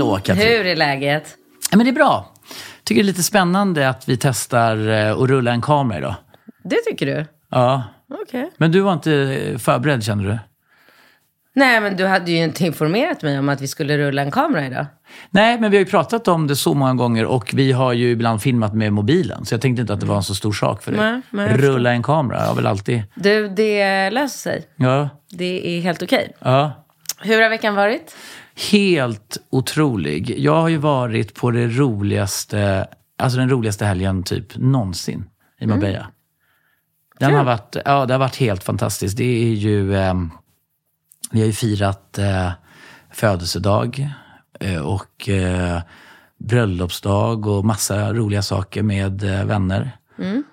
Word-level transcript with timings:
Hallå 0.00 0.20
Katrin. 0.24 0.48
Hur 0.48 0.66
är 0.66 0.76
läget? 0.76 1.36
Ja, 1.70 1.76
men 1.76 1.86
det 1.86 1.90
är 1.90 1.94
bra. 1.94 2.32
Tycker 2.84 3.02
det 3.02 3.04
är 3.04 3.06
lite 3.06 3.22
spännande 3.22 3.88
att 3.88 4.08
vi 4.08 4.16
testar 4.16 4.88
eh, 4.88 5.12
att 5.12 5.28
rulla 5.28 5.50
en 5.52 5.60
kamera 5.62 5.98
idag. 5.98 6.14
Det 6.64 6.76
tycker 6.76 7.06
du? 7.06 7.26
Ja. 7.50 7.84
Okej. 8.22 8.50
Men 8.56 8.72
du 8.72 8.80
var 8.80 8.92
inte 8.92 9.38
förberedd 9.58 10.04
kände 10.04 10.24
du? 10.24 10.38
Nej, 11.54 11.80
men 11.80 11.96
du 11.96 12.06
hade 12.06 12.30
ju 12.30 12.36
inte 12.44 12.66
informerat 12.66 13.22
mig 13.22 13.38
om 13.38 13.48
att 13.48 13.60
vi 13.60 13.68
skulle 13.68 13.98
rulla 13.98 14.22
en 14.22 14.30
kamera 14.30 14.66
idag. 14.66 14.86
Nej, 15.30 15.60
men 15.60 15.70
vi 15.70 15.76
har 15.76 15.84
ju 15.84 15.90
pratat 15.90 16.28
om 16.28 16.46
det 16.46 16.56
så 16.56 16.74
många 16.74 16.94
gånger 16.94 17.24
och 17.26 17.50
vi 17.54 17.72
har 17.72 17.92
ju 17.92 18.10
ibland 18.10 18.42
filmat 18.42 18.74
med 18.74 18.92
mobilen. 18.92 19.44
Så 19.44 19.54
jag 19.54 19.60
tänkte 19.60 19.80
inte 19.80 19.92
att 19.92 20.00
det 20.00 20.06
var 20.06 20.16
en 20.16 20.22
så 20.22 20.34
stor 20.34 20.52
sak 20.52 20.82
för 20.82 20.92
dig. 20.92 21.00
Nej, 21.00 21.20
nej, 21.30 21.56
Rulla 21.56 21.90
en 21.90 22.02
kamera, 22.02 22.44
jag 22.46 22.54
väl 22.54 22.66
alltid... 22.66 23.02
Du, 23.14 23.48
det 23.48 24.10
löser 24.10 24.38
sig. 24.38 24.64
Ja. 24.76 25.08
Det 25.30 25.78
är 25.78 25.80
helt 25.80 26.02
okej. 26.02 26.36
ja. 26.38 26.72
Hur 27.22 27.42
har 27.42 27.50
veckan 27.50 27.74
varit? 27.74 28.16
Helt 28.70 29.38
otrolig. 29.50 30.34
Jag 30.38 30.60
har 30.60 30.68
ju 30.68 30.76
varit 30.76 31.34
på 31.34 31.50
det 31.50 31.66
roligaste, 31.66 32.86
alltså 33.18 33.38
den 33.38 33.50
roligaste 33.50 33.84
helgen 33.84 34.22
typ 34.22 34.56
någonsin 34.56 35.24
i 35.60 35.66
Marbella. 35.66 36.06
Den 37.18 37.34
har 37.34 37.44
varit, 37.44 37.76
ja, 37.84 38.06
det 38.06 38.14
har 38.14 38.18
varit 38.18 38.36
helt 38.36 38.64
fantastiskt. 38.64 39.16
Det 39.16 39.24
är 39.48 39.54
ju, 39.54 39.96
eh, 39.96 40.14
vi 41.30 41.40
har 41.40 41.46
ju 41.46 41.52
firat 41.52 42.18
eh, 42.18 42.50
födelsedag 43.12 44.08
eh, 44.60 44.80
och 44.86 45.28
eh, 45.28 45.80
bröllopsdag 46.38 47.46
och 47.46 47.64
massa 47.64 48.12
roliga 48.12 48.42
saker 48.42 48.82
med 48.82 49.22
eh, 49.22 49.44
vänner. 49.44 49.96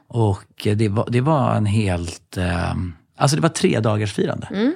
Och 0.08 0.68
eh, 0.68 0.78
det 0.78 0.90
var, 0.90 1.08
det 1.10 1.22
var 1.22 1.56
en 1.56 1.66
helt, 1.66 2.38
eh, 2.38 2.74
alltså 3.18 3.36
det 3.36 3.42
var 3.42 3.50
tre 3.50 3.80
dagars 3.80 4.14
firande. 4.14 4.74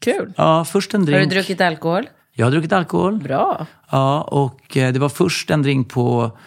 Kul. 0.00 0.32
Ja, 0.36 0.64
först 0.64 0.94
en 0.94 1.00
Har 1.00 1.06
drink. 1.06 1.30
du 1.30 1.36
druckit 1.36 1.60
alkohol? 1.60 2.08
Jag 2.38 2.46
har 2.46 2.50
druckit 2.50 2.72
alkohol. 2.72 3.18
Bra. 3.22 3.66
Ja, 3.90 4.20
och 4.22 4.76
eh, 4.76 4.92
det 4.92 4.98
var 4.98 5.08
först 5.08 5.50
en 5.50 5.62
drink 5.62 5.90
på 5.90 6.38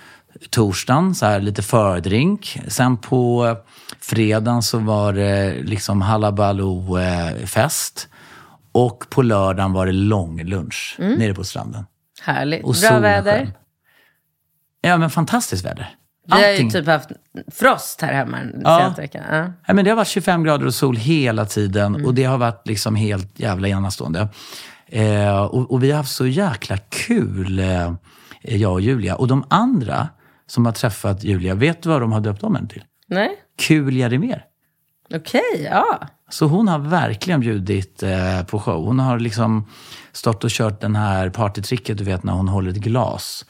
torsdagen, 0.50 1.16
så 1.16 1.25
här 1.25 1.39
lite 1.39 1.61
fördrink. 1.61 2.59
Sen 2.67 2.97
på 2.97 3.55
fredagen 4.01 4.61
så 4.61 4.78
var 4.79 5.13
det 5.13 5.55
liksom 5.63 6.01
halabaloo-fest. 6.01 8.07
Och 8.72 9.05
på 9.09 9.22
lördagen 9.22 9.73
var 9.73 9.85
det 9.85 9.91
lång 9.91 10.44
lunch 10.44 10.95
nere 10.99 11.33
på 11.33 11.44
stranden. 11.44 11.85
Härligt. 12.22 12.63
Och 12.63 12.75
Bra 12.89 12.99
väder. 12.99 13.38
sken. 13.38 13.51
Ja, 14.81 14.97
men 14.97 15.09
fantastiskt 15.09 15.66
väder. 15.66 15.95
Vi 16.28 16.31
har 16.33 16.39
ju 16.39 16.45
Allting. 16.47 16.72
typ 16.72 16.88
haft 16.88 17.09
frost 17.51 18.01
här 18.01 18.13
hemma 18.13 18.38
den 18.38 18.61
Ja. 18.63 18.78
senaste 18.79 19.01
veckan. 19.01 19.23
Ja. 19.31 19.45
Ja, 19.67 19.73
men 19.73 19.85
det 19.85 19.91
har 19.91 19.95
varit 19.95 20.07
25 20.07 20.44
grader 20.44 20.66
och 20.66 20.73
sol 20.73 20.95
hela 20.95 21.45
tiden 21.45 21.95
Mm. 21.95 22.05
och 22.07 22.13
det 22.13 22.23
har 22.23 22.38
varit 22.38 22.67
liksom 22.67 22.95
helt 22.95 23.39
jävla 23.39 23.67
enastående. 23.67 24.28
Eh, 24.91 25.41
och, 25.41 25.72
och 25.72 25.83
vi 25.83 25.91
har 25.91 25.97
haft 25.97 26.16
så 26.16 26.27
jäkla 26.27 26.77
kul, 26.77 27.59
eh, 27.59 27.94
jag 28.41 28.73
och 28.73 28.81
Julia. 28.81 29.16
Och 29.16 29.27
de 29.27 29.44
andra 29.47 30.07
som 30.47 30.66
har 30.66 30.73
träffat 30.73 31.23
Julia, 31.23 31.55
vet 31.55 31.83
du 31.83 31.89
vad 31.89 32.01
de 32.01 32.11
har 32.11 32.22
döpt 32.22 32.44
om 32.44 32.55
henne 32.55 32.67
till? 32.67 32.83
Nej? 33.07 33.29
Kul 33.57 33.97
Jeremier. 33.97 34.45
Okej, 35.16 35.67
ja. 35.72 35.99
Så 36.29 36.45
hon 36.45 36.67
har 36.67 36.79
verkligen 36.79 37.39
bjudit 37.39 38.03
eh, 38.03 38.44
på 38.44 38.59
show. 38.59 38.85
Hon 38.85 38.99
har 38.99 39.19
liksom 39.19 39.67
stått 40.11 40.44
och 40.44 40.49
kört 40.49 40.81
den 40.81 40.95
här 40.95 41.29
partytricket, 41.29 41.97
du 41.97 42.03
vet 42.03 42.23
när 42.23 42.33
hon 42.33 42.47
håller 42.47 42.72
ett 42.72 42.78
glas. 42.78 43.45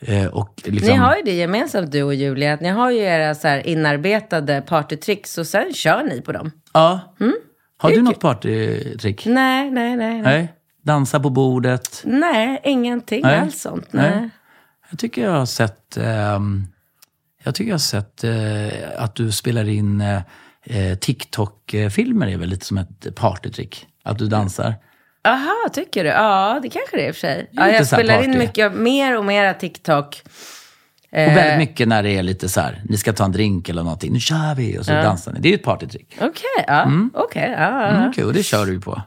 Eh, 0.00 0.44
liksom, 0.64 0.88
Ni 0.88 0.94
har 0.96 1.16
ju 1.16 1.22
det 1.22 1.32
gemensamt 1.32 1.92
du 1.92 2.02
och 2.02 2.14
Julia, 2.14 2.52
att 2.52 2.60
ni 2.60 2.68
har 2.68 2.90
ju 2.90 2.98
era 2.98 3.34
så 3.34 3.60
inarbetade 3.64 4.60
partytricks 4.60 5.38
och 5.38 5.46
sen 5.46 5.72
kör 5.72 6.02
ni 6.02 6.20
på 6.20 6.32
dem. 6.32 6.50
Ja. 6.72 7.00
Mm. 7.20 7.34
Har 7.78 7.90
du 7.90 8.02
något 8.02 8.20
partytrick? 8.20 9.26
Nej, 9.26 9.70
nej, 9.70 9.96
nej. 9.96 10.22
Nej, 10.22 10.22
Nej? 10.22 10.54
Dansa 10.90 11.20
på 11.20 11.30
bordet? 11.30 12.02
nej 12.04 12.60
ingenting 12.64 13.22
Nej. 13.22 13.38
alls 13.38 13.60
sånt. 13.60 13.92
Nej. 13.92 14.10
Nej. 14.10 14.30
Jag 14.90 14.98
tycker 14.98 15.24
jag 15.24 15.30
har 15.30 15.46
sett, 15.46 15.96
ehm, 15.96 16.66
jag 17.44 17.54
tycker 17.54 17.68
jag 17.68 17.74
har 17.74 17.78
sett 17.78 18.24
eh, 18.24 19.02
att 19.02 19.14
du 19.14 19.32
spelar 19.32 19.68
in 19.68 20.00
eh, 20.00 20.22
eh, 20.62 20.98
TikTok-filmer 20.98 22.26
är 22.26 22.36
väl 22.36 22.48
lite 22.48 22.66
som 22.66 22.78
ett 22.78 23.14
partytrick? 23.14 23.86
Att 24.04 24.18
du 24.18 24.26
dansar. 24.26 24.74
Aha, 25.24 25.68
tycker 25.72 26.04
du? 26.04 26.10
Ja, 26.10 26.60
det 26.62 26.68
kanske 26.68 26.96
det 26.96 27.02
är 27.02 27.08
i 27.08 27.10
och 27.10 27.14
för 27.14 27.20
sig. 27.20 27.50
Ja, 27.52 27.68
jag 27.68 27.86
spelar 27.86 28.22
in 28.22 28.32
party. 28.32 28.38
mycket, 28.38 28.74
mer 28.74 29.18
och 29.18 29.24
mer 29.24 29.52
TikTok. 29.52 30.22
Och 31.12 31.18
väldigt 31.18 31.58
mycket 31.68 31.88
när 31.88 32.02
det 32.02 32.10
är 32.10 32.22
lite 32.22 32.48
så 32.48 32.60
här, 32.60 32.82
ni 32.88 32.96
ska 32.96 33.12
ta 33.12 33.24
en 33.24 33.32
drink 33.32 33.68
eller 33.68 33.82
någonting. 33.82 34.12
Nu 34.12 34.20
kör 34.20 34.54
vi! 34.54 34.78
Och 34.78 34.84
så 34.84 34.92
dansar 34.92 35.32
ni. 35.32 35.40
Det 35.40 35.48
är 35.48 35.50
ju 35.50 35.56
ett 35.56 35.62
partytrick. 35.62 36.16
Okej, 36.20 36.64
ja. 36.66 36.90
okej. 37.14 37.54
ja, 37.58 37.60
ja, 37.60 37.82
ja. 37.82 37.88
Mm, 37.88 38.12
kul, 38.12 38.26
och 38.26 38.32
det 38.32 38.42
kör 38.42 38.66
du 38.66 38.72
ju 38.72 38.80
på. 38.80 39.02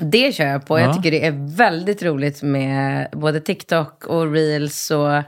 Det 0.00 0.32
kör 0.34 0.46
jag 0.46 0.66
på. 0.66 0.78
Jag 0.78 0.88
Ja. 0.88 0.94
tycker 0.94 1.10
det 1.10 1.26
är 1.26 1.56
väldigt 1.56 2.02
roligt 2.02 2.42
med 2.42 3.08
både 3.12 3.40
TikTok 3.40 4.04
och 4.06 4.32
reels 4.32 4.90
och 4.90 5.22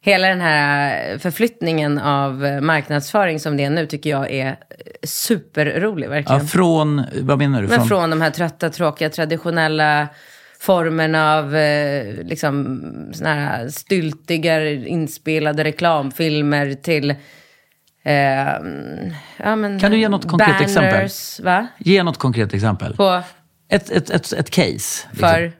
hela 0.00 0.28
den 0.28 0.40
här 0.40 1.18
förflyttningen 1.18 1.98
av 1.98 2.34
marknadsföring 2.62 3.40
som 3.40 3.56
det 3.56 3.64
är 3.64 3.70
nu 3.70 3.86
tycker 3.86 4.10
jag 4.10 4.30
är 4.30 4.56
superrolig 5.04 6.06
Ja, 6.06 6.10
verkligen. 6.10 6.46
från, 6.46 7.04
vad 7.20 7.38
menar 7.38 7.62
du? 7.62 7.68
Men 7.68 7.84
från 7.84 8.10
de 8.10 8.20
här 8.20 8.30
trötta, 8.30 8.70
tråkiga, 8.70 9.10
traditionella 9.10 10.08
formerna 10.60 11.34
av 11.38 11.56
eh, 11.56 12.14
liksom, 12.24 12.80
såna 13.12 13.34
här 13.34 13.68
styltiga 13.68 14.70
inspelade 14.72 15.64
reklamfilmer 15.64 16.74
till 16.74 17.10
eh, 18.02 18.16
ja, 19.36 19.56
men, 19.56 19.80
Kan 19.80 19.90
du 19.90 19.98
ge 19.98 20.08
något 20.08 20.28
konkret 20.28 20.60
exempel? 20.60 20.92
banners, 20.92 21.40
Va? 21.40 21.66
Ge 21.78 22.02
något 22.02 22.18
konkret 22.18 22.54
exempel. 22.54 22.96
På, 22.96 23.22
Ett, 23.70 23.90
ett, 23.90 24.10
ett, 24.10 24.32
ett 24.32 24.50
case. 24.50 24.68
liksom. 24.70 25.08
för 25.14 25.52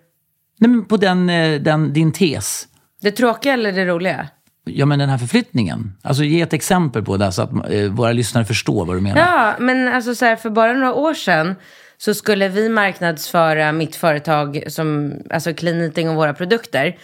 Nej, 0.61 0.71
men 0.71 0.85
på 0.85 0.97
den, 0.97 1.31
eh, 1.31 1.61
den, 1.61 1.93
din 1.93 2.13
tes. 2.13 2.69
det 3.01 3.11
tråkiga 3.11 3.53
eller 3.53 3.73
det 3.73 3.85
roliga? 3.85 4.29
Ja, 4.65 4.87
men 4.87 4.99
den 4.99 5.09
här 5.09 5.19
förflyttningen. 5.19 5.93
Alltså 6.03 6.25
ge 6.25 6.41
ett 6.41 6.53
exempel 6.53 7.05
på 7.05 7.17
det 7.17 7.33
så 7.33 7.43
att 7.43 7.51
eh, 7.71 7.91
våra 7.91 8.13
lyssnare 8.13 8.45
förstår 8.45 8.85
vad 8.85 8.97
du 8.97 9.01
menar. 9.01 9.21
Ja, 9.21 9.55
men 9.59 9.89
alltså 9.89 10.15
så 10.15 10.25
här, 10.25 10.37
för 10.37 10.51
bara 10.51 10.73
några 10.73 10.95
år 10.95 11.15
sedan 11.15 11.55
så 11.99 12.15
skulle 12.15 12.49
vi 12.49 12.69
marknadsföra 12.69 13.73
mitt 13.73 13.97
företag 13.97 14.65
som, 14.69 15.13
alltså 15.31 15.55
Clean 15.55 15.81
Eating 15.81 16.09
och 16.09 16.17
våra 16.17 16.35
produkter. 16.35 16.97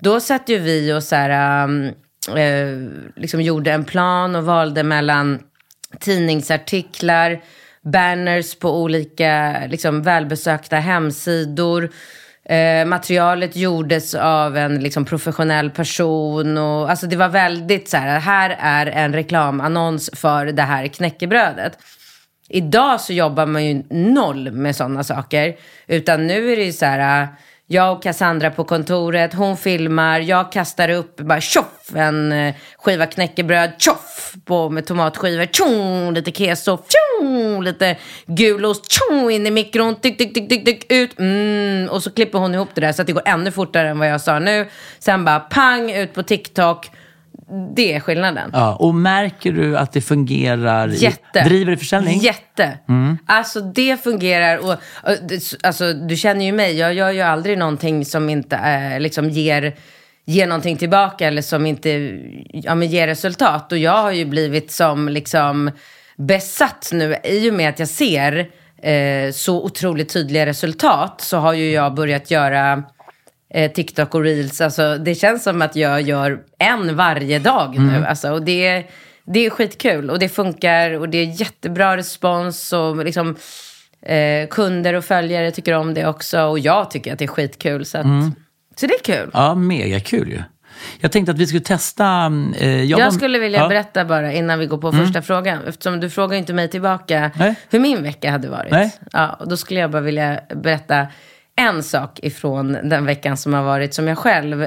Då 0.00 0.20
satt 0.20 0.48
ju 0.48 0.58
vi 0.58 0.92
och 0.92 1.02
så 1.02 1.16
här, 1.16 1.66
eh, 2.36 2.88
liksom 3.16 3.40
gjorde 3.40 3.72
en 3.72 3.84
plan 3.84 4.34
och 4.34 4.44
valde 4.44 4.82
mellan 4.82 5.38
tidningsartiklar, 6.00 7.40
banners 7.84 8.54
på 8.54 8.82
olika 8.82 9.62
liksom, 9.68 10.02
välbesökta 10.02 10.76
hemsidor. 10.76 11.90
Eh, 12.44 12.84
materialet 12.86 13.56
gjordes 13.56 14.14
av 14.14 14.56
en 14.56 14.80
liksom, 14.80 15.04
professionell 15.04 15.70
person. 15.70 16.58
Och, 16.58 16.90
alltså, 16.90 17.06
det 17.06 17.16
var 17.16 17.28
väldigt 17.28 17.88
så 17.88 17.96
här, 17.96 18.20
här 18.20 18.56
är 18.60 18.86
en 18.86 19.12
reklamannons 19.12 20.10
för 20.12 20.46
det 20.46 20.62
här 20.62 20.86
knäckebrödet. 20.86 21.78
Idag 22.48 23.00
så 23.00 23.12
jobbar 23.12 23.46
man 23.46 23.64
ju 23.64 23.82
noll 23.90 24.50
med 24.50 24.76
sådana 24.76 25.04
saker. 25.04 25.56
Utan 25.86 26.26
nu 26.26 26.52
är 26.52 26.56
det 26.56 26.64
ju 26.64 26.72
så 26.72 26.86
här, 26.86 27.28
jag 27.72 27.96
och 27.96 28.02
Cassandra 28.02 28.50
på 28.50 28.64
kontoret, 28.64 29.34
hon 29.34 29.56
filmar, 29.56 30.20
jag 30.20 30.52
kastar 30.52 30.88
upp 30.88 31.16
bara 31.16 31.40
tjoff 31.40 31.94
en 31.94 32.32
eh, 32.32 32.54
skiva 32.76 33.06
knäckebröd, 33.06 33.70
tjoff 33.78 34.34
på 34.44 34.70
med 34.70 34.86
tomatskivor, 34.86 35.46
tjong, 35.46 36.14
lite 36.14 36.32
keso, 36.32 36.78
tjong, 36.88 37.62
lite 37.62 37.96
gulost, 38.26 38.92
tjong, 38.92 39.30
in 39.30 39.46
i 39.46 39.50
mikron, 39.50 39.96
tyck, 39.96 40.18
tyck, 40.18 40.34
tyck, 40.34 40.48
tyck, 40.48 40.64
tyck, 40.64 40.92
ut, 40.92 41.18
mm, 41.18 41.88
och 41.88 42.02
så 42.02 42.10
klipper 42.10 42.38
hon 42.38 42.54
ihop 42.54 42.68
det 42.74 42.80
där 42.80 42.92
så 42.92 43.02
att 43.02 43.06
det 43.06 43.12
går 43.12 43.28
ännu 43.28 43.50
fortare 43.50 43.88
än 43.88 43.98
vad 43.98 44.08
jag 44.08 44.20
sa 44.20 44.38
nu. 44.38 44.68
Sen 44.98 45.24
bara 45.24 45.40
pang, 45.40 45.90
ut 45.90 46.14
på 46.14 46.22
TikTok. 46.22 46.90
Det 47.76 47.92
är 47.94 48.00
skillnaden. 48.00 48.50
Ja, 48.52 48.74
och 48.76 48.94
märker 48.94 49.52
du 49.52 49.78
att 49.78 49.92
det 49.92 50.00
fungerar? 50.00 50.88
i- 50.88 50.96
Jätte. 50.96 51.42
Driver 51.44 51.70
det 51.70 51.76
försäljning? 51.76 52.18
Jätte. 52.18 52.78
Alltså 53.26 53.60
det 53.60 54.02
fungerar. 54.02 54.58
Och, 54.58 54.74
alltså, 55.62 55.92
du 55.92 56.16
känner 56.16 56.44
ju 56.44 56.52
mig, 56.52 56.78
jag 56.78 56.94
gör 56.94 57.10
ju 57.10 57.20
aldrig 57.20 57.58
någonting 57.58 58.04
som 58.04 58.28
inte 58.28 58.56
eh, 58.56 59.00
liksom 59.00 59.30
ger, 59.30 59.74
ger 60.26 60.46
någonting 60.46 60.76
tillbaka 60.76 61.26
eller 61.26 61.42
som 61.42 61.66
inte 61.66 61.90
ja, 62.52 62.74
men 62.74 62.88
ger 62.88 63.06
resultat. 63.06 63.72
Och 63.72 63.78
jag 63.78 64.02
har 64.02 64.12
ju 64.12 64.24
blivit 64.24 64.70
som 64.72 65.08
liksom 65.08 65.70
besatt 66.16 66.90
nu 66.92 67.16
i 67.24 67.50
och 67.50 67.54
med 67.54 67.68
att 67.68 67.78
jag 67.78 67.88
ser 67.88 68.46
eh, 68.82 69.32
så 69.32 69.62
otroligt 69.64 70.12
tydliga 70.12 70.46
resultat 70.46 71.20
så 71.20 71.36
har 71.38 71.52
ju 71.52 71.70
jag 71.70 71.94
börjat 71.94 72.30
göra 72.30 72.82
eh, 73.54 73.72
TikTok 73.72 74.14
och 74.14 74.22
reels. 74.22 74.60
Alltså, 74.60 74.98
det 74.98 75.14
känns 75.14 75.42
som 75.42 75.62
att 75.62 75.76
jag 75.76 76.00
gör 76.02 76.38
en 76.58 76.96
varje 76.96 77.38
dag 77.38 77.78
nu. 77.78 78.06
Alltså, 78.06 78.30
och 78.30 78.42
det, 78.42 78.84
det 79.26 79.46
är 79.46 79.50
skitkul 79.50 80.10
och 80.10 80.18
det 80.18 80.28
funkar 80.28 80.90
och 80.98 81.08
det 81.08 81.18
är 81.18 81.40
jättebra 81.40 81.96
respons. 81.96 82.72
Och 82.72 83.04
liksom, 83.04 83.36
eh, 84.02 84.48
kunder 84.50 84.94
och 84.94 85.04
följare 85.04 85.50
tycker 85.50 85.72
om 85.72 85.94
det 85.94 86.06
också 86.06 86.40
och 86.42 86.58
jag 86.58 86.90
tycker 86.90 87.12
att 87.12 87.18
det 87.18 87.24
är 87.24 87.28
skitkul. 87.28 87.84
Så, 87.84 87.98
att, 87.98 88.06
så 88.76 88.86
det 88.86 88.94
är 88.94 89.04
kul. 89.04 89.30
Ja, 89.34 89.54
mega 89.54 90.00
kul 90.00 90.28
ju. 90.30 90.42
Jag 91.00 91.12
tänkte 91.12 91.32
att 91.32 91.38
vi 91.38 91.46
skulle 91.46 91.60
testa... 91.62 92.32
Eh, 92.58 92.82
Jag 92.84 92.98
var- 93.04 93.10
skulle 93.10 93.38
vilja 93.38 93.58
ja. 93.60 93.68
berätta 93.68 94.04
bara 94.04 94.32
innan 94.32 94.58
vi 94.58 94.66
går 94.66 94.78
på 94.78 94.92
första 94.92 95.22
frågan. 95.22 95.58
Eftersom 95.68 96.00
du 96.00 96.10
frågar 96.10 96.38
inte 96.38 96.52
mig 96.52 96.68
tillbaka 96.68 97.30
Nej. 97.36 97.54
hur 97.70 97.80
min 97.80 98.02
vecka 98.02 98.30
hade 98.30 98.48
varit. 98.48 98.70
Nej. 98.70 98.94
Ja, 99.12 99.28
och 99.32 99.48
då 99.48 99.56
skulle 99.56 99.80
jag 99.80 99.90
bara 99.90 100.02
vilja 100.02 100.40
berätta 100.54 101.06
en 101.56 101.82
sak 101.82 102.18
ifrån 102.22 102.72
den 102.82 103.06
veckan 103.06 103.36
som 103.36 103.54
har 103.54 103.62
varit 103.62 103.94
som 103.94 104.08
jag 104.08 104.18
själv... 104.18 104.66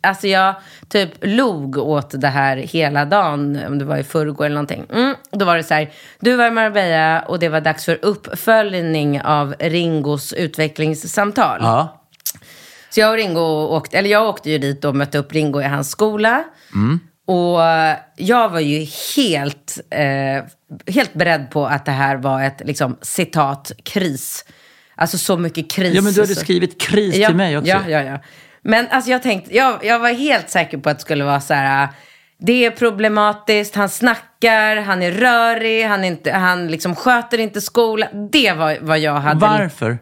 Alltså 0.00 0.26
jag 0.26 0.54
typ 0.88 1.10
log 1.20 1.78
åt 1.78 2.20
det 2.20 2.28
här 2.28 2.56
hela 2.56 3.04
dagen, 3.04 3.58
om 3.66 3.78
det 3.78 3.84
var 3.84 3.96
i 3.96 4.02
förrgår 4.02 4.44
eller 4.44 4.54
någonting. 4.54 4.86
Mm, 4.92 5.14
då 5.30 5.44
var 5.44 5.56
det 5.56 5.62
så 5.62 5.74
här, 5.74 5.90
du 6.20 6.36
var 6.36 6.46
i 6.46 6.50
Marbella 6.50 7.20
och 7.20 7.38
det 7.38 7.48
var 7.48 7.60
dags 7.60 7.84
för 7.84 7.98
uppföljning 8.02 9.22
av 9.22 9.54
Ringos 9.58 10.32
utvecklingssamtal. 10.32 11.58
Ja. 11.62 12.04
Så 12.90 13.00
jag 13.00 13.10
och 13.10 13.16
Ringo 13.16 13.40
åkte, 13.66 13.98
eller 13.98 14.10
jag 14.10 14.28
åkte 14.28 14.50
ju 14.50 14.58
dit 14.58 14.84
och 14.84 14.96
mötte 14.96 15.18
upp 15.18 15.32
Ringo 15.32 15.60
i 15.60 15.64
hans 15.64 15.90
skola. 15.90 16.44
Och 17.26 17.60
jag 18.16 18.48
var 18.48 18.60
ju 18.60 18.86
helt, 19.16 19.80
eh, 19.90 20.44
helt 20.94 21.14
beredd 21.14 21.50
på 21.50 21.66
att 21.66 21.84
det 21.84 21.92
här 21.92 22.16
var 22.16 22.42
ett 22.42 22.62
liksom, 22.64 22.96
citat 23.02 23.72
kris. 23.82 24.44
Alltså 24.98 25.18
så 25.18 25.36
mycket 25.36 25.70
kris. 25.70 25.94
ja, 25.94 26.02
men 26.02 26.12
du 26.12 26.20
hade 26.20 26.34
så- 26.34 26.40
skrivit 26.40 26.80
kris 26.80 27.14
till 27.26 27.36
mig 27.36 27.58
också. 27.58 27.70
Ja, 27.70 27.80
ja, 27.88 28.02
ja. 28.02 28.18
Men 28.62 28.86
alltså 28.90 29.10
jag 29.10 29.22
tänkte, 29.22 29.56
jag, 29.56 29.84
jag 29.84 29.98
var 29.98 30.08
helt 30.12 30.50
säker 30.50 30.78
på 30.78 30.90
att 30.90 30.96
det 30.98 31.02
skulle 31.02 31.24
vara 31.24 31.40
så 31.40 31.54
här. 31.54 31.88
Det 32.40 32.64
är 32.64 32.70
problematiskt, 32.70 33.74
han 33.74 33.88
snackar, 33.88 34.76
han 34.76 35.02
är 35.02 35.12
rörig, 35.12 35.84
han, 35.84 36.04
är 36.04 36.08
inte, 36.08 36.32
han 36.32 36.68
liksom 36.68 36.96
sköter 36.96 37.38
inte 37.40 37.60
skolan. 37.60 38.08
Det 38.32 38.52
var 38.52 38.78
vad 38.80 38.98
jag 38.98 39.14
hade. 39.14 39.40
Varför? 39.40 39.98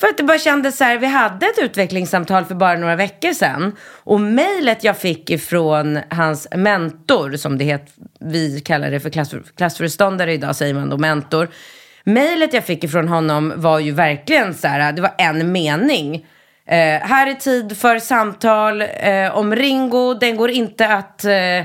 För 0.00 0.06
att 0.06 0.16
det 0.16 0.22
bara 0.24 0.38
kändes 0.38 0.76
så 0.76 0.84
här, 0.84 0.98
vi 0.98 1.06
hade 1.06 1.46
ett 1.46 1.58
utvecklingssamtal 1.58 2.44
för 2.44 2.54
bara 2.54 2.78
några 2.78 2.96
veckor 2.96 3.32
sedan. 3.32 3.72
Och 4.04 4.20
mejlet 4.20 4.84
jag 4.84 4.98
fick 4.98 5.30
ifrån 5.30 5.98
hans 6.10 6.48
mentor, 6.56 7.36
som 7.36 7.58
det 7.58 7.64
heter, 7.64 7.88
vi 8.20 8.60
kallar 8.60 8.90
det 8.90 9.00
för 9.00 9.10
klass, 9.10 9.34
klassföreståndare 9.56 10.32
idag, 10.32 10.56
säger 10.56 10.74
man 10.74 10.90
då 10.90 10.98
mentor. 10.98 11.48
Mejlet 12.04 12.52
jag 12.54 12.64
fick 12.64 12.84
ifrån 12.84 13.08
honom 13.08 13.52
var 13.56 13.78
ju 13.78 13.92
verkligen 13.92 14.54
så 14.54 14.68
här, 14.68 14.92
det 14.92 15.02
var 15.02 15.14
en 15.18 15.52
mening. 15.52 16.14
Eh, 16.66 16.76
här 17.02 17.26
är 17.26 17.34
tid 17.34 17.76
för 17.78 17.98
samtal 17.98 18.82
eh, 18.82 19.36
om 19.36 19.54
Ringo, 19.56 20.14
den 20.14 20.36
går 20.36 20.50
inte 20.50 20.88
att 20.88 21.24
eh, 21.24 21.32
eh, 21.32 21.64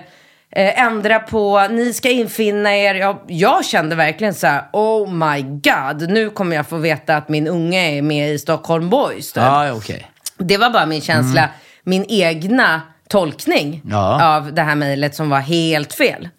ändra 0.52 1.20
på, 1.20 1.68
ni 1.70 1.94
ska 1.94 2.10
infinna 2.10 2.76
er. 2.78 2.96
Jag, 2.96 3.18
jag 3.28 3.66
kände 3.66 3.96
verkligen 3.96 4.34
så 4.34 4.48
här, 4.48 4.64
oh 4.74 5.14
my 5.14 5.42
god, 5.42 6.10
nu 6.10 6.30
kommer 6.30 6.56
jag 6.56 6.68
få 6.68 6.78
veta 6.78 7.16
att 7.18 7.30
min 7.30 7.48
unge 7.48 7.98
är 7.98 8.02
med 8.02 8.30
i 8.34 8.40
Stockholm 8.40 8.90
Boys. 8.90 9.34
typ. 9.34 9.44
Ja, 9.44 9.72
okej. 9.74 10.08
Det 10.38 10.58
var 10.58 10.70
bara 10.70 10.86
min 10.86 11.02
känsla, 11.02 11.50
min 11.84 12.06
egna 12.10 12.82
tolkning 13.10 13.82
Ja. 13.90 14.36
av 14.38 14.54
det 14.54 14.62
här 14.62 14.76
mejlet 14.76 15.16
som 15.16 15.30
var 15.30 15.40
helt 15.40 15.94
fel. 15.94 16.30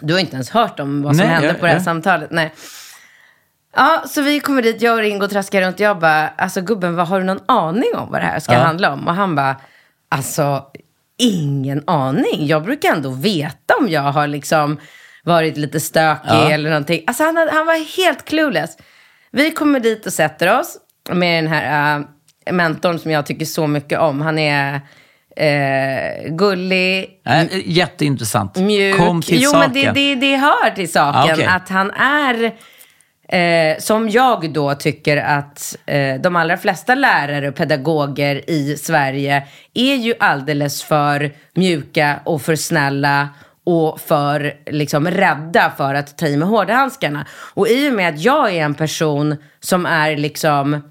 Du 0.00 0.12
har 0.12 0.20
inte 0.20 0.34
ens 0.34 0.50
hört 0.50 0.80
om 0.80 1.02
vad 1.02 1.16
som 1.16 1.24
Nej, 1.26 1.34
hände 1.34 1.48
jag- 1.48 1.58
på 1.58 1.62
det 1.66 1.68
här 1.70 1.76
jag- 1.76 1.84
samtalet. 1.84 2.30
Nej. 2.30 2.52
Ja, 3.76 4.02
så 4.08 4.22
vi 4.22 4.40
kommer 4.40 4.62
dit, 4.62 4.82
jag 4.82 4.94
och 4.94 5.00
Ringo 5.00 5.28
traskar 5.28 5.62
runt. 5.62 5.80
Jag 5.80 5.98
bara, 5.98 6.28
alltså 6.28 6.60
gubben, 6.60 6.96
vad 6.96 7.08
har 7.08 7.18
du 7.18 7.24
någon 7.26 7.40
aning 7.48 7.90
om 7.96 8.10
vad 8.10 8.20
det 8.20 8.26
här 8.26 8.40
ska 8.40 8.52
Ja. 8.52 8.58
handla 8.58 8.92
om? 8.92 9.08
Och 9.08 9.14
han 9.14 9.34
bara, 9.34 9.56
alltså 10.08 10.64
ingen 11.18 11.82
aning. 11.86 12.46
Jag 12.46 12.62
brukar 12.62 12.88
ändå 12.92 13.10
veta 13.10 13.74
om 13.80 13.88
jag 13.88 14.02
har 14.02 14.26
liksom 14.26 14.78
varit 15.24 15.56
lite 15.56 15.80
stökig 15.80 16.28
Ja. 16.30 16.50
eller 16.50 16.70
någonting. 16.70 17.04
Alltså 17.06 17.24
han, 17.24 17.36
han 17.36 17.66
var 17.66 17.96
helt 17.96 18.24
clueless. 18.24 18.76
Vi 19.30 19.50
kommer 19.50 19.80
dit 19.80 20.06
och 20.06 20.12
sätter 20.12 20.58
oss 20.60 20.76
med 21.10 21.44
den 21.44 21.52
här 21.52 21.98
uh, 21.98 22.04
mentorn 22.52 22.98
som 22.98 23.10
jag 23.10 23.26
tycker 23.26 23.44
så 23.44 23.66
mycket 23.66 23.98
om. 23.98 24.20
Han 24.20 24.38
är 24.38 24.74
uh, 25.40 26.34
gullig, 26.36 27.08
Äh, 27.26 27.44
jätteintressant. 27.68 28.56
mjuk. 28.56 28.96
Kom 28.96 29.22
till 29.22 29.42
jo, 29.42 29.50
saken. 29.50 29.70
men 29.72 29.94
det, 29.94 30.14
det, 30.14 30.14
det 30.14 30.36
hör 30.36 30.70
till 30.70 30.92
saken. 30.92 31.20
Ah, 31.30 31.34
okej. 31.34 31.46
Att 31.46 31.68
han 31.68 31.90
är, 31.90 32.54
eh, 33.32 33.78
som 33.78 34.08
jag 34.08 34.52
då 34.52 34.74
tycker 34.74 35.16
att 35.16 35.76
eh, 35.86 36.20
de 36.20 36.36
allra 36.36 36.56
flesta 36.56 36.94
lärare 36.94 37.48
och 37.48 37.54
pedagoger 37.54 38.50
i 38.50 38.76
Sverige 38.76 39.46
är 39.74 39.94
ju 39.94 40.14
alldeles 40.20 40.82
för 40.82 41.32
mjuka 41.54 42.20
och 42.24 42.42
för 42.42 42.56
snälla 42.56 43.28
och 43.64 44.00
för 44.00 44.54
liksom 44.66 45.06
rädda 45.06 45.72
för 45.76 45.94
att 45.94 46.18
ta 46.18 46.26
i 46.26 46.36
med 46.36 46.48
hårdhandskarna. 46.48 47.26
Och 47.54 47.68
i 47.68 47.90
och 47.90 47.94
med 47.94 48.08
att 48.08 48.20
jag 48.20 48.52
är 48.54 48.64
en 48.64 48.74
person 48.74 49.36
som 49.60 49.86
är 49.86 50.16
liksom 50.16 50.82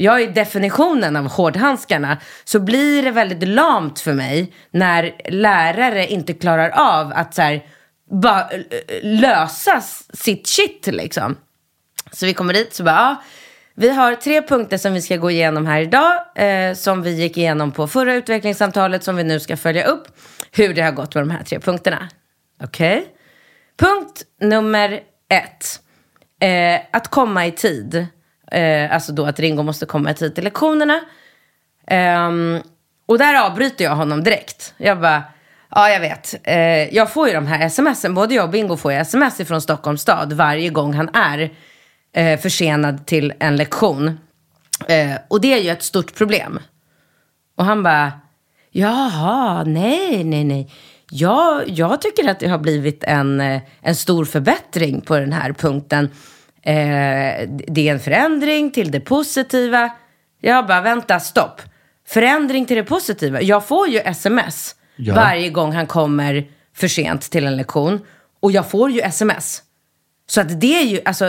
jag 0.00 0.22
är 0.22 0.30
definitionen 0.30 1.16
av 1.16 1.28
hårdhandskarna. 1.28 2.18
Så 2.44 2.60
blir 2.60 3.02
det 3.02 3.10
väldigt 3.10 3.48
lamt 3.48 4.00
för 4.00 4.12
mig 4.12 4.52
när 4.70 5.12
lärare 5.30 6.06
inte 6.06 6.32
klarar 6.32 6.70
av 6.70 7.12
att 7.14 7.34
så 7.34 7.42
här, 7.42 7.64
bara 8.10 8.40
eh, 8.50 8.60
eh, 8.60 9.02
lösa 9.02 9.80
sitt 10.12 10.46
shit 10.46 10.86
liksom. 10.86 11.36
Så 12.12 12.26
vi 12.26 12.34
kommer 12.34 12.54
dit 12.54 12.74
så 12.74 12.82
bara, 12.84 12.94
ja, 12.96 13.22
vi 13.74 13.90
har 13.90 14.14
tre 14.14 14.42
punkter 14.42 14.78
som 14.78 14.94
vi 14.94 15.02
ska 15.02 15.16
gå 15.16 15.30
igenom 15.30 15.66
här 15.66 15.80
idag. 15.80 16.14
Eh, 16.34 16.74
som 16.74 17.02
vi 17.02 17.10
gick 17.10 17.36
igenom 17.36 17.72
på 17.72 17.86
förra 17.86 18.14
utvecklingssamtalet 18.14 19.04
som 19.04 19.16
vi 19.16 19.24
nu 19.24 19.40
ska 19.40 19.56
följa 19.56 19.84
upp. 19.84 20.06
Hur 20.52 20.74
det 20.74 20.82
har 20.82 20.92
gått 20.92 21.14
med 21.14 21.22
de 21.22 21.30
här 21.30 21.44
tre 21.44 21.60
punkterna. 21.60 22.08
Okej? 22.62 23.06
Punkt 23.78 24.22
nummer 24.40 25.00
ett. 25.28 25.80
Eh, 26.40 26.80
att 26.90 27.08
komma 27.08 27.46
i 27.46 27.52
tid. 27.52 28.06
Eh, 28.52 28.94
alltså 28.94 29.12
då 29.12 29.26
att 29.26 29.40
Ringo 29.40 29.62
måste 29.62 29.86
komma 29.86 30.10
i 30.10 30.14
tid 30.14 30.34
till 30.34 30.44
lektionerna. 30.44 31.00
Ehm, 31.86 32.60
och 33.06 33.18
där 33.18 33.46
avbryter 33.46 33.84
jag 33.84 33.96
honom 33.96 34.24
direkt. 34.24 34.74
Jag 34.76 35.00
bara, 35.00 35.22
ja 35.70 35.90
jag 35.90 36.00
vet. 36.00 36.34
Eh, 36.44 36.94
jag 36.94 37.12
får 37.12 37.28
ju 37.28 37.34
de 37.34 37.46
här 37.46 37.68
smsen, 37.68 38.14
både 38.14 38.34
jag 38.34 38.44
och 38.44 38.50
Bingo 38.50 38.76
får 38.76 38.92
ju 38.92 38.98
sms 38.98 39.36
från 39.36 39.60
Stockholms 39.60 40.02
stad 40.02 40.32
varje 40.32 40.68
gång 40.68 40.94
han 40.94 41.14
är 41.14 41.50
eh, 42.18 42.40
försenad 42.40 43.06
till 43.06 43.32
en 43.40 43.56
lektion. 43.56 44.18
Eh, 44.88 45.10
och 45.28 45.40
det 45.40 45.52
är 45.52 45.58
ju 45.62 45.70
ett 45.70 45.82
stort 45.82 46.14
problem. 46.14 46.58
Och 47.56 47.64
han 47.64 47.82
bara, 47.82 48.12
jaha, 48.70 49.64
nej, 49.64 50.24
nej, 50.24 50.44
nej. 50.44 50.70
Jag, 51.10 51.68
jag 51.68 52.00
tycker 52.00 52.28
att 52.28 52.40
det 52.40 52.48
har 52.48 52.58
blivit 52.58 53.04
en, 53.04 53.40
eh, 53.40 53.60
en 53.80 53.94
stor 53.96 54.24
förbättring 54.24 55.00
på 55.00 55.18
den 55.18 55.32
här 55.32 55.52
punkten. 55.52 56.04
Eh, 56.62 57.48
det 57.68 57.88
är 57.88 57.92
en 57.92 58.00
förändring 58.00 58.70
till 58.70 58.90
det 58.90 59.00
positiva. 59.00 59.90
Jag 60.40 60.66
bara, 60.66 60.80
vänta, 60.80 61.20
stopp. 61.20 61.62
Förändring 62.08 62.66
till 62.66 62.76
det 62.76 62.84
positiva. 62.84 63.42
Jag 63.42 63.66
får 63.66 63.88
ju 63.88 63.98
sms 63.98 64.74
Ja. 64.96 65.14
varje 65.14 65.48
gång 65.50 65.72
han 65.72 65.86
kommer 65.86 66.46
för 66.74 66.88
sent 66.88 67.30
till 67.30 67.46
en 67.46 67.56
lektion. 67.56 68.00
Och 68.40 68.52
jag 68.52 68.70
får 68.70 68.90
ju 68.90 69.00
sms. 69.00 69.62
Så 70.30 70.40
att 70.40 70.60
det 70.60 70.80
är 70.80 70.84
ju, 70.84 71.00
alltså, 71.04 71.24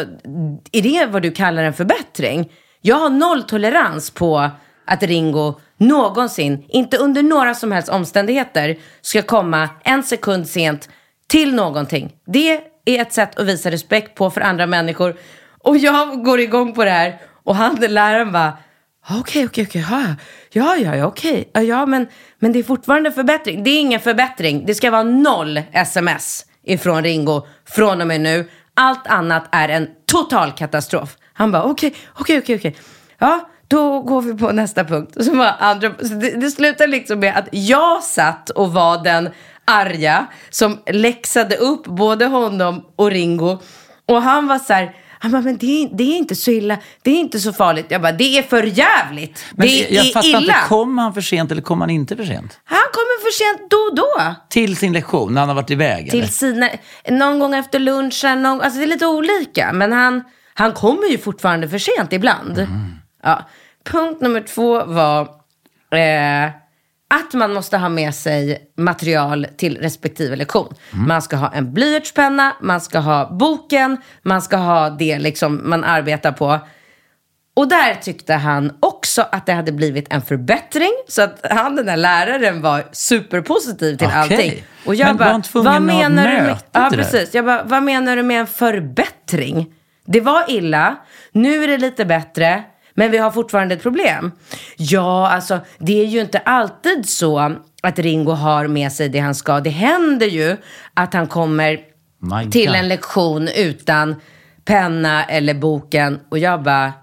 är 0.72 0.82
det 0.82 1.06
vad 1.06 1.22
du 1.22 1.32
kallar 1.32 1.64
en 1.64 1.74
förbättring? 1.74 2.52
Jag 2.82 2.96
har 2.96 3.10
noll 3.10 3.44
tolerans 3.44 4.12
på 4.12 4.50
att 4.86 5.04
Ringo 5.04 5.60
någonsin, 5.78 6.66
inte 6.70 6.98
under 6.98 7.24
några 7.24 7.56
som 7.56 7.72
helst 7.72 7.90
omständigheter, 7.90 8.78
ska 9.02 9.22
komma 9.22 9.70
en 9.84 10.04
sekund 10.04 10.48
sent 10.48 10.90
till 11.28 11.56
någonting. 11.56 12.14
Det 12.28 12.62
är 12.86 13.02
ett 13.02 13.14
sätt 13.14 13.40
att 13.40 13.46
visa 13.46 13.72
respekt 13.72 14.16
på 14.16 14.30
för 14.30 14.42
andra 14.42 14.68
människor. 14.68 15.16
Och 15.60 15.78
jag 15.78 16.24
går 16.24 16.40
igång 16.40 16.74
på 16.74 16.84
det 16.84 16.92
här 16.92 17.22
och 17.44 17.56
han, 17.56 17.76
läraren 17.76 18.32
bara, 18.32 18.58
Okej, 19.20 19.46
okej, 19.46 19.66
okej. 19.68 19.86
Ja, 19.92 20.16
ja, 20.52 20.76
ja, 20.76 20.96
ja, 20.96 21.06
okej. 21.06 21.50
Ja, 21.54 21.62
Ja, 21.62 21.86
men, 21.86 22.08
men 22.40 22.52
det 22.52 22.60
är 22.60 22.64
fortfarande 22.64 23.12
förbättring. 23.12 23.64
Det 23.64 23.70
är 23.70 23.80
ingen 23.80 24.00
förbättring. 24.00 24.66
Det 24.66 24.76
ska 24.76 24.92
vara 24.92 25.04
noll 25.04 25.62
sms 25.72 26.46
ifrån 26.64 27.04
Ringo 27.04 27.48
från 27.66 28.02
och 28.02 28.08
med 28.08 28.22
nu. 28.22 28.50
Allt 28.82 29.08
annat 29.08 29.44
är 29.52 29.70
en 29.70 29.88
total 30.12 30.52
katastrof. 30.52 31.18
Han 31.34 31.52
bara, 31.52 31.64
okej, 31.64 31.96
okej, 32.16 32.40
okej, 32.40 32.56
okej. 32.56 32.76
Ja, 33.18 33.50
då 33.68 34.02
går 34.02 34.22
vi 34.22 34.38
på 34.38 34.52
nästa 34.52 34.84
punkt. 34.84 35.16
Så 35.20 35.36
var 35.36 35.56
andra, 35.60 35.92
så 35.98 36.14
det, 36.14 36.32
det 36.32 36.52
slutar 36.52 36.88
liksom 36.88 37.20
med 37.20 37.38
att 37.38 37.48
jag 37.52 38.04
satt 38.04 38.50
och 38.50 38.74
var 38.74 39.04
den 39.04 39.30
arga 39.66 40.26
som 40.50 40.80
läxade 40.92 41.56
upp 41.56 41.86
både 41.86 42.26
honom 42.26 42.86
och 42.96 43.12
Ringo. 43.12 43.60
Och 44.06 44.22
han 44.22 44.48
var 44.48 44.60
så 44.60 44.74
här, 44.74 44.96
han 45.20 45.32
bara, 45.32 45.42
men 45.42 45.58
det 45.58 45.84
är, 45.84 45.90
det 45.98 46.04
är 46.04 46.18
inte 46.18 46.36
så 46.36 46.52
illa, 46.52 46.78
det 47.02 47.12
är 47.12 47.20
inte 47.20 47.40
så 47.40 47.54
farligt. 47.54 47.86
Jag 47.90 48.02
bara, 48.02 48.12
det 48.12 48.38
är 48.38 48.44
för 48.44 48.64
jävligt. 48.64 49.46
Men 49.52 49.68
det 49.68 49.90
jag 49.90 50.06
är 50.06 50.12
fattar 50.14 50.28
illa. 50.28 50.40
inte, 50.40 50.54
kom 50.68 50.98
han 50.98 51.14
för 51.14 51.22
sent 51.22 51.52
eller 51.52 51.62
kom 51.62 51.82
han 51.82 51.90
inte 51.90 52.16
för 52.16 52.24
sent? 52.24 52.60
Han 52.64 52.80
kommer 52.94 53.22
för 53.22 53.32
sent 53.32 53.72
då 53.72 53.78
och 53.78 53.96
då. 53.96 54.36
Till 54.50 54.78
sin 54.78 54.94
lektion, 54.94 55.34
när 55.34 55.42
han 55.42 55.50
har 55.50 55.56
varit 55.56 55.72
iväg? 55.72 56.00
eller? 56.00 56.12
Till 56.12 56.34
sina, 56.34 56.70
någon 57.10 57.40
gång 57.40 57.56
efter 57.56 57.80
lunchen, 57.80 58.44
någon, 58.44 58.62
alltså 58.62 58.80
det 58.80 58.86
är 58.86 58.88
lite 58.88 59.08
olika. 59.08 59.74
Men 59.74 59.92
han, 59.92 60.24
han 60.54 60.74
kommer 60.74 61.08
ju 61.08 61.18
fortfarande 61.18 61.70
för 61.70 61.78
sent 61.78 62.14
ibland. 62.14 62.68
Ja. 63.24 63.50
Punkt 63.84 64.22
nummer 64.22 64.42
två 64.42 64.86
var 64.86 65.22
eh, 65.92 66.50
att 67.14 67.34
man 67.34 67.54
måste 67.54 67.78
ha 67.78 67.90
med 67.90 68.16
sig 68.16 68.72
material 68.78 69.48
till 69.58 69.78
respektive 69.78 70.36
lektion. 70.36 70.74
Man 70.92 71.22
ska 71.22 71.36
ha 71.36 71.52
en 71.54 71.74
blyertspenna, 71.74 72.56
man 72.62 72.82
ska 72.82 73.00
ha 73.00 73.30
boken, 73.32 73.98
man 74.22 74.42
ska 74.42 74.58
ha 74.58 74.90
det 74.90 75.20
liksom 75.20 75.62
man 75.64 75.84
arbetar 75.84 76.32
på. 76.32 76.60
Och 77.54 77.68
där 77.68 77.96
tyckte 77.96 78.34
han 78.34 78.72
också 78.80 79.26
att 79.32 79.46
det 79.46 79.54
hade 79.54 79.72
blivit 79.72 80.14
en 80.14 80.22
förbättring. 80.22 80.92
Så 81.08 81.22
att 81.22 81.46
han, 81.50 81.76
den 81.76 81.86
där 81.86 81.98
läraren, 81.98 82.62
var 82.62 82.84
superpositiv 82.92 83.98
till 83.98 84.08
Okej. 84.08 84.20
allting. 84.20 84.64
Och 84.86 84.96
jag 84.96 85.08
Men 85.08 85.18
var 85.18 85.26
bara, 85.26 85.32
han 85.32 85.42
tvungen 85.42 85.66
vad 85.66 85.76
att 85.76 85.82
menar 85.82 86.28
du 86.28 86.42
med... 86.42 86.58
Ja, 86.72 86.90
precis. 86.94 87.34
Jag 87.34 87.46
bara, 87.46 87.64
vad 87.64 87.84
menar 87.84 88.16
du 88.16 88.24
med 88.24 88.40
en 88.40 88.48
förbättring? 88.48 89.74
Det 90.06 90.22
var 90.22 90.46
illa, 90.48 90.96
nu 91.32 91.64
är 91.64 91.68
det 91.68 91.78
lite 91.78 92.06
bättre, 92.06 92.64
men 93.00 93.12
vi 93.12 93.18
har 93.18 93.32
fortfarande 93.32 93.76
ett 93.76 93.82
problem. 93.82 94.32
Ja, 94.78 95.30
alltså 95.30 95.60
det 95.78 96.02
är 96.02 96.06
ju 96.06 96.22
inte 96.22 96.40
alltid 96.40 97.10
så 97.10 97.56
att 97.84 98.00
Ringo 98.00 98.32
har 98.32 98.68
med 98.68 98.92
sig 98.92 99.10
det 99.10 99.20
han 99.20 99.36
ska. 99.36 99.60
Det 99.60 99.70
händer 99.70 100.28
ju 100.28 100.58
att 100.94 101.14
han 101.14 101.28
kommer 101.28 101.80
My 102.22 102.52
till 102.52 102.68
God. 102.68 102.76
en 102.76 102.88
lektion 102.88 103.48
utan 103.56 104.16
penna 104.66 105.26
eller 105.26 105.54
boken. 105.54 106.20
Och 106.30 106.40
jag 106.40 106.64
bara, 106.64 106.94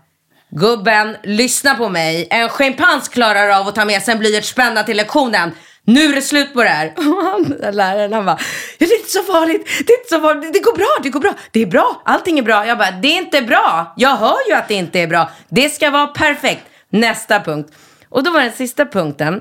gubben, 0.51 1.17
lyssna 1.23 1.75
på 1.75 1.89
mig. 1.89 2.29
En 2.31 2.49
schimpans 2.49 3.09
klarar 3.09 3.61
av 3.61 3.69
att 3.69 3.75
ta 3.75 3.85
med 3.85 4.03
sig 4.03 4.13
en 4.13 4.19
blyertspenna 4.19 4.83
till 4.83 4.97
lektionen. 4.97 5.51
Nu 5.87 6.05
är 6.05 6.15
det 6.15 6.23
slut 6.23 6.55
på 6.55 6.63
det 6.63 6.69
här. 6.69 6.93
Och 6.97 7.25
han, 7.25 7.43
den 7.43 7.61
där 7.61 7.73
läraren, 7.73 8.13
han 8.13 8.25
bara, 8.25 8.39
det 8.79 8.85
är 8.85 8.99
inte 8.99 9.11
så 9.11 9.23
farligt, 9.23 9.67
det 9.87 9.93
är 9.93 9.99
inte 9.99 10.09
så 10.09 10.21
farligt, 10.21 10.53
det 10.53 10.59
går 10.59 10.77
bra, 10.77 10.99
det 11.03 11.11
går 11.11 11.21
bra, 11.21 11.35
det 11.51 11.63
är 11.63 11.67
bra, 11.67 12.03
allting 12.05 12.39
är 12.39 12.43
bra. 12.43 12.67
Jag 12.67 12.79
bara, 12.79 12.91
det 12.91 13.09
är 13.09 13.19
inte 13.19 13.43
bra. 13.43 13.95
Jag 13.97 14.17
hör 14.17 14.49
ju 14.49 14.55
att 14.55 14.69
det 14.69 14.75
inte 14.75 15.01
är 15.01 15.07
bra. 15.07 15.31
Det 15.49 15.69
ska 15.71 15.91
vara 15.91 16.07
perfekt. 16.07 16.63
Nästa 16.91 17.41
punkt. 17.41 17.73
Och 18.09 18.23
då 18.23 18.31
var 18.31 18.41
den 18.41 18.53
sista 18.53 18.87
punkten. 18.87 19.41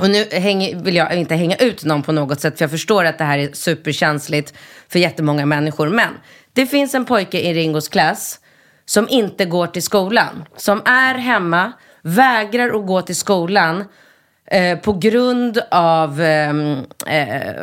Och 0.00 0.10
nu 0.10 0.28
hänger, 0.32 0.76
vill 0.76 0.96
jag 0.96 1.14
inte 1.14 1.34
hänga 1.34 1.56
ut 1.56 1.84
någon 1.84 2.02
på 2.02 2.12
något 2.12 2.40
sätt, 2.40 2.58
för 2.58 2.62
jag 2.62 2.70
förstår 2.70 3.04
att 3.04 3.18
det 3.18 3.24
här 3.24 3.38
är 3.38 3.52
superkänsligt 3.52 4.54
för 4.88 4.98
jättemånga 4.98 5.46
människor. 5.46 5.88
Men 5.88 6.08
det 6.52 6.66
finns 6.66 6.94
en 6.94 7.04
pojke 7.04 7.40
i 7.40 7.54
Ringos 7.54 7.88
klass 7.88 8.40
som 8.84 9.08
inte 9.08 9.44
går 9.44 9.66
till 9.66 9.82
skolan. 9.82 10.44
Som 10.56 10.82
är 10.84 11.14
hemma, 11.14 11.72
vägrar 12.02 12.80
att 12.80 12.86
gå 12.86 13.02
till 13.02 13.16
skolan 13.16 13.84
eh, 14.50 14.78
på 14.78 14.92
grund 14.92 15.58
av, 15.70 16.20
ehm, 16.20 16.78
eh, 17.06 17.54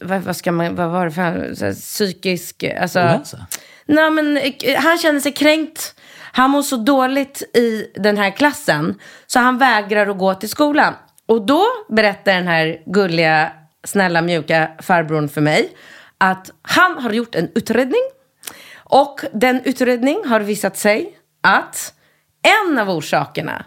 vad, 0.00 0.20
vad, 0.20 0.36
ska 0.36 0.52
man, 0.52 0.74
vad 0.74 0.90
var 0.90 1.04
det 1.04 1.10
för, 1.10 1.54
så 1.54 1.64
här, 1.64 1.72
psykisk, 1.72 2.64
alltså, 2.64 3.00
Ohälsa? 3.00 3.46
Nej, 3.86 4.10
men, 4.10 4.36
eh, 4.36 4.76
han 4.76 4.98
känner 4.98 5.20
sig 5.20 5.32
kränkt. 5.32 5.94
Han 6.32 6.50
mår 6.50 6.62
så 6.62 6.76
dåligt 6.76 7.42
i 7.56 7.92
den 7.94 8.16
här 8.16 8.30
klassen 8.30 8.94
så 9.26 9.38
han 9.38 9.58
vägrar 9.58 10.06
att 10.06 10.18
gå 10.18 10.34
till 10.34 10.48
skolan. 10.48 10.94
Och 11.26 11.46
då 11.46 11.64
berättar 11.88 12.32
den 12.32 12.46
här 12.46 12.82
gulliga, 12.86 13.52
snälla, 13.84 14.22
mjuka 14.22 14.70
farbrorn 14.82 15.28
för 15.28 15.40
mig 15.40 15.70
att 16.18 16.50
han 16.62 16.98
har 16.98 17.12
gjort 17.12 17.34
en 17.34 17.50
utredning. 17.54 18.02
Och 18.76 19.20
den 19.32 19.60
utredning 19.64 20.24
har 20.26 20.40
visat 20.40 20.76
sig 20.76 21.18
att 21.42 21.94
en 22.66 22.78
av 22.78 22.90
orsakerna 22.90 23.64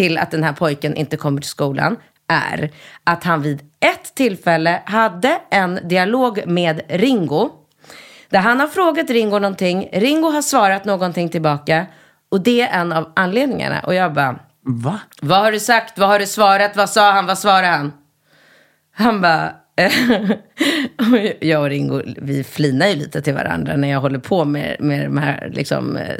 till 0.00 0.18
att 0.18 0.30
den 0.30 0.44
här 0.44 0.52
pojken 0.52 0.94
inte 0.94 1.16
kommer 1.16 1.40
till 1.40 1.50
skolan 1.50 1.96
är 2.28 2.70
att 3.04 3.24
han 3.24 3.42
vid 3.42 3.60
ett 3.80 4.14
tillfälle 4.14 4.82
hade 4.84 5.38
en 5.50 5.88
dialog 5.88 6.46
med 6.46 6.80
Ringo 6.88 7.50
där 8.28 8.38
han 8.38 8.60
har 8.60 8.66
frågat 8.66 9.10
Ringo 9.10 9.38
någonting, 9.38 9.88
Ringo 9.92 10.30
har 10.30 10.42
svarat 10.42 10.84
någonting 10.84 11.28
tillbaka 11.28 11.86
och 12.28 12.40
det 12.40 12.60
är 12.60 12.80
en 12.80 12.92
av 12.92 13.12
anledningarna. 13.16 13.80
Och 13.80 13.94
jag 13.94 14.14
bara, 14.14 14.38
Va? 14.62 15.00
vad 15.22 15.38
har 15.38 15.52
du 15.52 15.60
sagt, 15.60 15.98
vad 15.98 16.08
har 16.08 16.18
du 16.18 16.26
svarat, 16.26 16.76
vad 16.76 16.90
sa 16.90 17.12
han, 17.12 17.26
vad 17.26 17.38
svarade 17.38 17.66
han? 17.66 17.92
Han 18.94 19.20
bara, 19.20 19.52
jag 21.40 21.62
och 21.62 21.68
Ringo, 21.68 22.02
vi 22.16 22.44
flinar 22.44 22.86
ju 22.86 22.94
lite 22.94 23.22
till 23.22 23.34
varandra 23.34 23.76
när 23.76 23.88
jag 23.88 24.00
håller 24.00 24.18
på 24.18 24.44
med, 24.44 24.76
med 24.80 25.04
de 25.04 25.16
här 25.16 25.50
liksom, 25.54 25.96
eh, 25.96 26.16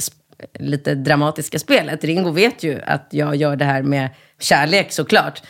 lite 0.58 0.94
dramatiska 0.94 1.58
spelet. 1.58 2.04
Ringo 2.04 2.30
vet 2.30 2.62
ju 2.62 2.80
att 2.86 3.08
jag 3.10 3.36
gör 3.36 3.56
det 3.56 3.64
här 3.64 3.82
med 3.82 4.08
kärlek 4.40 4.92
såklart. 4.92 5.42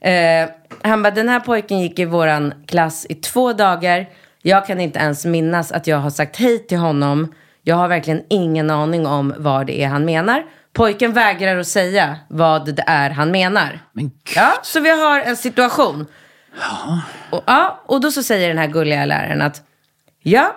Eh, 0.00 0.48
han 0.82 1.02
bara, 1.02 1.10
den 1.10 1.28
här 1.28 1.40
pojken 1.40 1.80
gick 1.80 1.98
i 1.98 2.04
våran 2.04 2.54
klass 2.66 3.06
i 3.08 3.14
två 3.14 3.52
dagar. 3.52 4.08
Jag 4.42 4.66
kan 4.66 4.80
inte 4.80 4.98
ens 4.98 5.24
minnas 5.24 5.72
att 5.72 5.86
jag 5.86 5.96
har 5.96 6.10
sagt 6.10 6.36
hej 6.36 6.58
till 6.58 6.78
honom. 6.78 7.34
Jag 7.62 7.76
har 7.76 7.88
verkligen 7.88 8.22
ingen 8.30 8.70
aning 8.70 9.06
om 9.06 9.34
vad 9.38 9.66
det 9.66 9.82
är 9.82 9.88
han 9.88 10.04
menar. 10.04 10.44
Pojken 10.72 11.12
vägrar 11.12 11.56
att 11.56 11.66
säga 11.66 12.16
vad 12.28 12.74
det 12.76 12.84
är 12.86 13.10
han 13.10 13.30
menar. 13.30 13.80
Men. 13.92 14.10
Ja, 14.36 14.52
så 14.62 14.80
vi 14.80 14.90
har 14.90 15.20
en 15.20 15.36
situation. 15.36 16.06
Och, 17.30 17.42
ja, 17.46 17.80
och 17.86 18.00
då 18.00 18.10
så 18.10 18.22
säger 18.22 18.48
den 18.48 18.58
här 18.58 18.66
gulliga 18.66 19.04
läraren 19.04 19.42
att 19.42 19.62
ja, 20.22 20.56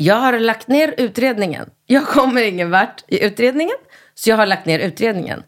jag 0.00 0.14
har 0.14 0.38
lagt 0.38 0.68
ner 0.68 0.94
utredningen. 0.96 1.70
Jag 1.86 2.06
kommer 2.06 2.42
ingen 2.42 2.70
vart 2.70 3.04
i 3.08 3.24
utredningen, 3.24 3.76
så 4.14 4.30
jag 4.30 4.36
har 4.36 4.46
lagt 4.46 4.66
ner 4.66 4.78
utredningen. 4.78 5.42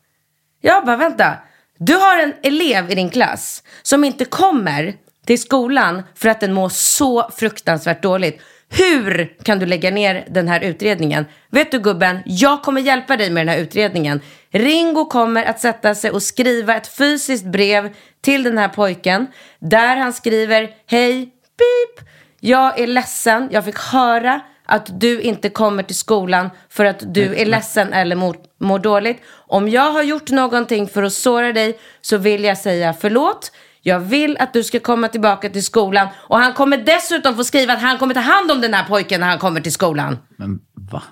Jag 0.60 0.84
bara, 0.86 0.96
vänta. 0.96 1.36
Du 1.78 1.94
har 1.94 2.18
en 2.18 2.32
elev 2.42 2.90
i 2.90 2.94
din 2.94 3.10
klass 3.10 3.62
som 3.82 4.04
inte 4.04 4.24
kommer 4.24 4.94
till 5.26 5.40
skolan 5.40 6.02
för 6.14 6.28
att 6.28 6.40
den 6.40 6.52
mår 6.52 6.68
så 6.68 7.30
fruktansvärt 7.30 8.02
dåligt. 8.02 8.42
Hur 8.68 9.36
kan 9.42 9.58
du 9.58 9.66
lägga 9.66 9.90
ner 9.90 10.26
den 10.30 10.48
här 10.48 10.60
utredningen? 10.60 11.24
Vet 11.50 11.70
du 11.70 11.78
gubben, 11.80 12.18
jag 12.24 12.62
kommer 12.62 12.80
hjälpa 12.80 13.16
dig 13.16 13.30
med 13.30 13.46
den 13.46 13.54
här 13.54 13.62
utredningen. 13.62 14.20
Ringo 14.50 15.04
kommer 15.04 15.44
att 15.44 15.60
sätta 15.60 15.94
sig 15.94 16.10
och 16.10 16.22
skriva 16.22 16.76
ett 16.76 16.86
fysiskt 16.86 17.44
brev 17.44 17.94
till 18.20 18.42
den 18.42 18.58
här 18.58 18.68
pojken 18.68 19.26
där 19.58 19.96
han 19.96 20.12
skriver 20.12 20.70
Hej, 20.86 21.24
pip, 21.58 22.08
jag 22.44 22.78
är 22.78 22.86
ledsen, 22.86 23.48
jag 23.52 23.64
fick 23.64 23.78
höra 23.78 24.40
att 24.66 25.00
du 25.00 25.20
inte 25.20 25.48
kommer 25.48 25.82
till 25.82 25.96
skolan 25.96 26.50
för 26.68 26.84
att 26.84 27.14
du 27.14 27.36
är 27.36 27.46
ledsen 27.46 27.92
eller 27.92 28.16
mår, 28.16 28.36
mår 28.60 28.78
dåligt. 28.78 29.22
Om 29.30 29.68
jag 29.68 29.92
har 29.92 30.02
gjort 30.02 30.30
någonting 30.30 30.88
för 30.88 31.02
att 31.02 31.12
såra 31.12 31.52
dig 31.52 31.78
så 32.00 32.16
vill 32.16 32.44
jag 32.44 32.58
säga 32.58 32.94
förlåt. 33.00 33.52
Jag 33.82 34.00
vill 34.00 34.36
att 34.38 34.52
du 34.52 34.64
ska 34.64 34.80
komma 34.80 35.08
tillbaka 35.08 35.50
till 35.50 35.64
skolan 35.64 36.08
och 36.16 36.38
han 36.38 36.52
kommer 36.52 36.76
dessutom 36.76 37.36
få 37.36 37.44
skriva 37.44 37.72
att 37.72 37.82
han 37.82 37.98
kommer 37.98 38.14
ta 38.14 38.20
hand 38.20 38.50
om 38.50 38.60
den 38.60 38.74
här 38.74 38.84
pojken 38.84 39.20
när 39.20 39.28
han 39.28 39.38
kommer 39.38 39.60
till 39.60 39.72
skolan. 39.72 40.18
Men 40.36 40.60
va? 40.92 41.02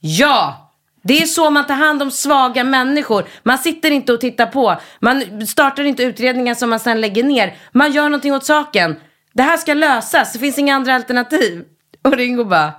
Ja! 0.00 0.68
Det 1.04 1.22
är 1.22 1.26
så 1.26 1.50
man 1.50 1.66
tar 1.66 1.74
hand 1.74 2.02
om 2.02 2.10
svaga 2.10 2.64
människor. 2.64 3.24
Man 3.42 3.58
sitter 3.58 3.90
inte 3.90 4.12
och 4.12 4.20
tittar 4.20 4.46
på. 4.46 4.76
Man 5.00 5.46
startar 5.46 5.84
inte 5.84 6.02
utredningar 6.02 6.54
som 6.54 6.70
man 6.70 6.80
sen 6.80 7.00
lägger 7.00 7.24
ner. 7.24 7.56
Man 7.72 7.92
gör 7.92 8.04
någonting 8.04 8.34
åt 8.34 8.44
saken. 8.44 8.96
Det 9.32 9.42
här 9.42 9.56
ska 9.56 9.74
lösas. 9.74 10.32
Det 10.32 10.38
finns 10.38 10.58
inga 10.58 10.74
andra 10.74 10.94
alternativ. 10.94 11.64
Och 12.02 12.16
Ringo 12.16 12.44
bara, 12.44 12.74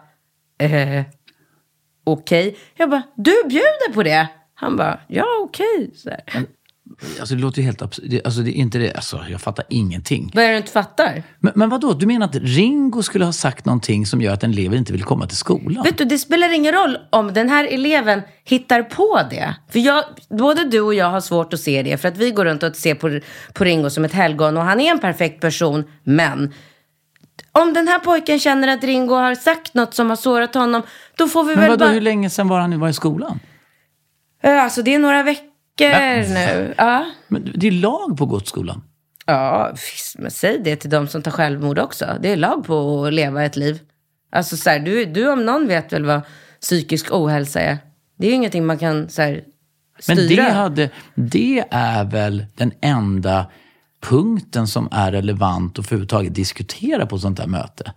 eh, 0.58 1.04
okej. 2.04 2.58
Jag 2.76 2.90
bara, 2.90 3.04
du 3.16 3.44
bjuder 3.50 3.94
på 3.94 4.04
det? 4.04 4.28
Han 4.54 4.78
bara, 4.78 5.00
ja 5.08 5.26
okej. 5.42 5.92
Okay. 6.06 6.44
Alltså 7.20 7.36
det 7.36 7.42
låter 7.42 7.60
ju 7.62 7.66
helt 7.66 7.82
absurt. 7.82 8.22
Alltså 8.26 8.42
det 8.42 8.50
är 8.50 8.54
inte 8.54 8.78
det. 8.78 8.94
Alltså 8.94 9.26
jag 9.30 9.42
fattar 9.42 9.66
ingenting. 9.70 10.32
Vad 10.34 10.44
är 10.44 10.48
det 10.48 10.54
du 10.54 10.58
inte 10.58 10.72
fattar? 10.72 11.24
Men, 11.40 11.54
men 11.56 11.70
vad 11.70 11.82
då? 11.82 11.94
Du 11.94 12.06
menar 12.06 12.26
att 12.26 12.36
Ringo 12.36 13.04
skulle 13.04 13.26
ha 13.26 13.34
sagt 13.34 13.66
någonting 13.66 14.06
som 14.06 14.22
gör 14.22 14.34
att 14.34 14.44
en 14.44 14.52
elev 14.52 14.74
inte 14.74 14.92
vill 14.94 15.04
komma 15.04 15.28
till 15.28 15.38
skolan? 15.38 15.84
Vet 15.84 15.98
du, 15.98 16.06
det 16.06 16.18
spelar 16.18 16.54
ingen 16.54 16.74
roll 16.74 16.98
om 17.10 17.34
den 17.34 17.50
här 17.50 17.66
eleven 17.66 18.22
hittar 18.44 18.84
på 18.84 19.22
det. 19.30 19.56
För 19.70 19.80
jag, 19.80 20.04
både 20.30 20.66
du 20.66 20.82
och 20.82 20.94
jag 20.94 21.10
har 21.10 21.22
svårt 21.22 21.54
att 21.54 21.60
se 21.60 21.84
det. 21.84 21.98
För 21.98 22.08
att 22.08 22.18
vi 22.18 22.32
går 22.32 22.46
runt 22.46 22.64
och 22.64 22.76
ser 22.76 22.96
på, 22.96 23.20
på 23.54 23.64
Ringo 23.64 23.90
som 23.90 24.06
ett 24.06 24.14
helgon. 24.14 24.58
Och 24.58 24.64
han 24.64 24.80
är 24.80 24.92
en 24.92 25.00
perfekt 25.00 25.42
person. 25.42 25.84
Men 26.04 26.54
om 27.52 27.74
den 27.74 27.88
här 27.88 28.00
pojken 28.00 28.40
känner 28.40 28.68
att 28.68 28.84
Ringo 28.84 29.16
har 29.16 29.36
sagt 29.36 29.74
något 29.74 29.94
som 29.94 30.10
har 30.10 30.16
sårat 30.16 30.54
honom. 30.54 30.82
Då 31.18 31.28
får 31.28 31.44
vi 31.44 31.56
Men 31.56 31.60
väl 31.60 31.70
vadå, 31.70 31.86
bara... 31.86 31.94
hur 31.94 32.02
länge 32.02 32.30
sedan 32.30 32.48
var 32.48 32.60
han 32.60 32.80
var 32.80 32.90
i 32.90 32.94
skolan? 32.94 33.40
Alltså 34.44 34.82
det 34.82 34.94
är 34.94 35.00
några 35.00 35.24
veckor. 35.24 35.53
Veckor 35.80 36.34
nu. 36.34 36.74
Ja. 36.78 37.06
Men 37.28 37.52
det 37.56 37.68
är 37.68 37.72
lag 37.72 38.18
på 38.18 38.26
Godsskolan. 38.26 38.84
Ja, 39.26 39.74
men 40.18 40.32
säg 40.32 40.60
det 40.64 40.76
till 40.76 40.90
de 40.90 41.08
som 41.08 41.22
tar 41.22 41.32
självmord 41.32 41.80
också. 41.80 42.18
Det 42.22 42.32
är 42.32 42.38
lag 42.38 42.66
på 42.66 43.06
att 43.06 43.14
leva 43.14 43.44
ett 43.44 43.56
liv. 43.56 43.80
Alltså 44.32 44.58
så 44.58 44.70
här, 44.70 44.80
du, 44.80 45.06
du 45.06 45.32
om 45.32 45.46
någon 45.46 45.68
vet 45.68 45.94
väl 45.94 46.06
vad 46.06 46.22
psykisk 46.62 47.12
ohälsa 47.12 47.60
är. 47.60 47.78
Det 48.18 48.28
är 48.28 48.30
ju 48.30 48.36
ingenting 48.36 48.66
man 48.66 48.78
kan 48.78 49.10
så 49.10 49.22
här, 49.22 49.44
styra. 50.00 50.16
Men 50.16 50.28
det, 50.28 50.52
hade, 50.52 50.90
det 51.16 51.66
är 51.72 52.04
väl 52.04 52.46
den 52.56 52.72
enda 52.82 53.46
punkten 54.02 54.68
som 54.68 54.90
är 54.92 55.12
relevant 55.12 55.80
att 55.80 55.86
överhuvudtaget 55.86 56.36
diskutera 56.36 57.06
på 57.06 57.20
sånt 57.20 57.40
här 57.40 57.48
möte. 57.48 57.94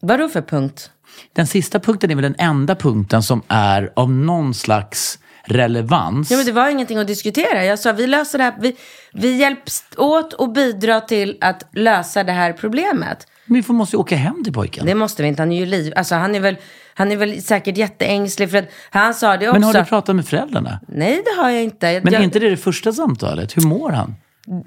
Vadå 0.00 0.28
för 0.28 0.42
punkt? 0.42 0.90
Den 1.32 1.46
sista 1.46 1.80
punkten 1.80 2.10
är 2.10 2.14
väl 2.14 2.22
den 2.22 2.34
enda 2.38 2.74
punkten 2.74 3.22
som 3.22 3.42
är 3.48 3.92
av 3.96 4.10
någon 4.10 4.54
slags 4.54 5.18
relevans. 5.44 6.30
Ja, 6.30 6.36
men 6.36 6.46
det 6.46 6.52
var 6.52 6.68
ingenting 6.68 6.98
att 6.98 7.06
diskutera. 7.06 7.64
Jag 7.64 7.78
sa 7.78 7.92
vi 7.92 8.06
löser 8.06 8.38
det 8.38 8.44
här. 8.44 8.54
Vi, 8.60 8.76
vi 9.12 9.36
hjälps 9.36 9.84
åt 9.96 10.32
och 10.32 10.52
bidra 10.52 11.00
till 11.00 11.38
att 11.40 11.68
lösa 11.72 12.24
det 12.24 12.32
här 12.32 12.52
problemet. 12.52 13.26
Men 13.46 13.62
vi 13.62 13.72
måste 13.72 13.96
ju 13.96 14.00
åka 14.00 14.16
hem 14.16 14.44
till 14.44 14.52
pojken. 14.52 14.86
Det 14.86 14.94
måste 14.94 15.22
vi 15.22 15.28
inte. 15.28 15.42
Han 15.42 15.52
är 15.52 15.60
ju 15.60 15.66
liv. 15.66 15.92
Alltså 15.96 16.14
han 16.14 16.34
är 16.34 16.40
väl, 16.40 16.56
han 16.94 17.12
är 17.12 17.16
väl 17.16 17.42
säkert 17.42 17.76
jätteängslig. 17.76 18.50
För 18.50 18.58
att 18.58 18.68
han 18.90 19.14
sa 19.14 19.36
det 19.36 19.48
också. 19.48 19.60
Men 19.60 19.62
har 19.62 19.74
du 19.74 19.84
pratat 19.84 20.16
med 20.16 20.28
föräldrarna? 20.28 20.80
Nej, 20.88 21.22
det 21.24 21.42
har 21.42 21.50
jag 21.50 21.62
inte. 21.62 22.00
Men 22.04 22.12
jag, 22.12 22.20
är 22.20 22.24
inte 22.24 22.38
det 22.38 22.50
det 22.50 22.56
första 22.56 22.92
samtalet? 22.92 23.56
Hur 23.56 23.62
mår 23.62 23.90
han? 23.90 24.14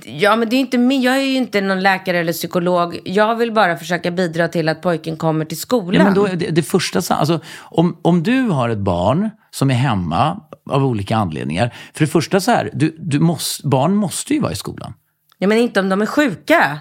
Ja, 0.06 0.36
men 0.36 0.50
det 0.50 0.56
är 0.56 0.60
inte 0.60 0.78
min. 0.78 1.02
Jag 1.02 1.18
är 1.18 1.22
ju 1.22 1.36
inte 1.36 1.62
någon 1.62 1.82
läkare 1.82 2.20
eller 2.20 2.34
psykolog. 2.34 3.00
Jag 3.06 3.36
vill 3.36 3.52
bara 3.52 3.78
försöka 3.78 4.12
bidra 4.12 4.48
till 4.48 4.70
att 4.70 4.82
pojken 4.82 5.18
kommer 5.18 5.46
till 5.46 5.60
skolan. 5.60 5.94
Ja, 5.94 6.04
men 6.04 6.14
då 6.14 6.26
är 6.26 6.36
det, 6.36 6.50
det 6.50 6.64
första, 6.64 7.16
alltså, 7.16 7.40
om, 7.60 7.98
om 8.02 8.24
du 8.24 8.42
har 8.42 8.70
ett 8.70 8.78
barn 8.78 9.30
som 9.52 9.72
är 9.72 9.76
hemma 9.76 10.42
av 10.70 10.86
olika 10.86 11.18
anledningar. 11.18 11.74
För 11.94 12.06
det 12.06 12.12
första 12.12 12.40
så 12.40 12.52
här, 12.52 12.70
du, 12.74 12.98
du 13.00 13.20
måste, 13.20 13.68
barn 13.68 13.96
måste 13.96 14.34
ju 14.34 14.40
vara 14.40 14.52
i 14.52 14.56
skolan. 14.56 14.94
Ja, 15.38 15.48
men 15.48 15.58
inte 15.58 15.80
om 15.80 15.90
de 15.90 16.02
är 16.02 16.06
sjuka. 16.06 16.80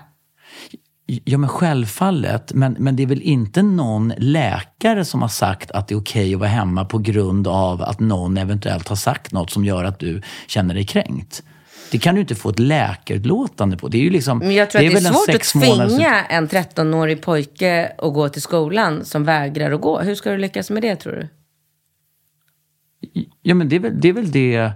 Ja 1.25 1.39
men 1.39 1.49
självfallet, 1.49 2.53
men, 2.55 2.77
men 2.79 2.97
det 2.97 3.03
är 3.03 3.07
väl 3.07 3.23
inte 3.23 3.63
någon 3.63 4.13
läkare 4.17 5.05
som 5.05 5.23
har 5.23 5.29
sagt 5.29 5.71
att 5.71 5.89
det 5.89 5.95
är 5.95 5.99
okej 5.99 6.35
att 6.35 6.41
vara 6.41 6.49
hemma 6.49 6.85
på 6.85 6.99
grund 6.99 7.49
av 7.49 7.83
att 7.83 8.01
någon 8.01 8.37
eventuellt 8.37 8.89
har 8.89 8.97
sagt 8.97 9.33
något 9.33 9.51
som 9.51 9.65
gör 9.65 9.85
att 9.85 9.99
du 9.99 10.23
känner 10.47 10.75
dig 10.75 10.87
kränkt. 10.87 11.43
Det 11.91 11.99
kan 11.99 12.15
du 12.15 12.21
inte 12.21 12.35
få 12.35 12.49
ett 12.49 12.59
läkarutlåtande 12.59 13.77
på. 13.77 13.89
Det 13.89 13.99
är 13.99 14.03
ju 14.03 14.11
liksom, 14.11 14.39
Men 14.39 14.55
jag 14.55 14.71
tror 14.71 14.87
att 14.87 14.93
det 14.93 14.97
är 14.97 15.13
svårt 15.13 15.35
att 15.35 15.43
tvinga 15.43 16.25
en 16.25 16.49
13-årig 16.49 17.23
pojke 17.23 17.93
att 17.99 18.15
gå 18.15 18.29
till 18.29 18.43
skolan 18.43 19.05
som 19.05 19.25
vägrar 19.25 19.73
att 19.73 19.81
gå. 19.81 20.01
Hur 20.01 20.15
ska 20.15 20.31
du 20.31 20.39
lyckas 20.39 20.71
med 20.71 20.83
det 20.83 20.97
tror 20.97 21.13
du? 21.13 21.29
Ja 23.43 23.55
men 23.55 23.69
det 23.69 23.77
är 23.77 23.81
väl 23.81 24.01
det, 24.01 24.09
är 24.09 24.13
väl 24.13 24.31
det, 24.31 24.71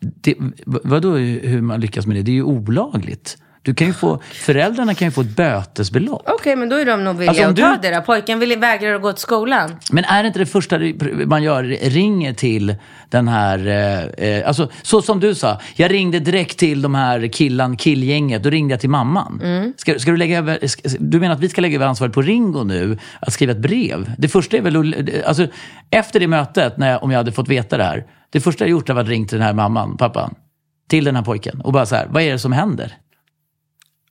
det 0.00 0.34
vadå 0.66 1.16
hur 1.16 1.60
man 1.60 1.80
lyckas 1.80 2.06
med 2.06 2.16
det? 2.16 2.22
Det 2.22 2.30
är 2.30 2.34
ju 2.34 2.42
olagligt. 2.42 3.38
Du 3.64 3.74
kan 3.74 3.86
ju 3.86 3.92
få, 3.92 4.20
föräldrarna 4.32 4.94
kan 4.94 5.08
ju 5.08 5.12
få 5.12 5.20
ett 5.20 5.36
bötesbelopp. 5.36 6.22
Okej, 6.26 6.56
men 6.56 6.68
då 6.68 6.76
är 6.76 6.84
de 6.86 7.04
nog 7.04 7.16
villiga 7.16 7.30
Alltså, 7.30 7.44
om 7.44 7.50
att 7.50 7.56
du- 7.56 7.62
ta 7.62 7.76
det 7.90 7.96
då. 7.96 8.02
Pojken 8.02 8.38
vill 8.38 8.58
vägrar 8.58 8.94
att 8.94 9.02
gå 9.02 9.12
till 9.12 9.22
skolan. 9.22 9.76
Men 9.92 10.04
är 10.04 10.22
det 10.22 10.26
inte 10.26 10.38
det 10.38 10.46
första 10.46 10.78
man 11.26 11.42
gör, 11.42 11.62
ringer 11.90 12.32
till 12.34 12.74
den 13.08 13.28
här, 13.28 13.66
eh, 13.66 14.28
eh, 14.28 14.48
alltså 14.48 14.68
så 14.82 15.02
som 15.02 15.20
du 15.20 15.34
sa, 15.34 15.60
jag 15.74 15.92
ringde 15.92 16.20
direkt 16.20 16.58
till 16.58 16.82
de 16.82 16.94
här 16.94 17.26
killan, 17.28 17.76
killgänget, 17.76 18.42
då 18.42 18.50
ringde 18.50 18.72
jag 18.72 18.80
till 18.80 18.90
mamman. 18.90 19.40
Mm. 19.44 19.72
Ska, 19.76 19.98
ska 19.98 20.10
du, 20.10 20.16
lägga 20.16 20.38
över, 20.38 20.66
ska, 20.66 20.88
du 21.00 21.20
menar 21.20 21.34
att 21.34 21.40
vi 21.40 21.48
ska 21.48 21.60
lägga 21.60 21.76
över 21.76 21.86
ansvaret 21.86 22.12
på 22.14 22.22
Ringo 22.22 22.64
nu, 22.64 22.98
att 23.20 23.32
skriva 23.32 23.52
ett 23.52 23.58
brev? 23.58 24.12
Det 24.18 24.28
första 24.28 24.56
är 24.56 24.60
väl, 24.60 24.76
att- 24.94 25.24
alltså 25.24 25.46
efter 25.90 26.20
det 26.20 26.26
mötet, 26.26 26.76
när 26.78 26.90
jag, 26.90 27.02
om 27.02 27.10
jag 27.10 27.18
hade 27.18 27.32
fått 27.32 27.48
veta 27.48 27.76
det 27.76 27.84
här, 27.84 28.04
det 28.30 28.40
första 28.40 28.64
jag 28.64 28.70
gjort 28.70 28.88
var 28.88 29.00
att 29.00 29.08
ringa 29.08 29.26
till 29.28 29.38
den 29.38 29.46
här 29.46 29.54
mamman, 29.54 29.96
pappan, 29.96 30.34
till 30.88 31.04
den 31.04 31.16
här 31.16 31.22
pojken 31.22 31.60
och 31.60 31.72
bara 31.72 31.86
så 31.86 31.96
här, 31.96 32.06
vad 32.10 32.22
är 32.22 32.32
det 32.32 32.38
som 32.38 32.52
händer? 32.52 32.92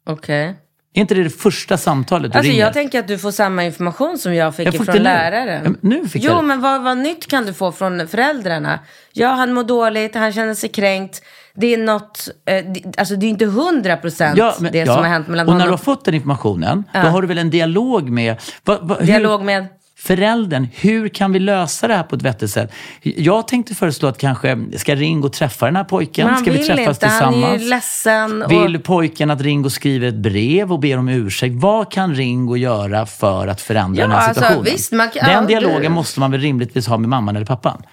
Okej. 0.10 0.56
Är 0.94 1.02
inte 1.02 1.14
det 1.16 1.24
det 1.24 1.30
första 1.30 1.78
samtalet 1.78 2.32
du 2.32 2.38
Alltså 2.38 2.52
ringer? 2.52 2.64
jag 2.66 2.74
tänker 2.74 3.00
att 3.00 3.08
du 3.08 3.18
får 3.18 3.32
samma 3.32 3.64
information 3.66 4.18
som 4.18 4.34
jag 4.36 4.56
fick 4.56 4.68
Jag 4.68 4.76
får 4.76 4.86
från 4.86 4.96
nu. 4.96 5.02
läraren. 5.04 5.62
Ja, 5.66 5.72
nu 5.90 6.08
fick 6.08 6.24
jo, 6.24 6.32
jag 6.32 6.40
det. 6.44 6.48
men 6.48 6.62
vad, 6.62 6.84
vad 6.84 6.98
nytt 6.98 7.28
kan 7.28 7.46
du 7.46 7.54
få 7.54 7.72
från 7.72 8.08
föräldrarna? 8.08 8.80
Ja, 9.14 9.28
han 9.28 9.54
mår 9.54 9.64
dåligt, 9.64 10.16
han 10.16 10.34
känner 10.34 10.54
sig 10.54 10.70
kränkt. 10.70 11.22
Det 11.56 11.74
är 11.74 11.78
något, 11.78 12.30
eh, 12.46 12.66
alltså 12.98 13.16
det 13.16 13.26
är 13.26 13.30
inte 13.30 13.46
hundra 13.46 13.98
procent 13.98 14.40
men- 14.60 14.72
det 14.72 14.78
ja. 14.78 14.86
som 14.86 14.96
har 15.04 15.10
hänt 15.10 15.28
mellan 15.28 15.48
Och 15.48 15.54
när 15.54 15.60
du 15.60 15.64
honom. 15.64 15.72
har 15.80 15.84
fått 15.96 16.06
den 16.06 16.14
informationen, 16.14 16.84
då 16.94 17.00
har 17.00 17.22
du 17.22 17.28
väl 17.28 17.38
en 17.38 17.50
dialog 17.50 18.10
med... 18.10 18.36
Va, 18.66 18.80
va, 18.82 18.96
hur- 19.00 19.06
Dialog 19.06 19.44
med... 19.44 19.68
Föräldern, 20.04 20.68
hur 20.76 21.10
kan 21.10 21.32
vi 21.32 21.40
lösa 21.40 21.88
det 21.88 21.94
här 21.94 22.04
på 22.04 22.16
ett 22.16 22.22
vettigt 22.22 22.52
sätt? 22.52 22.72
Jag 23.02 23.48
tänkte 23.48 23.76
föreslå 23.76 24.08
att 24.10 24.18
kanske, 24.18 24.58
ska 24.78 24.96
Ringo 24.96 25.30
träffa 25.30 25.66
den 25.66 25.76
här 25.76 25.84
pojken? 25.84 26.26
Men 26.26 26.34
han 26.34 26.44
ska 26.44 26.52
vi 26.52 26.58
träffas 26.66 26.98
inte, 26.98 27.08
han 27.08 27.24
är 27.24 27.32
tillsammans? 27.32 27.62
ju 27.64 27.70
ledsen. 27.70 28.44
Och... 28.44 28.52
Vill 28.52 28.80
pojken 28.80 29.32
att 29.32 29.42
Ringo 29.42 29.70
skriver 29.70 30.08
ett 30.08 30.16
brev 30.16 30.72
och 30.74 30.80
ber 30.80 30.98
om 30.98 31.10
ursäkt? 31.10 31.56
Vad 31.56 31.92
kan 31.92 32.16
Ringo 32.16 32.56
göra 32.58 33.06
för 33.06 33.48
att 33.48 33.62
förändra 33.62 34.02
Ja, 34.02 34.08
den 34.08 34.12
här 34.18 34.28
alltså, 34.28 34.42
situationen? 34.42 34.64
visst, 34.74 34.92
man 34.92 35.10
kan- 35.10 35.28
den 35.30 35.48
dialogen 35.48 35.92
måste 35.92 36.20
man 36.20 36.32
väl 36.32 36.42
rimligtvis 36.42 36.88
ha 36.88 36.98
med 36.98 37.10
mamman 37.10 37.36
eller 37.36 37.46
pappan? 37.46 37.84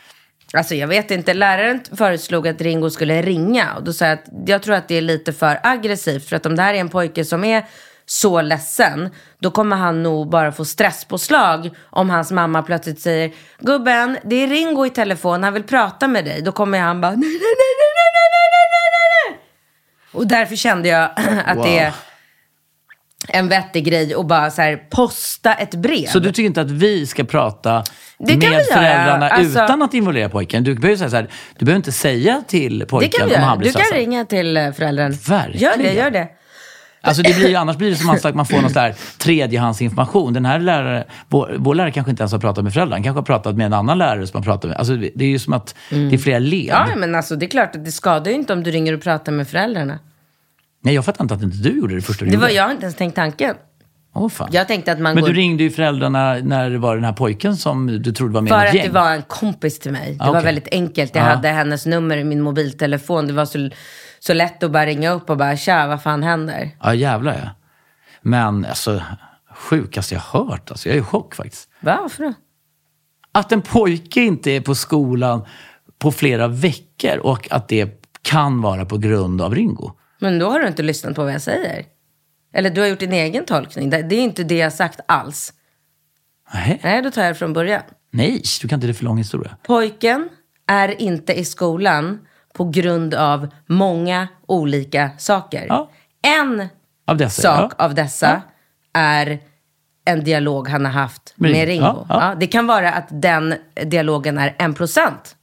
Alltså 0.52 0.74
jag 0.74 0.88
vet 0.88 1.10
inte, 1.10 1.34
läraren 1.34 1.80
föreslog 1.96 2.48
att 2.48 2.60
Ringo 2.60 2.90
skulle 2.90 3.22
ringa. 3.22 3.74
Och 3.74 3.84
då 3.84 3.92
sa 3.92 4.04
jag 4.04 4.12
att 4.14 4.24
jag 4.46 4.62
tror 4.62 4.74
att 4.74 4.88
det 4.88 4.94
är 4.98 5.02
lite 5.02 5.32
för 5.32 5.58
aggressivt. 5.62 6.28
För 6.28 6.36
att 6.36 6.46
om 6.46 6.56
det 6.56 6.62
här 6.62 6.74
är 6.74 6.78
en 6.78 6.88
pojke 6.88 7.24
som 7.24 7.44
är 7.44 7.64
så 8.10 8.42
ledsen, 8.42 9.10
då 9.38 9.50
kommer 9.50 9.76
han 9.76 10.02
nog 10.02 10.30
bara 10.30 10.52
få 10.52 10.64
stresspåslag 10.64 11.70
om 11.90 12.10
hans 12.10 12.30
mamma 12.30 12.62
plötsligt 12.62 13.00
säger 13.00 13.32
Gubben, 13.58 14.18
det 14.24 14.36
är 14.36 14.48
Ringo 14.48 14.86
i 14.86 14.90
telefon, 14.90 15.42
han 15.42 15.52
vill 15.54 15.62
prata 15.62 16.08
med 16.08 16.24
dig. 16.24 16.42
Då 16.42 16.52
kommer 16.52 16.78
han 16.78 17.00
bara 17.00 17.10
nej, 17.10 17.18
nej, 17.18 17.30
nej, 17.30 17.38
nej, 17.38 18.02
nej, 18.14 18.28
nej, 18.34 18.48
nej, 18.50 18.88
nej, 18.92 19.30
nej. 19.30 19.40
Och 20.12 20.26
därför 20.26 20.56
kände 20.56 20.88
jag 20.88 21.10
att 21.46 21.62
det 21.62 21.78
är 21.78 21.92
en 23.28 23.48
vettig 23.48 23.84
grej 23.84 24.14
att 24.14 24.26
bara 24.26 24.50
så 24.50 24.62
här 24.62 24.76
posta 24.76 25.54
ett 25.54 25.74
brev. 25.74 26.06
Så 26.06 26.18
du 26.18 26.32
tycker 26.32 26.46
inte 26.46 26.60
att 26.60 26.70
vi 26.70 27.06
ska 27.06 27.24
prata 27.24 27.84
med 28.18 28.42
föräldrarna 28.72 29.28
Alltså- 29.28 29.64
utan 29.64 29.82
att 29.82 29.94
involvera 29.94 30.28
pojken? 30.28 30.64
Du 30.64 30.74
behöver, 30.74 30.96
säga 30.96 31.10
så 31.10 31.16
här, 31.16 31.30
du 31.58 31.64
behöver 31.64 31.76
inte 31.76 31.92
säga 31.92 32.42
till 32.46 32.86
pojken 32.88 33.30
om 33.36 33.42
han 33.42 33.58
blir 33.58 33.72
Du 33.72 33.78
kan 33.78 33.98
ringa 33.98 34.24
till 34.24 34.56
eh, 34.56 34.72
föräldern. 34.72 35.12
Verkligen. 35.12 35.60
Gör 35.60 35.76
det, 35.76 35.92
gör 35.92 36.10
det. 36.10 36.28
Alltså 37.00 37.22
det 37.22 37.36
blir, 37.36 37.56
annars 37.56 37.76
blir 37.76 37.90
det 37.90 37.96
som 37.96 38.10
att 38.10 38.34
man 38.34 38.46
får 38.46 38.60
någon 38.62 38.72
där 38.72 38.94
tredjehandsinformation. 39.18 40.32
Den 40.32 40.44
här 40.44 40.58
lärare, 40.58 41.04
vår, 41.28 41.54
vår 41.58 41.74
lärare 41.74 41.90
kanske 41.92 42.10
inte 42.10 42.22
ens 42.22 42.32
har 42.32 42.38
pratat 42.38 42.64
med 42.64 42.72
föräldrarna. 42.72 42.96
Han 42.96 43.02
kanske 43.02 43.18
har 43.18 43.24
pratat 43.24 43.56
med 43.56 43.66
en 43.66 43.72
annan 43.72 43.98
lärare 43.98 44.26
som 44.26 44.38
har 44.38 44.44
pratat 44.44 44.68
med. 44.70 44.78
Alltså 44.78 44.96
det 44.96 45.24
är 45.24 45.28
ju 45.28 45.38
som 45.38 45.52
att 45.52 45.74
det 45.90 46.14
är 46.14 46.18
flera 46.18 46.38
led. 46.38 46.66
Ja, 46.68 46.86
men 46.96 47.14
alltså 47.14 47.36
det 47.36 47.46
är 47.46 47.50
klart 47.50 47.74
att 47.76 47.84
det 47.84 47.92
skadar 47.92 48.30
ju 48.30 48.36
inte 48.36 48.52
om 48.52 48.62
du 48.62 48.70
ringer 48.70 48.92
och 48.94 49.02
pratar 49.02 49.32
med 49.32 49.48
föräldrarna. 49.48 49.98
Nej, 50.82 50.94
jag 50.94 51.04
fattar 51.04 51.24
inte 51.24 51.34
att 51.34 51.42
inte 51.42 51.56
du 51.56 51.78
gjorde 51.78 51.94
det 51.94 52.02
första 52.02 52.24
du 52.24 52.30
Det 52.30 52.36
var, 52.36 52.44
gjorde. 52.48 52.54
jag 52.54 52.64
har 52.64 52.70
inte 52.70 52.82
ens 52.84 52.96
tänkt 52.96 53.14
tanken. 53.14 53.54
Åh, 54.14 54.28
fan. 54.28 54.48
Jag 54.52 54.68
tänkte 54.68 54.92
att 54.92 54.98
man 55.00 55.14
Men 55.14 55.20
går... 55.22 55.28
du 55.28 55.34
ringde 55.34 55.62
ju 55.62 55.70
föräldrarna 55.70 56.34
när 56.42 56.70
det 56.70 56.78
var 56.78 56.94
den 56.94 57.04
här 57.04 57.12
pojken 57.12 57.56
som 57.56 57.86
du 58.02 58.12
trodde 58.12 58.34
var 58.34 58.40
med 58.40 58.48
i 58.48 58.50
För 58.52 58.66
att 58.66 58.74
gäng. 58.74 58.86
det 58.86 58.92
var 58.92 59.12
en 59.12 59.22
kompis 59.22 59.78
till 59.78 59.92
mig. 59.92 60.14
Det 60.18 60.24
Ah, 60.24 60.32
var 60.32 60.42
väldigt 60.42 60.68
enkelt. 60.72 61.14
Jag 61.14 61.24
Ja. 61.24 61.28
hade 61.28 61.48
hennes 61.48 61.86
nummer 61.86 62.16
i 62.16 62.24
min 62.24 62.40
mobiltelefon. 62.40 63.26
Det 63.26 63.32
var 63.32 63.44
så, 63.44 63.70
så 64.18 64.34
lätt 64.34 64.62
att 64.62 64.70
bara 64.70 64.86
ringa 64.86 65.10
upp 65.10 65.30
och 65.30 65.36
bara 65.36 65.56
tja, 65.56 65.86
vad 65.86 66.02
fan 66.02 66.22
händer? 66.22 66.70
Ja, 66.82 66.94
jävlar 66.94 67.34
ja. 67.34 67.50
Men 68.22 68.64
alltså, 68.64 69.02
sjukaste 69.54 70.14
jag 70.14 70.20
hört. 70.20 70.70
Alltså, 70.70 70.88
jag 70.88 70.96
är 70.96 71.00
i 71.00 71.04
chock 71.04 71.34
faktiskt. 71.34 71.68
Va, 71.80 71.98
varför 72.02 72.24
då? 72.24 72.32
Att 73.32 73.52
en 73.52 73.62
pojke 73.62 74.20
inte 74.20 74.50
är 74.50 74.60
på 74.60 74.74
skolan 74.74 75.44
på 75.98 76.12
flera 76.12 76.48
veckor 76.48 77.18
och 77.18 77.52
att 77.52 77.68
det 77.68 78.02
kan 78.22 78.62
vara 78.62 78.84
på 78.84 78.98
grund 78.98 79.42
av 79.42 79.54
Ringo. 79.54 79.92
Men 80.18 80.38
då 80.38 80.50
har 80.50 80.60
du 80.60 80.66
inte 80.66 80.82
lyssnat 80.82 81.14
på 81.14 81.24
vad 81.24 81.32
jag 81.32 81.42
säger. 81.42 81.84
Eller 82.54 82.70
du 82.70 82.80
har 82.80 82.88
gjort 82.88 83.00
din 83.00 83.12
egen 83.12 83.44
tolkning. 83.44 83.90
Det, 83.90 83.96
är 83.96 84.12
inte 84.12 84.44
det 84.44 84.56
jag 84.56 84.72
sagt 84.72 85.00
alls. 85.08 85.52
Nej, 86.54 86.80
Nej, 86.82 87.02
då 87.02 87.10
tar 87.10 87.22
jag 87.22 87.30
det 87.30 87.38
från 87.38 87.52
början. 87.52 87.82
Nej 88.10 88.42
du 88.62 88.68
kan 88.68 88.76
inte 88.76 88.86
det 88.86 88.94
för 88.94 89.04
lång 89.04 89.18
historia. 89.18 89.56
Pojken 89.62 90.28
är 90.66 91.00
inte 91.00 91.32
i 91.32 91.44
skolan 91.44 92.18
på 92.54 92.64
grund 92.64 93.14
av 93.14 93.48
många 93.66 94.28
olika 94.46 95.10
saker. 95.18 95.66
Ja. 95.68 95.90
En 96.22 96.68
Av 97.06 97.16
dessa, 97.16 97.42
sak 97.42 97.72
ja. 97.78 97.84
av 97.84 97.94
dessa 97.94 98.42
är 98.94 99.38
en 100.04 100.24
dialog 100.24 100.68
han 100.68 100.84
har 100.84 100.92
haft 100.92 101.32
Med 101.36 101.50
med 101.52 101.66
Ringo. 101.68 101.84
Ja, 101.84 102.06
ja. 102.08 102.28
Ja, 102.28 102.34
det 102.34 102.46
kan 102.46 102.66
vara 102.66 102.92
att 102.92 103.06
den 103.10 103.54
dialogen 103.84 104.38
är 104.38 104.54
en 104.58 104.74
procent 104.74 105.34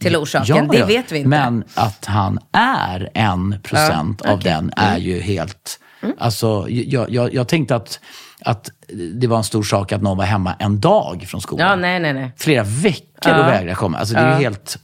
till 0.00 0.16
orsaken. 0.16 0.68
det 0.68 0.84
vet 0.84 1.12
vi 1.12 1.16
inte. 1.18 1.28
Men 1.28 1.64
att 1.74 2.04
han 2.04 2.38
är 2.52 3.10
en 3.14 3.60
procent 3.62 4.20
Ja, 4.24 4.30
av 4.30 4.38
okej. 4.38 4.52
den 4.52 4.72
är 4.76 4.98
ju 4.98 5.20
helt... 5.20 5.78
Alltså, 6.18 6.66
jag, 6.68 7.10
jag, 7.10 7.34
jag 7.34 7.48
tänkte 7.48 7.76
att, 7.76 8.00
att 8.44 8.70
det 9.14 9.26
var 9.26 9.36
en 9.36 9.44
stor 9.44 9.62
sak 9.62 9.92
att 9.92 10.02
någon 10.02 10.16
var 10.18 10.24
hemma 10.24 10.54
en 10.58 10.80
dag 10.80 11.24
från 11.28 11.40
skolan. 11.40 11.68
Ja, 11.68 11.76
nej, 11.76 12.00
nej, 12.00 12.12
nej. 12.12 12.32
Flera 12.36 12.62
veckor 12.64 13.02
Ja. 13.32 13.40
och 13.40 13.46
vägrar 13.52 13.74
komma. 13.74 13.98
Alltså, 13.98 14.14
det 14.14 14.20
är 14.20 14.38
ju 14.38 14.42
helt... 14.44 14.78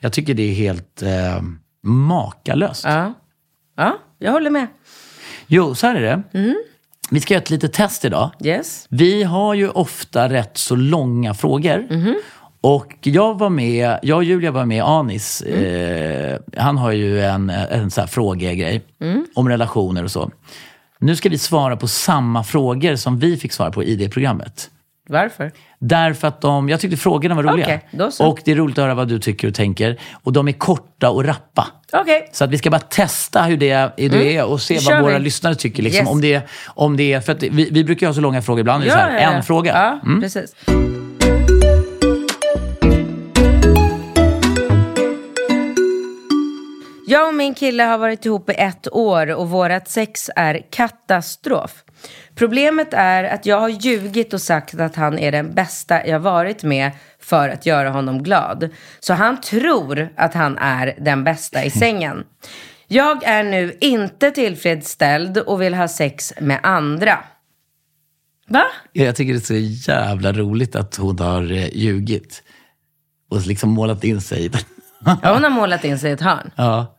Jag 0.00 0.12
tycker 0.12 0.34
det 0.34 0.42
är 0.42 0.54
helt 0.54 1.02
eh, 1.02 1.42
makalöst. 1.82 2.84
Ja. 2.84 3.14
ja, 3.76 3.98
jag 4.18 4.32
håller 4.32 4.50
med. 4.50 4.66
Jo, 5.46 5.74
så 5.74 5.86
här 5.86 5.94
är 5.94 6.00
det. 6.00 6.38
Mm. 6.38 6.56
Vi 7.10 7.20
ska 7.20 7.34
göra 7.34 7.42
ett 7.42 7.50
litet 7.50 7.72
test 7.72 8.04
idag. 8.04 8.30
Yes. 8.44 8.86
Vi 8.90 9.22
har 9.22 9.54
ju 9.54 9.68
ofta 9.68 10.28
rätt 10.28 10.56
så 10.58 10.76
långa 10.76 11.34
frågor. 11.34 11.86
Mhm. 11.90 12.14
Och 12.60 12.98
jag 13.02 13.38
var 13.38 13.50
med, 13.50 13.98
jag 14.02 14.16
och 14.16 14.24
Julia 14.24 14.50
var 14.50 14.64
med 14.64 14.82
Anis. 14.84 15.40
Eh, 15.42 16.38
han 16.56 16.78
har 16.78 16.92
ju 16.92 17.20
en, 17.24 17.50
en 17.50 17.90
sån 17.90 18.02
här 18.02 18.08
frågegrej 18.08 18.84
om 19.34 19.48
relationer 19.48 20.04
och 20.04 20.10
så. 20.10 20.30
Nu 20.98 21.16
ska 21.16 21.28
vi 21.28 21.38
svara 21.38 21.76
på 21.76 21.88
samma 21.88 22.44
frågor 22.44 22.96
som 22.96 23.18
vi 23.18 23.36
fick 23.36 23.52
svara 23.52 23.70
på 23.70 23.84
i 23.84 23.96
det 23.96 24.08
programmet. 24.08 24.70
Varför? 25.08 25.52
Därför 25.80 26.28
att 26.28 26.40
de, 26.40 26.68
jag 26.68 26.80
tyckte 26.80 26.96
frågorna 26.96 27.34
var 27.34 27.42
roliga. 27.42 27.66
Okej, 27.66 27.88
då 27.92 28.10
så. 28.10 28.26
Och 28.26 28.40
det 28.44 28.52
är 28.52 28.56
roligt 28.56 28.78
att 28.78 28.84
höra 28.84 28.94
vad 28.94 29.08
du 29.08 29.18
tycker 29.18 29.48
och 29.48 29.54
tänker. 29.54 30.00
Och 30.22 30.32
de 30.32 30.48
är 30.48 30.52
korta 30.52 31.10
och 31.10 31.24
rappa. 31.24 31.66
Okej. 31.92 32.28
Så 32.32 32.44
att 32.44 32.50
vi 32.50 32.58
ska 32.58 32.70
bara 32.70 32.80
testa 32.80 33.42
hur 33.42 33.56
det, 33.56 33.92
hur 33.96 34.08
det 34.08 34.36
är 34.36 34.44
och 34.44 34.60
se 34.60 34.74
Då 34.74 34.80
vad 34.80 34.84
kör 34.84 35.00
våra 35.02 35.18
vi. 35.18 35.24
lyssnare 35.24 35.54
tycker. 35.54 35.82
Liksom, 35.82 36.00
Yes. 36.04 36.08
om, 36.12 36.20
det, 36.20 36.42
om 36.66 36.96
det 36.96 37.24
för 37.26 37.32
att 37.32 37.42
vi, 37.42 37.68
vi 37.70 37.84
brukar 37.84 38.06
ju 38.06 38.08
ha 38.08 38.14
så 38.14 38.20
långa 38.20 38.42
frågor 38.42 38.60
ibland. 38.60 38.84
det 38.84 38.90
så 38.90 38.96
här, 38.96 39.18
En 39.36 39.42
fråga. 39.42 39.72
Ja, 39.74 40.00
Mm. 40.08 40.20
precis. 40.22 40.54
Jag 47.06 47.28
och 47.28 47.34
min 47.34 47.54
kille 47.54 47.82
har 47.82 47.98
varit 47.98 48.26
ihop 48.26 48.50
i 48.50 48.54
ett 48.58 48.88
år 48.92 49.34
och 49.34 49.50
vårat 49.50 49.88
sex 49.88 50.30
är 50.36 50.60
katastrof. 50.70 51.70
Problemet 52.38 52.88
är 52.92 53.24
att 53.24 53.46
jag 53.46 53.60
har 53.60 53.68
ljugit 53.68 54.34
och 54.34 54.40
sagt 54.40 54.80
att 54.80 54.96
han 54.96 55.18
är 55.18 55.32
den 55.32 55.54
bästa 55.54 56.06
jag 56.06 56.20
varit 56.20 56.62
med 56.62 56.90
för 57.20 57.48
att 57.48 57.66
göra 57.66 57.90
honom 57.90 58.22
glad. 58.22 58.68
Så 59.00 59.14
han 59.14 59.40
tror 59.40 60.08
att 60.16 60.34
han 60.34 60.58
är 60.58 60.94
den 61.00 61.24
bästa 61.24 61.64
i 61.64 61.70
sängen. 61.70 62.24
Jag 62.86 63.24
är 63.24 63.44
nu 63.44 63.76
inte 63.80 64.30
tillfredsställd 64.30 65.38
och 65.38 65.62
vill 65.62 65.74
ha 65.74 65.88
sex 65.88 66.32
med 66.40 66.60
andra. 66.62 67.18
Va? 68.48 68.64
Jag 68.92 69.16
tycker 69.16 69.32
det 69.32 69.38
är 69.38 69.80
så 69.80 69.90
jävla 69.90 70.32
roligt 70.32 70.76
att 70.76 70.96
hon 70.96 71.18
har 71.18 71.52
eh, 71.52 71.76
ljugit. 71.76 72.42
Och 73.30 73.46
liksom 73.46 73.70
målat 73.70 74.04
in 74.04 74.20
sig 74.20 74.46
i. 74.46 74.50
Ja, 75.04 75.32
hon 75.34 75.42
har 75.42 75.50
målat 75.50 75.84
in 75.84 75.98
sig 75.98 76.10
i 76.10 76.12
ett 76.12 76.20
hörn. 76.20 76.50
Ja, 76.56 76.97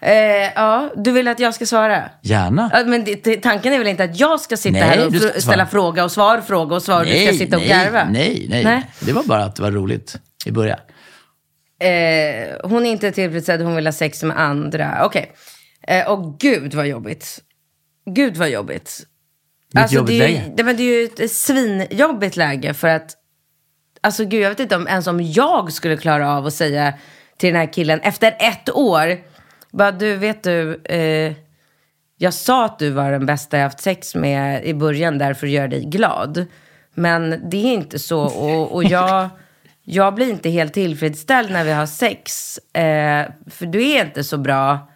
Eh, 0.00 0.12
ja, 0.54 0.90
du 0.96 1.12
vill 1.12 1.28
att 1.28 1.40
jag 1.40 1.54
ska 1.54 1.66
svara? 1.66 2.10
gärna. 2.22 2.70
Ja, 2.74 2.84
men 2.84 3.04
det, 3.04 3.24
det, 3.24 3.36
tanken 3.36 3.72
är 3.72 3.78
väl 3.78 3.86
inte 3.86 4.04
att 4.04 4.20
jag 4.20 4.40
ska 4.40 4.56
sitta 4.56 4.72
Nej, 4.78 4.82
här 4.82 5.06
och 5.06 5.12
fr- 5.12 5.18
svara. 5.18 5.40
ställa 5.40 5.66
fråga 5.66 6.04
och 6.04 6.12
svar, 6.12 6.40
fråga 6.40 6.76
och 6.76 6.82
svar 6.82 7.00
och 7.00 7.06
du 7.06 7.26
ska 7.26 7.32
sitta 7.38 7.56
och 7.56 7.62
nej, 7.62 7.68
garva? 7.70 8.08
nej, 8.10 8.46
nej, 8.50 8.64
Nej. 8.64 8.90
Det 9.00 9.12
var 9.12 9.22
bara 9.22 9.44
att 9.44 9.56
det 9.56 9.62
var 9.62 9.70
roligt 9.70 10.16
i 10.46 10.50
början. 10.50 10.78
Eh, 11.80 12.56
hon 12.70 12.86
är 12.86 12.90
inte 12.90 13.12
tillfredsställd, 13.12 13.62
hon 13.62 13.76
vill 13.76 13.86
ha 13.86 13.92
sex 13.92 14.22
med 14.22 14.40
andra. 14.40 15.00
Okej. 15.04 15.32
Eh, 15.88 16.10
och 16.10 16.38
gud 16.38 16.74
vad 16.74 16.86
jobbigt. 16.86 17.38
Gud 18.10 18.36
vad 18.36 18.50
jobbigt. 18.50 19.06
Vilket 19.72 19.92
jobbigt 19.92 20.20
det, 20.20 20.24
är 20.24 20.28
läge. 20.28 20.52
det, 20.56 20.64
men 20.64 20.76
det 20.76 20.82
är 20.82 21.00
ju 21.00 21.04
ett 21.24 21.32
svinjobbigt 21.32 22.36
läge 22.36 22.74
för 22.74 22.88
att 22.88 23.10
Alltså 24.00 24.24
gud, 24.24 24.42
jag 24.42 24.48
vet 24.50 24.60
inte 24.60 24.76
om 24.76 24.88
ens 24.88 25.06
om 25.06 25.20
jag 25.20 25.72
skulle 25.72 25.96
klara 25.96 26.36
av 26.36 26.46
att 26.46 26.54
säga 26.54 26.94
till 27.38 27.48
den 27.52 27.56
här 27.60 27.72
killen 27.72 28.00
efter 28.00 28.36
ett 28.38 28.70
år. 28.70 29.18
Bara 29.76 29.92
du, 29.92 30.16
vet 30.16 30.42
du. 30.42 30.82
Eh, 30.84 31.32
jag 32.18 32.34
sa 32.34 32.64
att 32.64 32.78
du 32.78 32.90
var 32.90 33.10
den 33.10 33.26
bästa 33.26 33.56
jag 33.56 33.64
haft 33.64 33.80
sex 33.80 34.14
med 34.14 34.64
i 34.64 34.74
början 34.74 35.18
där 35.18 35.34
för 35.34 35.46
att 35.46 35.52
göra 35.52 35.68
dig 35.68 35.84
glad. 35.84 36.46
Men 36.94 37.50
det 37.50 37.56
är 37.56 37.72
inte 37.72 37.98
så. 37.98 38.20
Och, 38.20 38.74
och 38.74 38.84
jag, 38.84 39.28
jag 39.82 40.14
blir 40.14 40.30
inte 40.30 40.50
helt 40.50 40.72
tillfredsställd 40.72 41.50
när 41.50 41.64
vi 41.64 41.72
har 41.72 41.86
sex. 41.86 42.58
Eh, 42.58 43.26
för 43.50 43.66
du 43.66 43.90
är 43.90 44.04
inte 44.04 44.24
så 44.24 44.38
bra. 44.38 44.90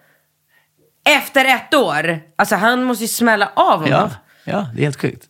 Efter 1.08 1.44
ett 1.44 1.74
år. 1.74 2.20
Alltså 2.36 2.56
han 2.56 2.84
måste 2.84 3.04
ju 3.04 3.08
smälla 3.08 3.50
av 3.56 3.80
honom. 3.80 3.88
Ja, 3.90 4.10
ja 4.44 4.66
det 4.74 4.80
är 4.80 4.84
helt 4.84 5.00
sjukt. 5.00 5.24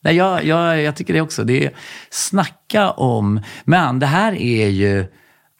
Nej, 0.00 0.16
jag, 0.16 0.44
jag, 0.44 0.82
jag 0.82 0.96
tycker 0.96 1.14
det 1.14 1.20
också. 1.20 1.44
Det 1.44 1.64
är 1.64 1.72
snacka 2.10 2.90
om... 2.90 3.42
Men 3.64 3.98
det 3.98 4.06
här 4.06 4.32
är 4.32 4.68
ju, 4.68 5.06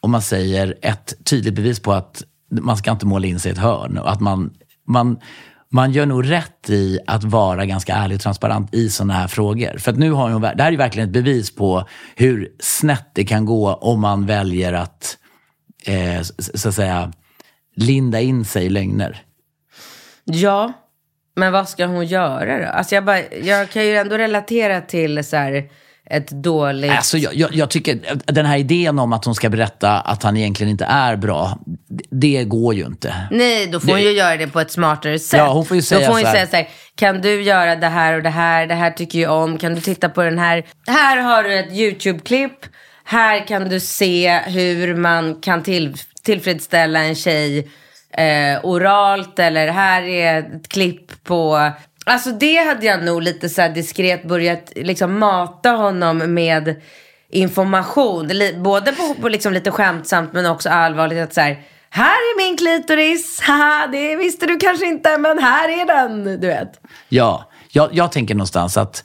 om 0.00 0.11
man 0.11 0.22
säger, 0.22 0.79
ett 0.83 1.14
tydligt 1.24 1.55
bevis 1.55 1.81
på 1.81 1.92
att 1.92 2.24
man 2.51 2.77
ska 2.77 2.91
inte 2.91 3.07
måla 3.07 3.27
in 3.27 3.41
sig 3.41 3.51
i 3.51 3.53
ett 3.53 3.59
hörn. 3.59 3.99
Att 3.99 4.21
man, 4.21 4.51
man, 4.87 5.19
man 5.69 5.93
gör 5.93 6.07
nog 6.07 6.31
rätt 6.31 6.71
i 6.71 6.99
att 7.07 7.25
vara 7.25 7.67
ganska 7.67 7.95
ärlig 7.95 8.15
och 8.15 8.21
transparent 8.21 8.75
i 8.75 8.91
sådana 8.91 9.15
här 9.15 9.29
frågor. 9.29 9.79
För 9.79 9.93
att 9.93 9.99
nu 9.99 10.11
har 10.11 10.31
hon, 10.31 10.43
det 10.43 10.49
här 10.49 10.67
är 10.67 10.71
ju 10.71 10.77
verkligen 10.77 11.09
ett 11.09 11.13
bevis 11.13 11.55
på 11.55 11.89
hur 12.17 12.49
snett 12.59 13.11
det 13.13 13.25
kan 13.25 13.45
gå 13.45 13.75
om 13.75 14.01
man 14.01 14.27
väljer 14.27 14.73
att, 14.73 15.19
eh, 15.87 16.23
så 16.39 16.69
att 16.69 16.75
säga, 16.75 17.13
linda 17.77 18.21
in 18.21 18.45
sig 18.45 18.67
i 18.67 18.69
lögner. 18.69 19.23
Ja, 20.25 20.73
men 21.37 21.53
vad 21.53 21.69
ska 21.69 21.87
hon 21.87 22.07
göra 22.07 22.59
då? 22.59 22.67
Alltså 22.67 22.95
jag, 22.95 23.05
bara, 23.05 23.35
jag 23.43 23.71
kan 23.71 23.87
ju 23.87 23.97
ändå 23.97 24.19
relatera 24.19 24.81
till 24.81 25.25
så 25.25 25.37
här, 25.37 25.71
ett 26.11 26.29
dåligt... 26.31 26.90
Alltså, 26.90 27.18
jag, 27.18 27.35
jag, 27.35 27.55
jag 27.55 27.70
tycker 27.70 27.99
den 28.27 28.46
här 28.46 28.57
idén 28.59 28.99
om 28.99 29.12
att 29.12 29.25
hon 29.25 29.35
ska 29.35 29.49
berätta 29.49 30.01
att 30.01 30.23
han 30.23 30.37
egentligen 30.37 30.70
inte 30.70 30.85
är 30.85 31.16
bra, 31.16 31.59
det, 31.88 32.05
det 32.11 32.44
går 32.44 32.75
ju 32.75 32.87
inte. 32.87 33.14
Nej, 33.31 33.66
då 33.66 33.81
får 33.81 33.88
hon 33.88 34.03
ju 34.03 34.11
göra 34.11 34.37
det 34.37 34.46
på 34.46 34.61
ett 34.61 34.70
smartare 34.70 35.18
sätt. 35.18 35.38
Ja, 35.38 35.53
hon 35.53 35.64
får 35.66 35.77
ju 35.77 35.83
säga 35.83 36.01
då 36.01 36.07
får 36.07 36.12
hon 36.12 36.20
ju 36.20 36.25
så 36.25 36.29
här- 36.31 36.35
säga 36.37 36.46
så 36.46 36.57
här, 36.57 36.68
kan 36.94 37.20
du 37.20 37.42
göra 37.42 37.77
det 37.77 37.87
här 37.87 38.14
och 38.16 38.23
det 38.23 38.31
här, 38.31 38.66
det 38.66 38.75
här 38.75 38.90
tycker 38.90 39.18
jag 39.18 39.33
om, 39.33 39.59
kan 39.59 39.75
du 39.75 39.81
titta 39.81 40.09
på 40.09 40.23
den 40.23 40.38
här, 40.38 40.64
här 40.87 41.16
har 41.16 41.42
du 41.42 41.59
ett 41.59 41.73
YouTube-klipp, 41.73 42.59
här 43.05 43.46
kan 43.46 43.68
du 43.68 43.81
se 43.81 44.38
hur 44.46 44.94
man 44.94 45.35
kan 45.40 45.62
till, 45.62 45.94
tillfredsställa 46.25 47.01
en 47.01 47.14
tjej 47.14 47.68
eh, 48.16 48.59
oralt, 48.62 49.38
eller 49.38 49.68
här 49.68 50.03
är 50.03 50.38
ett 50.38 50.68
klipp 50.68 51.25
på, 51.25 51.70
alltså 52.05 52.33
det 52.33 52.57
hade 52.57 52.87
jag 52.87 53.05
nog 53.05 53.23
lite 53.23 53.49
så 53.49 53.63
här 53.63 53.69
diskret 53.69 54.29
börjat 54.29 54.73
liksom 54.77 55.19
mata 55.19 55.71
honom 55.71 56.35
med 56.35 56.83
information, 57.31 58.31
både 58.57 58.93
på, 58.93 59.15
på 59.21 59.29
liksom 59.29 59.53
lite 59.53 59.71
skämtsamt 59.71 60.33
men 60.33 60.47
också 60.47 60.69
allvarligt 60.69 61.19
att 61.19 61.35
så 61.35 61.41
här, 61.41 61.63
här 61.91 62.05
är 62.05 62.37
min 62.37 62.57
klitoris, 62.57 63.41
haha, 63.47 63.87
det 63.87 64.17
visste 64.17 64.47
du 64.47 64.57
kanske 64.57 64.87
inte, 64.87 65.19
men 65.19 65.39
här 65.39 65.69
är 65.69 65.87
den, 65.87 66.25
du 66.25 66.47
vet. 66.47 66.81
Ja, 67.09 67.51
jag, 67.73 67.91
jag 67.93 68.13
tänker 68.13 68.35
någonstans 68.35 68.77
att 68.77 69.05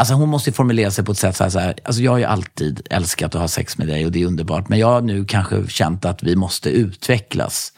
Alltså 0.00 0.14
hon 0.14 0.28
måste 0.28 0.52
formulera 0.52 0.90
sig 0.90 1.04
på 1.04 1.12
ett 1.12 1.18
sätt 1.18 1.36
så 1.36 1.44
här, 1.44 1.50
så 1.50 1.58
här, 1.58 1.74
alltså 1.84 2.02
jag 2.02 2.10
har 2.10 2.18
ju 2.18 2.24
alltid 2.24 2.86
älskat 2.90 3.34
att 3.34 3.40
ha 3.40 3.48
sex 3.48 3.78
med 3.78 3.88
dig 3.88 4.06
och 4.06 4.12
det 4.12 4.22
är 4.22 4.26
underbart. 4.26 4.68
Men 4.68 4.78
jag 4.78 4.86
har 4.86 5.00
nu 5.00 5.24
kanske 5.24 5.66
känt 5.68 6.04
att 6.04 6.22
vi 6.22 6.36
måste 6.36 6.70
utvecklas. 6.70 7.72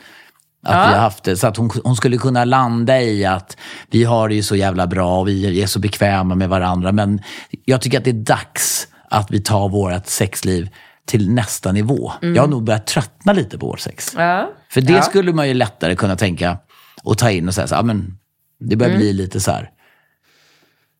Att 0.64 0.88
vi 0.90 0.94
har 0.94 1.00
haft 1.00 1.24
det, 1.24 1.36
så 1.36 1.46
att 1.46 1.56
hon, 1.56 1.70
hon 1.84 1.96
skulle 1.96 2.16
kunna 2.18 2.44
landa 2.44 3.00
i 3.02 3.24
att 3.24 3.56
vi 3.90 4.04
har 4.04 4.28
det 4.28 4.34
ju 4.34 4.42
så 4.42 4.56
jävla 4.56 4.86
bra 4.86 5.20
och 5.20 5.28
vi 5.28 5.62
är 5.62 5.66
så 5.66 5.78
bekväma 5.78 6.34
med 6.34 6.48
varandra. 6.48 6.92
Men 6.92 7.20
jag 7.64 7.80
tycker 7.82 7.98
att 7.98 8.04
det 8.04 8.10
är 8.10 8.24
dags 8.24 8.88
att 9.10 9.30
vi 9.30 9.40
tar 9.40 9.68
vårt 9.68 10.06
sexliv 10.06 10.68
till 11.06 11.30
nästa 11.30 11.72
nivå. 11.72 12.12
Jag 12.20 12.42
har 12.42 12.48
nog 12.48 12.64
börjat 12.64 12.86
tröttna 12.86 13.32
lite 13.32 13.58
på 13.58 13.66
vårt 13.66 13.80
sex. 13.80 14.14
Ja. 14.16 14.50
För 14.70 14.80
det 14.80 14.92
Ja. 14.92 15.02
skulle 15.02 15.32
man 15.32 15.48
ju 15.48 15.54
lättare 15.54 15.96
kunna 15.96 16.16
tänka 16.16 16.58
och 17.02 17.18
ta 17.18 17.30
in 17.30 17.48
och 17.48 17.54
säga 17.54 17.66
så 17.66 17.74
här, 17.74 17.82
"Ja, 17.82 17.86
men 17.86 18.18
det 18.60 18.76
börjar 18.76 18.96
bli 18.96 19.12
lite 19.12 19.40
så 19.40 19.50
här. 19.50 19.70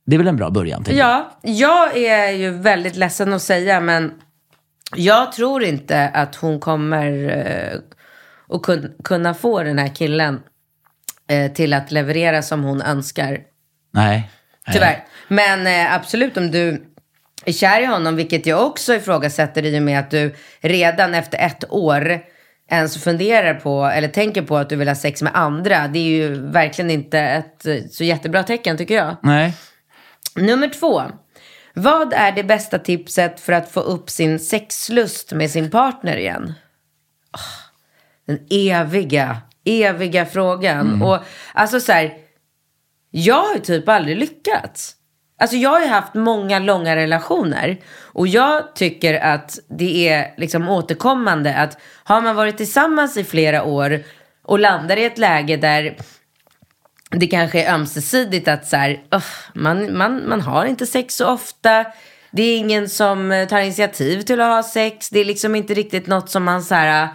Det 0.07 0.17
är 0.17 0.19
väl 0.19 0.29
en 0.29 0.37
bra 0.37 0.51
början, 0.51 0.85
tänker 0.85 0.99
jag. 1.01 1.09
Ja, 1.11 1.39
jag 1.43 1.97
är 1.97 2.31
ju 2.31 2.51
väldigt 2.51 2.97
ledsen 2.97 3.33
att 3.33 3.43
säga, 3.43 3.81
men 3.81 4.13
jag 4.97 5.33
tror 5.33 5.63
inte 5.65 6.09
att 6.09 6.35
hon 6.35 6.61
kommer 6.61 7.81
att 8.53 8.63
kun, 8.63 8.95
kunna 9.05 9.35
få 9.35 9.63
den 9.63 9.79
här 9.79 9.95
killen 9.95 10.41
eh, 11.29 11.53
till 11.53 11.73
att 11.73 11.91
leverera 11.91 12.43
som 12.43 12.63
hon 12.63 12.83
önskar. 12.83 13.39
Nej. 13.93 14.31
Tyvärr. 14.73 15.05
Men 15.29 15.67
eh, 15.67 15.95
absolut 15.95 16.37
om 16.37 16.51
du 16.51 16.93
är 17.45 17.53
kär 17.53 17.81
i 17.81 17.85
honom, 17.85 18.17
vilket 18.17 18.47
jag 18.47 18.67
också 18.67 18.95
ifrågasätter 18.95 19.65
i 19.65 19.79
och 19.79 19.83
med 19.83 19.99
att 19.99 20.11
du 20.11 20.35
redan 20.61 21.15
efter 21.15 21.39
ett 21.39 21.73
år 21.73 22.21
ens 22.71 23.05
funderar 23.05 23.55
på 23.55 23.85
eller 23.85 24.09
tänker 24.09 24.43
på 24.43 24.57
att 24.57 24.69
du 24.69 24.77
vill 24.77 24.89
ha 24.89 24.95
sex 24.95 25.23
med 25.23 25.33
andra. 25.35 25.89
Det 25.89 25.99
är 25.99 26.03
ju 26.03 26.51
verkligen 26.51 26.91
inte 26.91 27.19
ett 27.19 27.67
så 27.95 28.05
jättebra 28.05 28.43
tecken 28.43 28.77
tycker 28.77 28.95
jag. 28.95 29.17
Nej. 29.23 29.55
Nummer 30.37 30.69
två. 30.69 31.03
Vad 31.75 32.13
är 32.13 32.33
det 32.33 32.45
bästa 32.45 32.79
tipset 32.79 33.41
för 33.41 33.53
att 33.53 33.71
få 33.71 33.81
upp 33.81 34.11
sin 34.11 34.39
sexlust 34.39 35.33
med 35.33 35.51
sin 35.51 35.71
partner 35.71 36.17
igen? 36.17 36.55
Ah, 37.31 37.72
Den 38.27 38.39
eviga, 38.51 39.37
eviga 39.65 40.27
frågan. 40.27 41.03
Och 41.03 41.19
alltså 41.55 41.81
så 41.81 41.93
här, 41.93 42.13
jag 43.11 43.43
har 43.43 43.59
typ 43.59 43.89
aldrig 43.89 44.17
lyckats. 44.17 44.97
Alltså 45.39 45.57
jag 45.57 45.71
har 45.71 45.81
ju 45.81 45.87
haft 45.87 46.15
många 46.15 46.59
långa 46.59 46.97
relationer. 46.97 47.77
Och 48.03 48.29
jag 48.29 48.75
tycker 48.75 49.15
att 49.21 49.59
det 49.69 50.09
är 50.09 50.35
liksom 50.37 50.69
återkommande 50.69 51.55
att 51.57 51.79
har 52.05 52.21
man 52.21 52.37
varit 52.37 52.57
tillsammans 52.57 53.17
i 53.17 53.25
flera 53.25 53.65
år 53.65 54.03
och 54.43 54.59
landar 54.59 54.97
i 54.97 55.05
ett 55.05 55.19
läge 55.19 55.57
där 55.57 55.97
det 57.11 57.27
kanske 57.27 57.63
är 57.63 57.75
ömsesidigt 57.75 58.49
att 58.49 58.67
så 58.67 58.77
här, 58.77 59.03
"Uff, 59.11 59.51
man, 59.55 59.97
man, 59.97 60.29
man 60.29 60.41
har 60.41 60.65
inte 60.65 60.87
sex 60.87 61.17
så 61.17 61.27
ofta. 61.27 61.85
Det 62.31 62.43
är 62.43 62.59
ingen 62.59 62.89
som 62.89 63.47
tar 63.51 63.61
initiativ 63.61 64.23
till 64.23 64.41
att 64.41 64.47
ha 64.47 64.63
sex. 64.63 65.11
Det 65.11 65.21
är 65.21 65.25
liksom 65.25 65.55
inte 65.55 65.75
riktigt 65.75 66.07
något 66.07 66.31
som 66.31 66.45
man 66.45 66.63
så 66.63 66.75
här, 66.75 67.09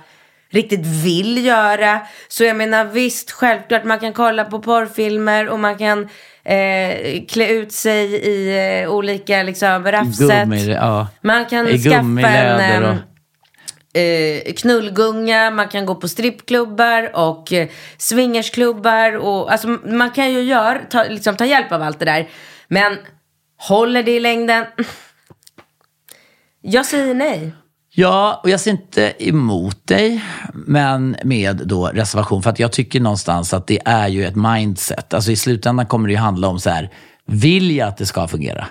riktigt 0.49 0.85
vill 0.85 1.45
göra. 1.45 1.99
Så 2.27 2.43
jag 2.43 2.55
menar 2.55 2.85
visst, 2.85 3.31
självklart 3.31 3.83
man 3.83 3.99
kan 3.99 4.13
kolla 4.13 4.45
på 4.45 4.59
porrfilmer 4.61 5.49
och 5.49 5.59
man 5.59 5.77
kan 5.77 6.09
eh, 6.43 7.25
klä 7.29 7.47
ut 7.49 7.71
sig 7.71 8.13
i 8.13 8.57
eh, 8.83 8.89
olika 8.93 9.43
liksom 9.43 9.83
raffset. 9.85 10.43
Gummi, 10.43 10.71
ja. 10.73 11.07
Man 11.21 11.45
kan 11.45 11.67
I 11.67 11.79
skaffa 11.79 12.27
en 12.27 12.83
eh, 12.83 12.89
och- 12.89 13.99
eh, 13.99 14.53
knullgunga, 14.53 15.51
man 15.51 15.67
kan 15.67 15.85
gå 15.85 15.95
på 15.95 16.07
strippklubbar 16.07 17.11
och 17.15 17.53
eh, 17.53 17.67
swingersklubbar. 17.97 19.17
Och, 19.17 19.51
alltså, 19.51 19.67
man 19.67 20.11
kan 20.11 20.31
ju 20.31 20.41
göra, 20.41 20.79
ta, 20.89 21.03
liksom, 21.03 21.35
ta 21.35 21.45
hjälp 21.45 21.71
av 21.71 21.81
allt 21.81 21.99
det 21.99 22.05
där. 22.05 22.29
Men 22.67 22.97
håller 23.57 24.03
det 24.03 24.11
i 24.11 24.19
längden? 24.19 24.65
Jag 26.61 26.85
säger 26.85 27.13
nej. 27.13 27.51
Ja, 27.99 28.39
och 28.43 28.49
jag 28.49 28.59
ser 28.59 28.71
inte 28.71 29.13
emot 29.19 29.87
dig, 29.87 30.23
men 30.53 31.15
med 31.23 31.61
då 31.65 31.87
reservation. 31.87 32.43
För 32.43 32.49
att 32.49 32.59
jag 32.59 32.71
tycker 32.71 32.99
någonstans 32.99 33.53
att 33.53 33.67
det 33.67 33.79
är 33.85 34.07
ju 34.07 34.25
ett 34.25 34.35
mindset. 34.35 35.13
Alltså 35.13 35.31
i 35.31 35.35
slutändan 35.35 35.85
kommer 35.85 36.07
det 36.07 36.11
ju 36.11 36.19
handla 36.19 36.47
om 36.47 36.59
så 36.59 36.69
här, 36.69 36.89
vill 37.25 37.75
jag 37.75 37.87
att 37.87 37.97
det 37.97 38.05
ska 38.05 38.27
fungera? 38.27 38.67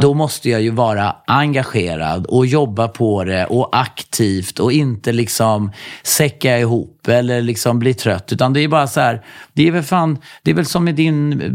Då 0.00 0.14
måste 0.14 0.50
jag 0.50 0.62
ju 0.62 0.70
vara 0.70 1.16
engagerad 1.26 2.26
och 2.26 2.46
jobba 2.46 2.88
på 2.88 3.24
det 3.24 3.46
och 3.46 3.68
aktivt 3.72 4.58
och 4.58 4.72
inte 4.72 5.12
liksom 5.12 5.72
säcka 6.02 6.58
ihop 6.58 7.08
eller 7.08 7.42
liksom 7.42 7.78
bli 7.78 7.94
trött. 7.94 8.32
Utan 8.32 8.52
det 8.52 8.60
är 8.60 8.68
bara 8.68 8.86
så 8.86 9.00
här, 9.00 9.24
det 9.52 9.68
är 9.68 9.72
väl 9.72 9.82
fan, 9.82 10.18
det 10.42 10.50
är 10.50 10.54
väl 10.54 10.66
som 10.66 10.84
med 10.84 10.94
din 10.94 11.40
eh, 11.40 11.48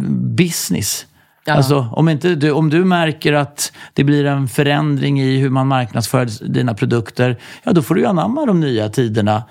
business. 1.55 1.71
Alltså, 1.71 1.95
om, 1.95 2.09
inte 2.09 2.35
du, 2.35 2.51
om 2.51 2.69
du 2.69 2.85
märker 2.85 3.33
att 3.33 3.71
det 3.93 4.03
blir 4.03 4.25
en 4.25 4.47
förändring 4.47 5.21
i 5.21 5.37
hur 5.37 5.49
man 5.49 5.67
marknadsför 5.67 6.47
dina 6.49 6.73
produkter, 6.73 7.37
ja 7.63 7.71
då 7.73 7.81
får 7.81 7.95
du 7.95 8.01
ju 8.01 8.07
anamma 8.07 8.45
de 8.45 8.59
nya 8.59 8.89
tiderna. 8.89 9.43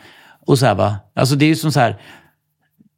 Och 0.46 0.58
så 0.58 0.66
här, 0.66 0.74
va? 0.74 0.96
Alltså, 1.14 1.34
det 1.36 1.44
är 1.44 1.48
ju 1.48 1.56
som 1.56 1.72
så 1.72 1.80
här, 1.80 1.96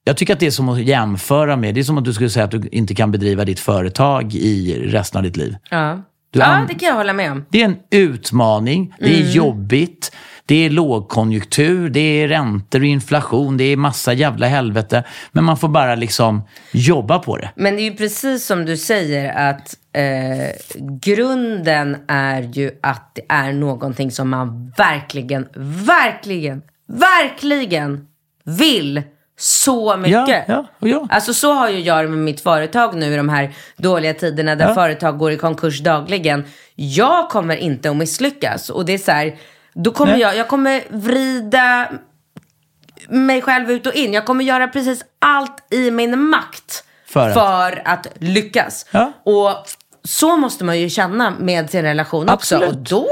jag 0.05 0.17
tycker 0.17 0.33
att 0.33 0.41
det 0.41 0.47
är 0.47 0.51
som 0.51 0.69
att 0.69 0.81
jämföra 0.83 1.57
med, 1.57 1.75
det 1.75 1.81
är 1.81 1.85
som 1.85 1.99
att 1.99 2.05
du 2.05 2.13
skulle 2.13 2.31
säga 2.31 2.45
att 2.45 2.51
du 2.51 2.69
inte 2.73 2.95
kan 2.95 3.13
bedriva 3.13 3.45
ditt 3.45 3.61
företag 3.61 4.35
i 4.35 4.83
resten 4.87 5.19
av 5.19 5.23
ditt 5.25 5.37
liv. 5.37 5.57
Ja. 5.71 6.03
Ja, 6.33 6.65
det 6.69 6.75
kan 6.75 6.89
jag 6.89 6.97
hålla 6.97 7.13
med 7.13 7.33
om. 7.33 7.45
Det 7.51 7.61
är 7.61 7.65
en 7.65 7.77
utmaning, 7.91 8.95
det 8.99 9.07
Mm. 9.17 9.27
är 9.29 9.31
jobbigt, 9.33 10.13
det 10.49 10.67
är 10.67 10.71
lågkonjunktur, 10.71 11.89
det 11.91 12.01
är 12.01 12.29
räntor 12.29 12.81
och 12.81 12.87
inflation, 12.87 13.57
det 13.57 13.65
är 13.65 13.77
massa 13.77 14.13
jävla 14.13 14.47
helvete. 14.47 15.05
Men 15.33 15.45
man 15.45 15.57
får 15.57 15.69
bara 15.69 15.95
liksom 15.95 16.43
jobba 16.73 17.19
på 17.19 17.37
det. 17.37 17.51
Men 17.55 17.77
det 17.77 17.83
är 17.83 17.91
ju 17.91 17.97
precis 17.97 18.47
som 18.47 18.65
du 18.65 18.77
säger 18.77 19.51
att 19.51 19.77
eh, 19.93 20.83
grunden 21.01 21.97
är 22.09 22.43
ju 22.43 22.71
att 22.83 23.15
det 23.15 23.23
är 23.29 23.53
någonting 23.53 24.11
som 24.11 24.29
man 24.29 24.73
verkligen, 24.77 25.49
verkligen, 25.87 26.63
verkligen 26.87 28.07
vill 28.45 29.03
så 29.39 29.97
mycket. 29.97 30.29
Ja, 30.29 30.45
ja, 30.47 30.67
ja. 30.79 31.07
Alltså 31.11 31.35
så 31.35 31.53
har 31.53 31.69
ju 31.71 31.81
jag 31.81 32.11
med 32.11 32.19
mitt 32.19 32.41
företag 32.41 32.97
nu 32.97 33.13
i 33.13 33.17
de 33.17 33.29
här 33.29 33.55
dåliga 33.77 34.15
tiderna 34.15 34.55
där 34.55 34.75
företag 34.75 35.19
går 35.19 35.33
i 35.33 35.37
konkurs 35.37 35.81
dagligen. 35.81 36.45
Jag 36.75 37.31
kommer 37.31 37.57
inte 37.57 37.91
att 37.91 37.97
misslyckas. 37.97 38.71
Och 38.71 38.85
det 38.85 38.93
är 38.93 38.99
så 38.99 39.13
här, 39.13 39.37
då 39.85 39.91
kommer 39.93 40.13
Nej. 40.13 40.21
jag, 40.21 40.37
jag 40.37 40.49
kommer 40.49 40.83
vrida 40.91 41.89
mig 43.09 43.43
själv 43.43 43.71
ut 43.71 43.87
och 43.87 43.95
in. 43.95 44.13
Jag 44.13 44.27
kommer 44.27 44.45
göra 44.45 44.69
precis 44.69 45.05
allt 45.19 45.67
i 45.75 45.91
min 45.91 46.19
makt 46.21 46.85
För 47.07 47.31
för 47.33 47.83
att- 47.85 48.07
att, 48.07 48.13
lyckas. 48.19 48.87
Ja. 48.91 49.13
Och 49.25 49.51
så 50.05 50.37
måste 50.37 50.65
man 50.65 50.81
ju 50.81 50.89
känna 50.91 51.31
med 51.39 51.71
sin 51.71 51.83
relation 51.83 52.29
också. 52.29 52.57
Absolut. 52.57 52.75
Och 52.75 52.77
då, 52.77 53.07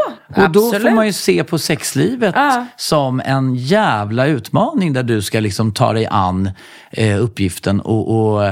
Och 0.45 0.51
då 0.51 0.67
absolut. 0.67 0.83
får 0.89 0.95
man 0.95 1.07
ju 1.07 1.13
se 1.13 1.45
på 1.45 1.59
sexlivet 1.59 2.35
Ja. 2.37 2.67
som 2.77 3.21
en 3.25 3.55
jävla 3.55 4.27
utmaning 4.27 4.93
där 4.93 5.03
du 5.03 5.23
ska 5.23 5.41
liksom 5.41 5.73
ta 5.73 5.93
dig 5.93 6.07
an 6.11 6.51
eh, 6.91 7.23
uppgiften 7.23 7.81
och, 7.81 8.33
och, 8.35 8.45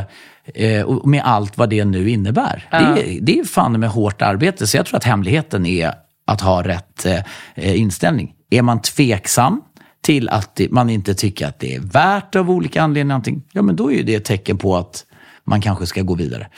eh, 0.55 0.83
och 0.85 1.09
med 1.09 1.23
allt 1.25 1.59
vad 1.59 1.71
det 1.71 1.85
nu 1.85 2.11
innebär. 2.11 2.69
Det, 2.71 2.77
är, 2.77 3.19
det 3.21 3.39
är 3.39 3.45
fan 3.45 3.81
med 3.81 3.91
hårt 3.91 4.23
arbete. 4.23 4.67
Så 4.67 4.77
jag 4.77 4.87
tror 4.87 4.97
att 4.97 5.05
hemligheten 5.05 5.67
är 5.67 5.93
att 6.25 6.41
ha 6.41 6.63
rätt 6.63 7.07
eh, 7.07 7.81
inställning. 7.81 8.35
Är 8.51 8.63
man 8.63 8.83
tveksam 8.83 9.63
till 10.01 10.29
att 10.29 10.57
det, 10.57 10.71
man 10.71 10.91
inte 10.91 11.15
tycker 11.15 11.47
att 11.47 11.59
det 11.59 11.75
är 11.75 11.81
värt 11.81 12.37
av 12.37 12.51
olika 12.51 12.83
anledningar, 12.83 13.15
någonting, 13.15 13.43
ja 13.53 13.63
men 13.63 13.77
då 13.77 13.93
är 13.93 13.97
ju 13.97 14.03
det 14.03 14.15
ett 14.15 14.25
tecken 14.25 14.59
på 14.59 14.77
att 14.77 15.05
man 15.45 15.61
kanske 15.61 15.87
ska 15.87 16.03
gå 16.03 16.15
vidare 16.15 16.49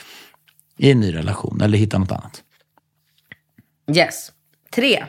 i 0.77 0.91
en 0.91 0.99
ny 0.99 1.15
relation 1.15 1.61
eller 1.61 1.77
hitta 1.77 1.97
något 1.97 2.11
annat. 2.11 2.43
Yes. 3.95 4.31
Tre. 4.75 5.03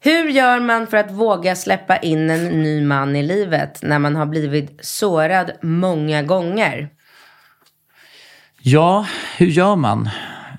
Hur 0.00 0.28
gör 0.28 0.60
man 0.60 0.86
för 0.86 0.96
att 0.96 1.10
våga 1.10 1.56
släppa 1.56 1.96
in 1.96 2.30
en 2.30 2.62
ny 2.62 2.84
man 2.84 3.16
i 3.16 3.22
livet 3.22 3.82
när 3.82 3.98
man 3.98 4.16
har 4.16 4.26
blivit 4.26 4.78
sårad 4.80 5.50
många 5.62 6.22
gånger? 6.22 6.88
Ja, 8.62 9.06
hur 9.36 9.46
gör 9.46 9.76
man? 9.76 10.10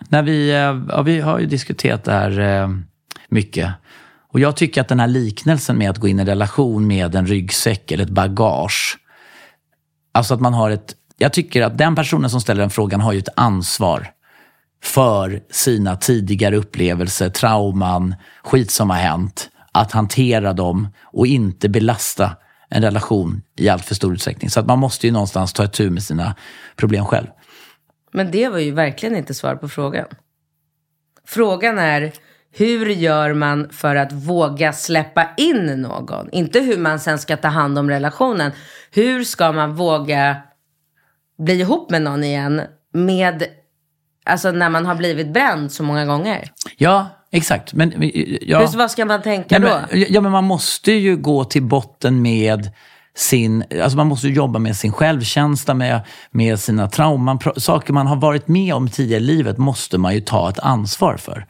När 0.10 0.23
vi, 0.23 0.49
eh, 0.49 0.82
ja, 0.89 1.01
vi 1.01 1.19
har 1.19 1.39
ju 1.39 1.45
diskuterat 1.45 2.03
det 2.03 2.12
här 2.12 2.39
eh, 2.39 2.69
mycket. 3.30 3.74
Och 4.30 4.40
jag 4.40 4.56
tycker 4.56 4.82
att 4.82 4.88
den 4.88 5.00
här 5.00 5.08
liknelsen 5.08 5.78
med 5.78 5.90
att 5.90 5.98
gå 5.98 6.08
in 6.08 6.20
i 6.20 6.22
en 6.22 6.28
relation 6.28 6.88
med 6.88 7.16
en 7.16 7.28
ryggsäck 7.28 7.92
eller 7.92 8.04
ett 8.04 8.10
bagage. 8.10 8.98
Alltså 10.12 10.34
att 10.34 10.42
man 10.42 10.54
har 10.54 10.70
ett... 10.70 10.96
Jag 11.18 11.34
tycker 11.34 11.62
att 11.62 11.78
den 11.78 11.96
personen 11.96 12.30
som 12.30 12.42
ställer 12.42 12.62
den 12.62 12.70
frågan 12.70 13.02
har 13.02 13.13
ju 13.13 13.20
ett 13.20 13.30
ansvar 13.36 14.08
för 14.84 15.42
sina 15.52 15.96
tidigare 15.96 16.58
upplevelser, 16.58 17.30
trauman, 17.30 18.16
skit 18.44 18.72
som 18.72 18.90
har 18.90 18.98
hänt. 18.98 19.50
Att 19.72 19.92
hantera 19.92 20.54
dem 20.54 20.88
och 21.04 21.28
inte 21.28 21.70
belasta 21.70 22.38
en 22.70 22.82
relation 22.82 23.42
i 23.58 23.70
allt 23.70 23.86
för 23.86 23.96
stor 23.96 24.13
utsträckning. 24.13 24.50
Så 24.50 24.60
att 24.60 24.66
man 24.66 24.80
måste 24.80 25.08
ju 25.08 25.13
någonstans 25.13 25.54
ta 25.54 25.63
itu 25.63 25.90
med 25.90 26.04
sina 26.04 26.36
problem 26.76 27.06
själv. 27.06 27.28
Men 28.12 28.32
det 28.32 28.50
var 28.50 28.60
ju 28.60 28.72
verkligen 28.72 29.16
inte 29.16 29.34
svar 29.34 29.56
på 29.56 29.70
frågan. 29.70 30.08
Frågan 31.26 31.78
är 31.78 32.13
hur 32.58 32.86
gör 32.89 33.34
man 33.34 33.70
för 33.72 33.96
att 33.96 34.12
våga 34.12 34.74
släppa 34.74 35.28
in 35.38 35.65
någon? 35.65 36.30
Inte 36.32 36.60
hur 36.60 36.78
man 36.78 37.00
sen 37.00 37.20
ska 37.20 37.38
ta 37.38 37.48
hand 37.48 37.80
om 37.80 37.89
relationen. 37.89 38.52
Hur 38.91 39.24
ska 39.24 39.52
man 39.52 39.76
våga 39.76 40.38
bli 41.38 41.54
ihop 41.54 41.89
med 41.89 42.02
någon 42.02 42.24
igen 42.24 42.62
med, 42.93 43.43
alltså 44.26 44.52
när 44.52 44.70
man 44.70 44.86
har 44.86 44.96
blivit 44.96 45.34
bränd 45.34 45.72
så 45.72 45.84
många 45.84 46.06
gånger? 46.06 46.52
Ja, 46.78 47.08
exakt. 47.32 47.74
Men, 47.74 47.93
men, 47.98 48.12
ja. 48.41 48.60
Hur, 48.60 48.78
vad 48.78 48.91
ska 48.91 49.06
man 49.06 49.22
tänka 49.22 49.60
Nej, 49.60 49.70
då? 49.70 49.80
men, 49.91 50.06
ja, 50.10 50.22
men 50.22 50.32
man 50.32 50.43
måste 50.43 50.91
ju 50.91 51.17
gå 51.17 51.43
till 51.43 51.63
botten 51.63 52.22
med 52.22 52.72
sin, 53.15 53.63
alltså 53.84 53.98
man 53.98 54.08
måste 54.08 54.28
ju 54.28 54.34
jobba 54.34 54.60
med 54.60 54.76
sin 54.76 54.91
självkänsla, 54.91 55.74
med, 55.74 56.02
med 56.32 56.60
sina 56.60 56.89
trauman. 56.89 57.39
Saker 57.58 57.93
man 57.93 58.08
har 58.08 58.15
varit 58.15 58.48
med 58.48 58.74
om 58.74 58.89
tidigare 58.89 59.22
i 59.22 59.26
livet 59.26 59.58
måste 59.58 59.98
man 59.98 60.13
ju 60.13 60.22
ta 60.22 60.50
ett 60.50 60.60
ansvar 60.60 61.17
för. 61.17 61.46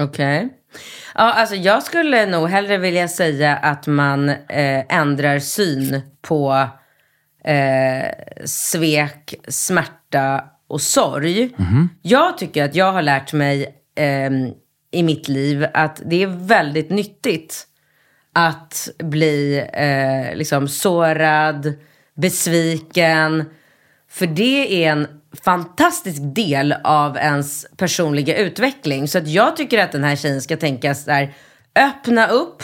Okej. 0.00 0.48
Ja, 1.14 1.32
alltså 1.32 1.54
jag 1.54 1.82
skulle 1.82 2.26
nog 2.26 2.48
hellre 2.48 2.78
vilja 2.78 3.08
säga 3.08 3.56
att 3.56 3.86
man 3.86 4.28
eh, 4.28 4.84
ändrar 4.88 5.38
syn 5.38 6.02
på 6.22 6.68
eh, 7.44 8.08
svek, 8.44 9.34
smärta 9.48 10.44
och 10.68 10.80
sorg. 10.80 11.50
Jag 12.02 12.38
tycker 12.38 12.64
att 12.64 12.74
jag 12.74 12.92
har 12.92 13.02
lärt 13.02 13.32
mig 13.32 13.74
ehm, 13.96 14.52
i 14.90 15.02
mitt 15.02 15.28
liv 15.28 15.66
att 15.74 16.02
det 16.04 16.22
är 16.22 16.26
väldigt 16.26 16.90
nyttigt 16.90 17.64
att 18.32 18.88
bli 18.98 19.66
eh, 19.72 20.36
liksom 20.36 20.68
sårad, 20.68 21.72
besviken. 22.14 23.44
För 24.10 24.26
det 24.26 24.84
är 24.84 24.92
en 24.92 25.06
fantastisk 25.44 26.18
del 26.22 26.74
av 26.84 27.16
ens 27.16 27.66
personliga 27.76 28.36
utveckling. 28.36 29.08
Så 29.08 29.18
att 29.18 29.28
jag 29.28 29.56
tycker 29.56 29.84
att 29.84 29.92
den 29.92 30.04
här 30.04 30.16
tjejen 30.16 30.42
ska 30.42 30.56
tänka 30.56 30.94
så 30.94 31.10
här, 31.10 31.34
öppna 31.76 32.26
upp, 32.26 32.62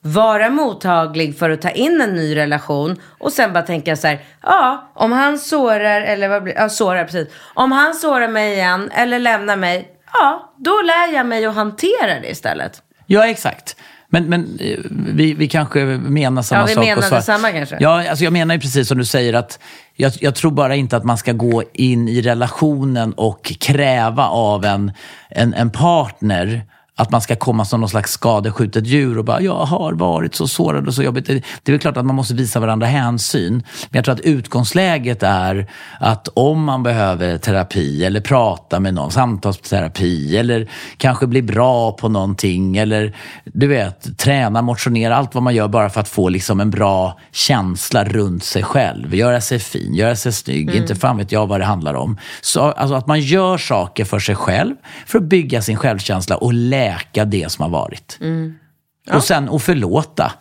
vara 0.00 0.50
mottaglig 0.50 1.38
för 1.38 1.50
att 1.50 1.62
ta 1.62 1.70
in 1.70 2.00
en 2.00 2.14
ny 2.14 2.36
relation 2.36 3.00
och 3.18 3.32
sen 3.32 3.52
bara 3.52 3.62
tänka 3.62 3.96
så 3.96 4.06
här, 4.06 4.24
ja, 4.42 4.90
om 4.94 5.12
han 5.12 5.38
sårar, 5.38 6.00
eller 6.00 6.28
vad 6.28 6.42
blir, 6.42 6.54
ja, 6.54 6.68
sårar 6.68 7.04
precis. 7.04 7.28
Om 7.54 7.72
han 7.72 7.94
sårar 7.94 8.28
mig 8.28 8.52
igen 8.52 8.90
eller 8.94 9.18
lämnar 9.18 9.56
mig, 9.56 9.88
ja, 10.12 10.54
då 10.56 10.82
lär 10.82 11.14
jag 11.14 11.26
mig 11.26 11.46
att 11.46 11.54
hantera 11.54 12.20
det 12.22 12.30
istället. 12.30 12.82
Ja, 13.06 13.26
exakt. 13.26 13.76
Men, 14.20 14.24
men 14.24 14.58
eh, 14.60 14.78
vi, 14.90 15.34
vi 15.34 15.48
kanske 15.48 15.84
menar 15.84 16.42
samma 16.42 16.60
Ja, 16.60 16.66
vi 16.66 16.74
sak. 16.74 16.84
menar 16.84 17.10
detsamma 17.10 17.50
kanske. 17.50 17.76
Ja, 17.80 18.08
alltså 18.10 18.24
jag 18.24 18.32
menar 18.32 18.54
ju 18.54 18.60
precis 18.60 18.88
som 18.88 18.98
du 18.98 19.04
säger 19.04 19.32
att 19.34 19.58
jag, 19.94 20.12
jag 20.20 20.34
tror 20.34 20.50
bara 20.50 20.74
inte 20.74 20.96
att 20.96 21.04
man 21.04 21.18
ska 21.18 21.32
gå 21.32 21.62
in 21.72 22.08
i 22.08 22.20
relationen 22.22 23.12
och 23.12 23.52
kräva 23.60 24.26
av 24.26 24.64
en, 24.64 24.92
en, 25.30 25.54
en 25.54 25.70
partner 25.70 26.62
att 26.98 27.10
man 27.10 27.20
ska 27.20 27.36
komma 27.36 27.64
som 27.64 27.80
någon 27.80 27.88
slags 27.88 28.12
skadeskjutet 28.12 28.86
djur 28.86 29.18
och 29.18 29.24
bara 29.24 29.40
“jag 29.40 29.64
har 29.64 29.92
varit 29.92 30.34
så 30.34 30.48
sårad 30.48 30.86
och 30.86 30.94
så 30.94 31.02
jobbigt”. 31.02 31.26
Det 31.26 31.42
är 31.64 31.72
väl 31.72 31.80
klart 31.80 31.96
att 31.96 32.06
man 32.06 32.16
måste 32.16 32.34
visa 32.34 32.60
varandra 32.60 32.86
hänsyn. 32.86 33.52
Men 33.52 33.98
jag 33.98 34.04
tror 34.04 34.14
att 34.14 34.20
utgångsläget 34.20 35.22
är 35.22 35.70
att 36.00 36.28
om 36.34 36.64
man 36.64 36.82
behöver 36.82 37.38
terapi 37.38 38.04
eller 38.04 38.20
prata 38.20 38.80
med 38.80 38.94
någon, 38.94 39.10
samtalsterapi 39.10 40.36
eller 40.36 40.68
kanske 40.96 41.26
bli 41.26 41.42
bra 41.42 41.92
på 41.92 42.08
någonting 42.08 42.76
eller 42.76 43.16
du 43.44 43.66
vet, 43.66 44.18
träna, 44.18 44.62
motionera, 44.62 45.16
allt 45.16 45.34
vad 45.34 45.42
man 45.42 45.54
gör 45.54 45.68
bara 45.68 45.90
för 45.90 46.00
att 46.00 46.08
få 46.08 46.28
liksom 46.28 46.60
en 46.60 46.70
bra 46.70 47.18
känsla 47.32 48.04
runt 48.04 48.44
sig 48.44 48.62
själv. 48.62 49.14
Göra 49.14 49.40
sig 49.40 49.58
fin, 49.58 49.94
göra 49.94 50.16
sig 50.16 50.32
snygg, 50.32 50.68
mm. 50.68 50.82
inte 50.82 50.94
fan 50.94 51.16
vet 51.16 51.32
jag 51.32 51.46
vad 51.46 51.60
det 51.60 51.64
handlar 51.64 51.94
om. 51.94 52.18
Så, 52.40 52.60
alltså 52.60 52.94
att 52.94 53.06
man 53.06 53.20
gör 53.20 53.58
saker 53.58 54.04
för 54.04 54.18
sig 54.18 54.34
själv 54.34 54.74
för 55.06 55.18
att 55.18 55.24
bygga 55.24 55.62
sin 55.62 55.76
självkänsla 55.76 56.36
och 56.36 56.52
läka 56.86 57.24
det 57.24 57.52
som 57.52 57.62
har 57.62 57.70
varit. 57.70 58.18
Mm. 58.20 58.58
Ja. 59.06 59.16
Och 59.16 59.24
sen 59.24 59.48
att 59.48 59.62
förlåta. 59.62 60.32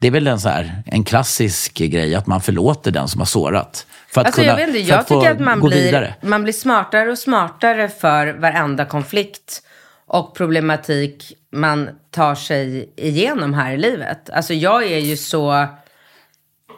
Det 0.00 0.06
är 0.06 0.10
väl 0.10 0.26
en, 0.26 0.40
så 0.40 0.48
här, 0.48 0.82
en 0.86 1.04
klassisk 1.04 1.74
grej 1.74 2.14
att 2.14 2.26
man 2.26 2.40
förlåter 2.40 2.90
den 2.90 3.08
som 3.08 3.20
har 3.20 3.26
sårat. 3.26 3.86
För 4.08 4.20
att 4.20 4.26
alltså, 4.26 4.40
kunna, 4.40 4.52
jag 4.52 4.56
vet 4.66 4.68
inte, 4.68 4.78
jag 4.78 5.06
tycker 5.06 5.30
att 5.30 5.40
man 5.40 5.60
blir, 5.60 6.14
man 6.22 6.42
blir 6.42 6.52
smartare 6.52 7.10
och 7.10 7.18
smartare 7.18 7.88
för 7.88 8.32
varenda 8.32 8.84
konflikt 8.84 9.62
och 10.06 10.36
problematik 10.36 11.32
man 11.52 11.90
tar 12.10 12.34
sig 12.34 12.92
igenom 12.96 13.54
här 13.54 13.72
i 13.72 13.76
livet. 13.76 14.30
Alltså 14.30 14.54
jag 14.54 14.84
är 14.84 14.98
ju 14.98 15.16
så, 15.16 15.52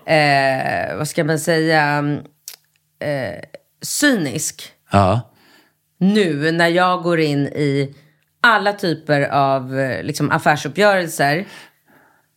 eh, 0.07 0.97
vad 0.97 1.09
ska 1.09 1.25
man 1.25 1.39
säga, 1.39 1.99
eh, 3.01 3.41
cynisk. 3.83 4.73
Ja. 4.93 5.21
Nu 5.99 6.53
när 6.53 6.69
jag 6.69 7.03
går 7.03 7.21
in 7.21 7.47
i 7.47 7.95
alla 8.43 8.73
typer 8.73 9.21
av 9.21 9.79
eh, 9.79 10.03
liksom, 10.03 10.31
affärsuppgörelser. 10.31 11.47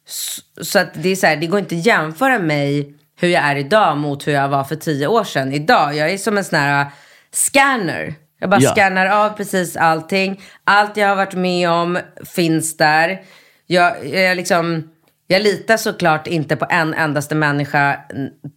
Så, 0.07 0.41
så 0.63 0.79
att 0.79 0.89
det 0.93 1.09
är 1.09 1.15
så 1.15 1.27
här, 1.27 1.35
det 1.35 1.47
går 1.47 1.59
inte 1.59 1.75
att 1.75 1.85
jämföra 1.85 2.39
mig 2.39 2.95
hur 3.19 3.27
jag 3.27 3.43
är 3.43 3.55
idag 3.55 3.97
mot 3.97 4.27
hur 4.27 4.33
jag 4.33 4.49
var 4.49 4.63
för 4.63 4.75
tio 4.75 5.07
år 5.07 5.23
sedan. 5.23 5.53
Idag, 5.53 5.95
jag 5.95 6.09
är 6.09 6.17
som 6.17 6.37
en 6.37 6.43
sån 6.43 6.59
här 6.59 6.85
scanner. 7.31 8.13
Jag 8.39 8.49
bara 8.49 8.61
ja. 8.61 8.71
scannar 8.71 9.05
av 9.05 9.29
precis 9.29 9.77
allting. 9.77 10.41
Allt 10.63 10.97
jag 10.97 11.07
har 11.07 11.15
varit 11.15 11.33
med 11.33 11.69
om 11.69 11.99
finns 12.25 12.77
där. 12.77 13.21
Jag, 13.67 14.07
jag, 14.07 14.37
liksom, 14.37 14.89
jag 15.27 15.41
litar 15.41 15.77
såklart 15.77 16.27
inte 16.27 16.55
på 16.55 16.67
en 16.69 16.93
endaste 16.93 17.35
människa 17.35 17.99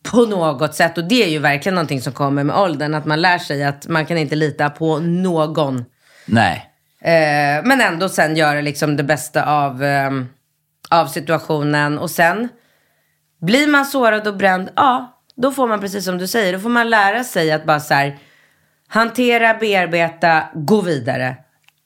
på 0.02 0.26
något 0.26 0.74
sätt. 0.74 0.98
Och 0.98 1.04
det 1.04 1.24
är 1.24 1.28
ju 1.28 1.38
verkligen 1.38 1.74
någonting 1.74 2.00
som 2.00 2.12
kommer 2.12 2.44
med 2.44 2.56
åldern. 2.56 2.94
Att 2.94 3.04
man 3.04 3.20
lär 3.20 3.38
sig 3.38 3.64
att 3.64 3.88
man 3.88 4.06
kan 4.06 4.18
inte 4.18 4.34
lita 4.34 4.70
på 4.70 4.98
någon. 4.98 5.84
Nej. 6.26 6.67
Eh, 7.02 7.64
men 7.64 7.80
ändå 7.80 8.08
sen 8.08 8.37
göra 8.37 8.61
liksom 8.61 8.96
det 8.96 9.02
bästa 9.02 9.44
av, 9.44 9.84
eh, 9.84 10.11
av 10.90 11.06
situationen. 11.06 11.98
Och 11.98 12.11
sen 12.11 12.48
blir 13.40 13.68
man 13.68 13.87
sårad 13.87 14.26
och 14.26 14.37
bränd, 14.37 14.70
ja, 14.76 15.22
då 15.37 15.52
får 15.52 15.68
man 15.68 15.80
precis 15.80 16.04
som 16.04 16.18
du 16.18 16.26
säger, 16.26 16.52
då 16.52 16.58
får 16.58 16.68
man 16.68 16.90
lära 16.90 17.24
sig 17.24 17.52
att 17.52 17.64
bara 17.64 17.80
så 17.80 17.94
här, 17.94 18.18
hantera, 18.88 19.54
bearbeta, 19.54 20.42
gå 20.54 20.80
vidare. 20.80 21.37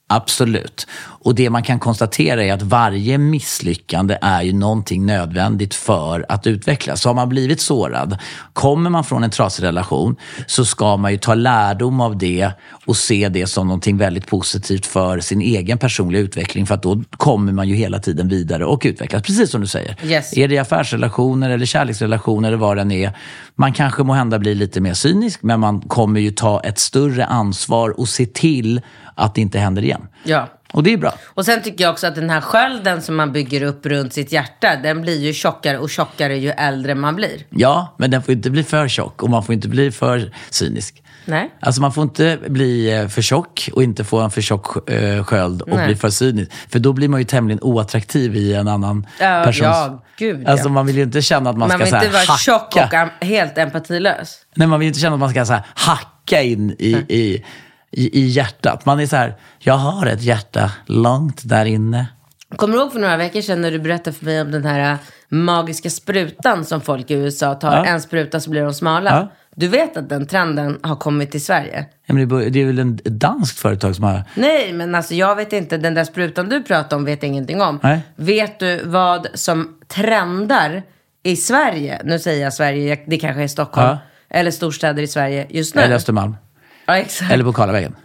Absolut. 0.07 0.87
Och 1.23 1.35
det 1.35 1.49
man 1.49 1.63
kan 1.63 1.79
konstatera 1.79 2.43
är 2.43 2.53
att 2.53 2.61
varje 2.61 3.17
misslyckande 3.17 4.17
är 4.21 4.41
ju 4.41 4.53
någonting 4.53 5.05
nödvändigt 5.05 5.73
för 5.73 6.25
att 6.29 6.47
utvecklas. 6.47 7.01
Så 7.01 7.09
har 7.09 7.13
man 7.13 7.29
blivit 7.29 7.61
sårad, 7.61 8.17
kommer 8.53 8.89
man 8.89 9.03
från 9.03 9.23
en 9.23 9.29
trasig 9.29 9.63
relation 9.63 10.15
så 10.47 10.65
ska 10.65 10.97
man 10.97 11.11
ju 11.11 11.17
ta 11.17 11.33
lärdom 11.33 12.01
av 12.01 12.17
det 12.17 12.51
och 12.85 12.97
se 12.97 13.29
det 13.29 13.47
som 13.47 13.67
någonting 13.67 13.97
väldigt 13.97 14.27
positivt 14.27 14.85
för 14.85 15.19
sin 15.19 15.41
egen 15.41 15.77
personliga 15.77 16.21
utveckling. 16.21 16.65
För 16.65 16.75
att 16.75 16.83
då 16.83 17.03
kommer 17.11 17.51
man 17.51 17.67
ju 17.67 17.75
hela 17.75 17.99
tiden 17.99 18.27
vidare 18.27 18.65
och 18.65 18.81
utvecklas. 18.85 19.23
Precis 19.23 19.51
som 19.51 19.61
du 19.61 19.67
säger. 19.67 19.95
Yes. 20.03 20.37
Är 20.37 20.47
det 20.47 20.57
affärsrelationer 20.57 21.49
eller 21.49 21.65
kärleksrelationer 21.65 22.47
eller 22.47 22.57
vad 22.57 22.77
det 22.77 22.81
än 22.81 22.91
är. 22.91 23.17
Man 23.55 23.73
kanske 23.73 24.03
må 24.03 24.13
hända 24.13 24.39
blir 24.39 24.55
lite 24.55 24.81
mer 24.81 24.93
cynisk 24.93 25.43
men 25.43 25.59
man 25.59 25.81
kommer 25.81 26.19
ju 26.19 26.31
ta 26.31 26.59
ett 26.59 26.79
större 26.79 27.25
ansvar 27.25 27.99
och 27.99 28.09
se 28.09 28.25
till 28.25 28.81
att 29.15 29.35
det 29.35 29.41
inte 29.41 29.59
händer 29.59 29.81
igen. 29.81 30.07
Ja. 30.23 30.49
Och 30.73 30.83
det 30.83 30.93
är 30.93 30.97
bra. 30.97 31.13
Och 31.25 31.45
sen 31.45 31.61
tycker 31.61 31.83
jag 31.83 31.91
också 31.91 32.07
att 32.07 32.15
den 32.15 32.29
här 32.29 32.41
skölden 32.41 33.01
som 33.01 33.15
man 33.15 33.33
bygger 33.33 33.63
upp 33.63 33.85
runt 33.85 34.13
sitt 34.13 34.31
hjärta, 34.31 34.75
den 34.83 35.01
blir 35.01 35.19
ju 35.19 35.33
tjockare 35.33 35.77
och 35.77 35.89
tjockare 35.89 36.37
ju 36.37 36.49
äldre 36.49 36.95
man 36.95 37.15
blir. 37.15 37.45
Ja, 37.49 37.95
men 37.97 38.11
den 38.11 38.23
får 38.23 38.33
inte 38.33 38.49
bli 38.49 38.63
för 38.63 38.87
tjock 38.87 39.23
och 39.23 39.29
man 39.29 39.43
får 39.43 39.55
inte 39.55 39.67
bli 39.67 39.91
för 39.91 40.33
cynisk. 40.49 41.03
Nej. 41.25 41.51
Alltså 41.59 41.81
man 41.81 41.93
får 41.93 42.03
inte 42.03 42.39
bli 42.47 42.97
eh, 42.97 43.07
för 43.07 43.21
tjock 43.21 43.69
och 43.73 43.83
inte 43.83 44.03
få 44.03 44.19
en 44.19 44.31
för 44.31 44.41
tjock 44.41 44.89
eh, 44.89 45.23
sköld 45.23 45.61
och 45.61 45.77
Nej. 45.77 45.87
bli 45.87 45.95
för 45.95 46.09
cynisk. 46.09 46.51
För 46.69 46.79
då 46.79 46.93
blir 46.93 47.07
man 47.07 47.19
ju 47.19 47.25
tämligen 47.25 47.59
oattraktiv 47.61 48.35
i 48.35 48.53
en 48.53 48.67
annan 48.67 49.07
ja, 49.19 49.43
persons... 49.45 49.61
Ja, 49.61 50.03
gud 50.17 50.47
Alltså 50.47 50.69
man 50.69 50.85
vill 50.85 50.97
ju 50.97 51.03
inte 51.03 51.21
känna 51.21 51.49
att 51.49 51.57
man, 51.57 51.67
man 51.67 51.77
ska 51.77 51.87
så 51.87 51.95
här, 51.95 52.03
Man 52.03 52.11
vill 52.11 52.19
inte 52.19 52.27
vara 52.27 52.37
tjock 52.37 52.75
och 52.75 53.25
helt 53.25 53.57
empatilös. 53.57 54.37
Nej, 54.55 54.67
man 54.67 54.79
vill 54.79 54.87
inte 54.87 54.99
känna 54.99 55.13
att 55.13 55.19
man 55.19 55.29
ska 55.29 55.45
så 55.45 55.53
här, 55.53 55.63
hacka 55.73 56.41
in 56.41 56.75
i, 56.79 56.93
mm. 56.93 57.05
i 57.09 57.43
i, 57.93 58.19
i 58.19 58.27
hjärtat. 58.27 58.85
Man 58.85 58.99
är 58.99 59.05
så 59.05 59.15
här, 59.15 59.35
jag 59.59 59.73
har 59.73 60.05
ett 60.05 60.21
hjärta 60.21 60.71
långt 60.85 61.41
där 61.45 61.65
inne. 61.65 62.07
Kommer 62.55 62.73
du 62.73 62.81
ihåg 62.81 62.91
för 62.91 62.99
några 62.99 63.17
veckor 63.17 63.41
sedan 63.41 63.61
när 63.61 63.71
du 63.71 63.79
berättade 63.79 64.17
för 64.17 64.25
mig 64.25 64.41
om 64.41 64.51
den 64.51 64.65
här 64.65 64.91
äh, 64.91 64.97
magiska 65.29 65.89
sprutan 65.89 66.65
som 66.65 66.81
folk 66.81 67.11
i 67.11 67.13
USA 67.13 67.55
tar? 67.55 67.77
Ja. 67.77 67.85
En 67.85 68.01
spruta 68.01 68.39
så 68.39 68.49
blir 68.49 68.61
de 68.61 68.73
smala. 68.73 69.09
Ja. 69.09 69.31
Du 69.55 69.67
vet 69.67 69.97
att 69.97 70.09
den 70.09 70.27
trenden 70.27 70.79
har 70.83 70.95
kommit 70.95 71.31
till 71.31 71.45
Sverige? 71.45 71.85
Ja, 72.05 72.13
men 72.13 72.29
det 72.51 72.61
är 72.61 72.65
väl 72.65 72.79
ett 72.79 73.03
danskt 73.03 73.59
företag 73.59 73.95
som 73.95 74.03
har... 74.03 74.23
Nej, 74.35 74.73
men 74.73 74.95
alltså 74.95 75.13
jag 75.13 75.35
vet 75.35 75.53
inte. 75.53 75.77
Den 75.77 75.93
där 75.93 76.03
sprutan 76.03 76.49
du 76.49 76.63
pratar 76.63 76.97
om 76.97 77.05
vet 77.05 77.23
jag 77.23 77.29
ingenting 77.29 77.61
om. 77.61 77.79
Nej. 77.83 77.99
Vet 78.15 78.59
du 78.59 78.81
vad 78.85 79.27
som 79.33 79.79
trendar 79.87 80.83
i 81.23 81.35
Sverige? 81.35 82.01
Nu 82.03 82.19
säger 82.19 82.43
jag 82.43 82.53
Sverige, 82.53 82.99
det 83.07 83.17
kanske 83.17 83.43
är 83.43 83.47
Stockholm. 83.47 83.87
Ja. 83.87 83.97
Eller 84.29 84.51
storstäder 84.51 85.03
i 85.03 85.07
Sverige 85.07 85.47
just 85.49 85.75
nu. 85.75 85.81
Eller 85.81 85.95
Östermalm. 85.95 86.35
Ja, 86.85 86.97
exakt. 86.97 87.31
Eller 87.31 87.43
på 87.43 87.53
Karlavägen. 87.53 87.95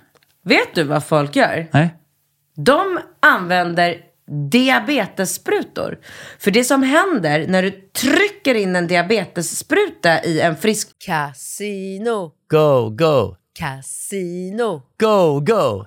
Vet 0.44 0.74
du 0.74 0.82
vad 0.82 1.04
folk 1.04 1.36
gör? 1.36 1.68
Nej. 1.72 1.94
De 2.56 3.00
använder 3.20 3.96
diabetessprutor. 4.50 5.98
För 6.38 6.50
det 6.50 6.64
som 6.64 6.82
händer 6.82 7.46
när 7.48 7.62
du 7.62 7.70
trycker 7.70 8.54
in 8.54 8.76
en 8.76 8.86
diabetesspruta 8.86 10.24
i 10.24 10.40
en 10.40 10.56
frisk... 10.56 10.88
Casino. 10.98 12.32
Go, 12.50 12.90
go. 12.90 13.36
Casino. 13.58 14.82
Go, 15.00 15.40
go. 15.40 15.86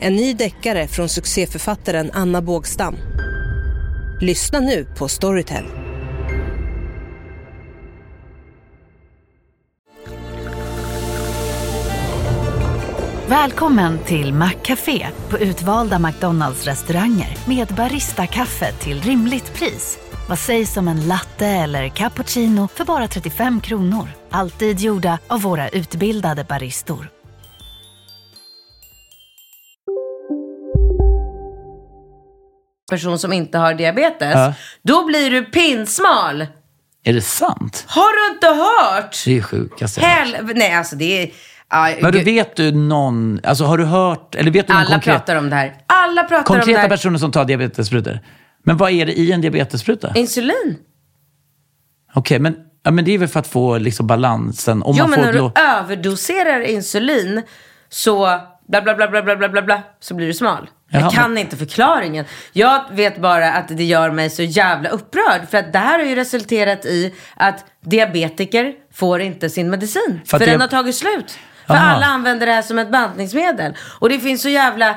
en 0.00 0.16
ny 0.16 0.34
deckare 0.34 0.88
från 0.88 1.08
succéförfattaren 1.08 2.10
Anna 2.12 2.42
Bågstam. 2.42 2.96
Lyssna 4.20 4.60
nu 4.60 4.86
på 4.98 5.08
Storytel. 5.08 5.64
Välkommen 13.28 13.98
till 13.98 14.34
Maccafé 14.34 15.06
på 15.30 15.38
utvalda 15.38 15.98
McDonalds 15.98 16.64
restauranger 16.64 17.38
med 17.48 17.68
Baristakaffe 17.68 18.72
till 18.72 19.00
rimligt 19.02 19.54
pris. 19.54 19.98
Vad 20.28 20.38
sägs 20.38 20.76
om 20.76 20.88
en 20.88 21.08
latte 21.08 21.46
eller 21.46 21.88
cappuccino 21.88 22.68
för 22.68 22.84
bara 22.84 23.08
35 23.08 23.60
kronor? 23.60 24.08
Alltid 24.30 24.80
gjorda 24.80 25.18
av 25.28 25.42
våra 25.42 25.68
utbildade 25.68 26.44
baristor. 26.44 27.13
Person 32.90 33.18
som 33.18 33.32
inte 33.32 33.58
har 33.58 33.74
diabetes, 33.74 34.34
Ja. 34.34 34.54
då 34.82 35.04
blir 35.06 35.30
du 35.30 35.44
pinsmal. 35.44 36.46
Är 37.04 37.12
det 37.12 37.20
sant? 37.20 37.84
Har 37.88 38.28
du 38.28 38.34
inte 38.34 38.46
hört? 38.46 39.22
Det 39.24 39.38
är 39.38 39.42
sjukaste 39.42 40.00
jag 40.00 40.08
hört. 40.08 40.26
Hel... 40.26 40.56
Nej, 40.56 40.72
alltså 40.74 40.96
det 40.96 41.22
är... 41.22 41.30
Ja, 41.70 41.94
Men 42.02 42.12
du 42.12 42.22
vet 42.22 42.56
du 42.56 42.72
någon, 42.72 43.40
alltså 43.44 43.64
har 43.64 43.78
du 43.78 43.84
hört, 43.84 44.34
eller 44.34 44.50
vet 44.50 44.66
du 44.66 44.72
någon 44.72 44.82
Alla 44.82 44.90
konkret, 44.94 45.14
pratar 45.16 45.36
om 45.36 45.50
det 45.50 45.56
här. 45.56 45.74
Alla 45.86 46.22
pratar 46.24 46.36
om 46.36 46.42
det 46.42 46.60
konkreta 46.60 46.80
här. 46.80 46.88
personer 46.88 47.18
som 47.18 47.32
tar 47.32 47.44
diabetessprutor? 47.44 48.20
Men 48.64 48.76
vad 48.76 48.90
är 48.90 49.06
det 49.06 49.12
i 49.12 49.32
en 49.32 49.40
diabetesspruta? 49.40 50.12
Insulin. 50.14 50.76
Okej, 52.14 52.38
men, 52.38 52.56
ja, 52.82 52.90
men 52.90 53.04
det 53.04 53.12
är 53.14 53.18
väl 53.18 53.28
för 53.28 53.40
att 53.40 53.46
få 53.46 53.78
liksom 53.78 54.06
balansen. 54.06 54.82
Om 54.82 54.96
Jo, 54.96 55.02
man 55.02 55.10
men 55.10 55.18
får 55.18 55.32
när 55.32 55.32
du 55.32 55.60
överdoserar 55.60 56.60
insulin 56.60 57.42
så 57.88 58.40
bla 58.66 58.82
bla 58.82 58.94
bla 58.94 59.08
bla 59.08 59.22
bla 59.22 59.36
bla 59.36 59.48
bla 59.48 59.62
bla, 59.62 59.82
så 60.00 60.14
blir 60.14 60.26
du 60.26 60.34
smal. 60.34 60.68
Jag 60.88 61.12
kan 61.12 61.38
inte 61.38 61.56
förklaringen. 61.56 62.24
Jag 62.52 62.84
vet 62.92 63.18
bara 63.18 63.52
att 63.52 63.68
det 63.68 63.84
gör 63.84 64.10
mig 64.10 64.30
så 64.30 64.42
jävla 64.42 64.88
upprörd. 64.88 65.48
För 65.50 65.58
att 65.58 65.72
det 65.72 65.78
här 65.78 65.98
har 65.98 66.06
ju 66.06 66.14
resulterat 66.14 66.84
i 66.84 67.14
att 67.36 67.64
diabetiker 67.80 68.72
får 68.92 69.20
inte 69.20 69.50
sin 69.50 69.70
medicin. 69.70 70.20
För, 70.26 70.38
för 70.38 70.46
den 70.46 70.60
har 70.60 70.68
tagit 70.68 70.94
slut. 70.96 71.38
För 71.66 71.74
Aha. 71.74 71.94
alla 71.94 72.06
använder 72.06 72.46
det 72.46 72.52
här 72.52 72.62
som 72.62 72.78
ett 72.78 72.90
bantningsmedel. 72.90 73.76
Och 73.98 74.08
det 74.08 74.18
finns 74.18 74.42
så 74.42 74.48
jävla, 74.48 74.94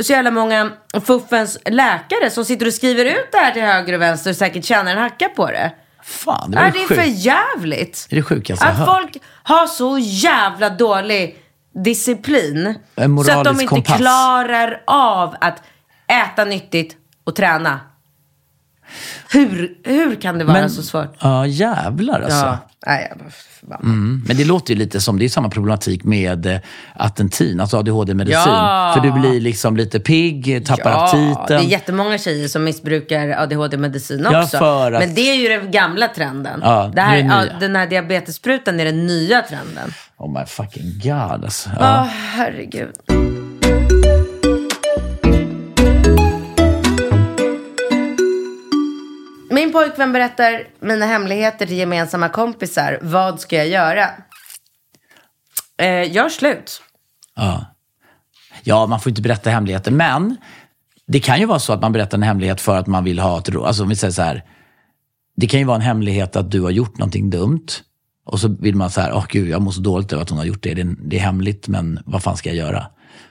så 0.00 0.12
jävla 0.12 0.30
många 0.30 0.70
fuffens 1.06 1.58
läkare 1.64 2.30
som 2.30 2.44
sitter 2.44 2.66
och 2.66 2.74
skriver 2.74 3.04
ut 3.04 3.28
det 3.32 3.38
här 3.38 3.52
till 3.52 3.62
höger 3.62 3.92
och 3.94 4.02
vänster 4.02 4.30
och 4.30 4.36
säkert 4.36 4.64
tjänar 4.64 4.92
en 4.92 4.98
hacka 4.98 5.28
på 5.28 5.46
det. 5.46 5.72
Fan, 6.02 6.50
det, 6.50 6.58
är, 6.58 6.72
det 6.72 6.82
är 6.82 6.86
för 6.86 7.02
jävligt. 7.02 8.06
Det 8.10 8.16
är 8.16 8.20
det 8.20 8.22
sjukaste 8.22 8.64
jag 8.64 8.72
Att 8.72 8.78
hört. 8.78 8.88
folk 8.88 9.16
har 9.42 9.66
så 9.66 9.98
jävla 9.98 10.70
dålig 10.70 11.36
disciplin. 11.72 12.66
En 12.66 12.74
så 12.94 13.04
att 13.04 13.04
de 13.04 13.08
moralisk 13.08 13.62
inte 13.62 13.66
kompass. 13.66 13.96
klarar 13.96 14.82
av 14.86 15.34
att 15.40 15.62
äta 16.06 16.44
nyttigt 16.44 16.96
och 17.24 17.36
träna. 17.36 17.80
Hur, 19.32 19.72
hur 19.84 20.14
kan 20.14 20.38
det 20.38 20.44
vara 20.44 20.68
så 20.68 20.82
svårt? 20.82 21.16
Ja, 21.20 21.46
jävlar 21.46 22.20
alltså. 22.20 22.46
Ja, 22.46 22.58
nej, 22.86 23.12
jag. 23.68 23.80
Mm. 23.82 24.24
Men 24.28 24.36
det 24.36 24.44
låter 24.44 24.74
ju 24.74 24.78
lite 24.78 25.00
som, 25.00 25.18
det 25.18 25.24
är 25.24 25.28
samma 25.28 25.48
problematik 25.48 26.04
med 26.04 26.46
eh, 26.46 26.58
Atentin, 26.96 27.60
alltså 27.60 27.76
ADHD-medicin. 27.78 28.40
Ja. 28.52 28.92
För 28.96 29.02
du 29.02 29.12
blir 29.20 29.40
liksom 29.40 29.76
lite 29.76 30.00
pigg, 30.00 30.66
tappar 30.66 30.90
Ja, 30.90 31.04
aptiten. 31.04 31.44
det 31.46 31.54
är 31.54 31.70
jättemånga 31.70 32.18
tjejer 32.18 32.48
som 32.48 32.64
missbrukar 32.64 33.28
ADHD-medicin 33.28 34.26
Ja, 34.32 34.42
också. 34.42 34.58
för 34.58 34.92
att- 34.92 35.00
Men 35.00 35.14
det 35.14 35.20
är 35.30 35.34
ju 35.34 35.48
den 35.48 35.70
gamla 35.70 36.08
trenden. 36.08 36.60
Ja, 36.64 36.90
det 36.94 37.00
här, 37.00 37.16
det 37.16 37.22
ja, 37.52 37.58
den 37.60 37.76
här 37.76 37.86
diabetessprutan 37.86 38.80
är 38.80 38.84
den 38.84 39.06
nya 39.06 39.42
trenden. 39.42 39.92
Oh 40.16 40.38
my 40.40 40.46
fucking 40.46 41.00
god 41.02 41.44
alltså. 41.44 41.70
Ja, 41.70 41.76
Ja. 41.80 42.08
herregud. 42.12 42.90
Min 49.60 49.72
pojkvän 49.72 50.12
berättar 50.12 50.66
mina 50.80 51.06
hemligheter 51.06 51.66
till 51.66 51.76
gemensamma 51.76 52.28
kompisar. 52.28 52.98
Vad 53.02 53.40
ska 53.40 53.56
jag 53.56 53.68
göra? 53.68 54.08
Eh, 55.82 56.12
gör 56.12 56.28
slut. 56.28 56.82
Ja. 57.36 57.66
ja, 58.62 58.86
man 58.86 59.00
får 59.00 59.10
inte 59.10 59.22
berätta 59.22 59.50
hemligheter. 59.50 59.90
Men 59.90 60.36
det 61.06 61.20
kan 61.20 61.38
ju 61.38 61.46
vara 61.46 61.58
så 61.58 61.72
att 61.72 61.80
man 61.80 61.92
berättar 61.92 62.18
en 62.18 62.22
hemlighet 62.22 62.60
för 62.60 62.76
att 62.76 62.86
man 62.86 63.04
vill 63.04 63.18
ha 63.18 63.38
ett 63.38 63.48
ro. 63.48 63.64
Alltså 63.64 63.82
om 63.82 63.88
vi 63.88 63.96
säger 63.96 64.12
så 64.12 64.22
här. 64.22 64.44
Det 65.36 65.46
kan 65.46 65.60
ju 65.60 65.66
vara 65.66 65.76
en 65.76 65.82
hemlighet 65.82 66.36
att 66.36 66.50
du 66.50 66.60
har 66.60 66.70
gjort 66.70 66.98
någonting 66.98 67.30
dumt. 67.30 67.66
Och 68.24 68.40
så 68.40 68.56
vill 68.60 68.76
man 68.76 68.90
så 68.90 69.00
här, 69.00 69.12
åh 69.12 69.24
gud, 69.28 69.48
jag 69.48 69.62
mår 69.62 69.72
så 69.72 69.80
dåligt 69.80 70.12
över 70.12 70.22
att 70.22 70.30
hon 70.30 70.38
har 70.38 70.44
gjort 70.44 70.62
det. 70.62 70.74
Det 70.74 70.80
är, 70.80 70.96
det 70.98 71.16
är 71.16 71.20
hemligt, 71.20 71.68
men 71.68 72.00
vad 72.06 72.22
fan 72.22 72.36
ska 72.36 72.48
jag 72.48 72.56
göra? 72.56 72.86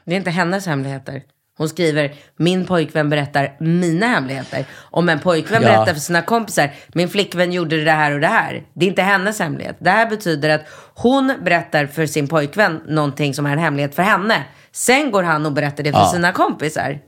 Det 0.05 0.13
är 0.13 0.17
inte 0.17 0.31
hennes 0.31 0.65
hemligheter. 0.65 1.21
Hon 1.59 1.69
skriver, 1.69 2.13
min 2.37 2.65
pojkvän 2.65 3.09
berättar 3.09 3.55
mina 3.59 4.07
hemligheter. 4.07 4.65
Om 4.79 5.09
en 5.09 5.19
pojkvän 5.19 5.61
Ja. 5.61 5.67
berättar 5.69 5.93
för 5.93 5.99
sina 6.01 6.21
kompisar, 6.21 6.71
min 6.93 7.09
flickvän 7.09 7.51
gjorde 7.53 7.83
det 7.83 7.91
här 7.91 8.11
och 8.11 8.19
det 8.19 8.27
här. 8.27 8.63
Det 8.73 8.85
är 8.85 8.89
inte 8.89 9.01
hennes 9.01 9.39
hemlighet. 9.39 9.77
Det 9.79 9.89
här 9.89 10.09
betyder 10.09 10.49
att 10.49 10.61
hon 10.95 11.33
berättar 11.43 11.85
för 11.85 12.05
sin 12.05 12.27
pojkvän 12.27 12.81
någonting 12.87 13.33
som 13.33 13.45
är 13.45 13.51
en 13.53 13.59
hemlighet 13.59 13.95
för 13.95 14.03
henne. 14.03 14.43
Sen 14.71 15.11
går 15.11 15.23
han 15.23 15.45
och 15.45 15.51
berättar 15.53 15.83
det 15.83 15.91
för 15.91 15.99
Ja. 15.99 16.11
sina 16.13 16.31
kompisar. 16.31 16.99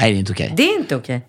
Nej, 0.00 0.10
det 0.12 0.16
är 0.16 0.18
inte 0.18 0.32
okej. 0.32 0.52
Det 0.56 0.62
är 0.62 0.78
inte 0.78 0.96
okej. 0.96 1.26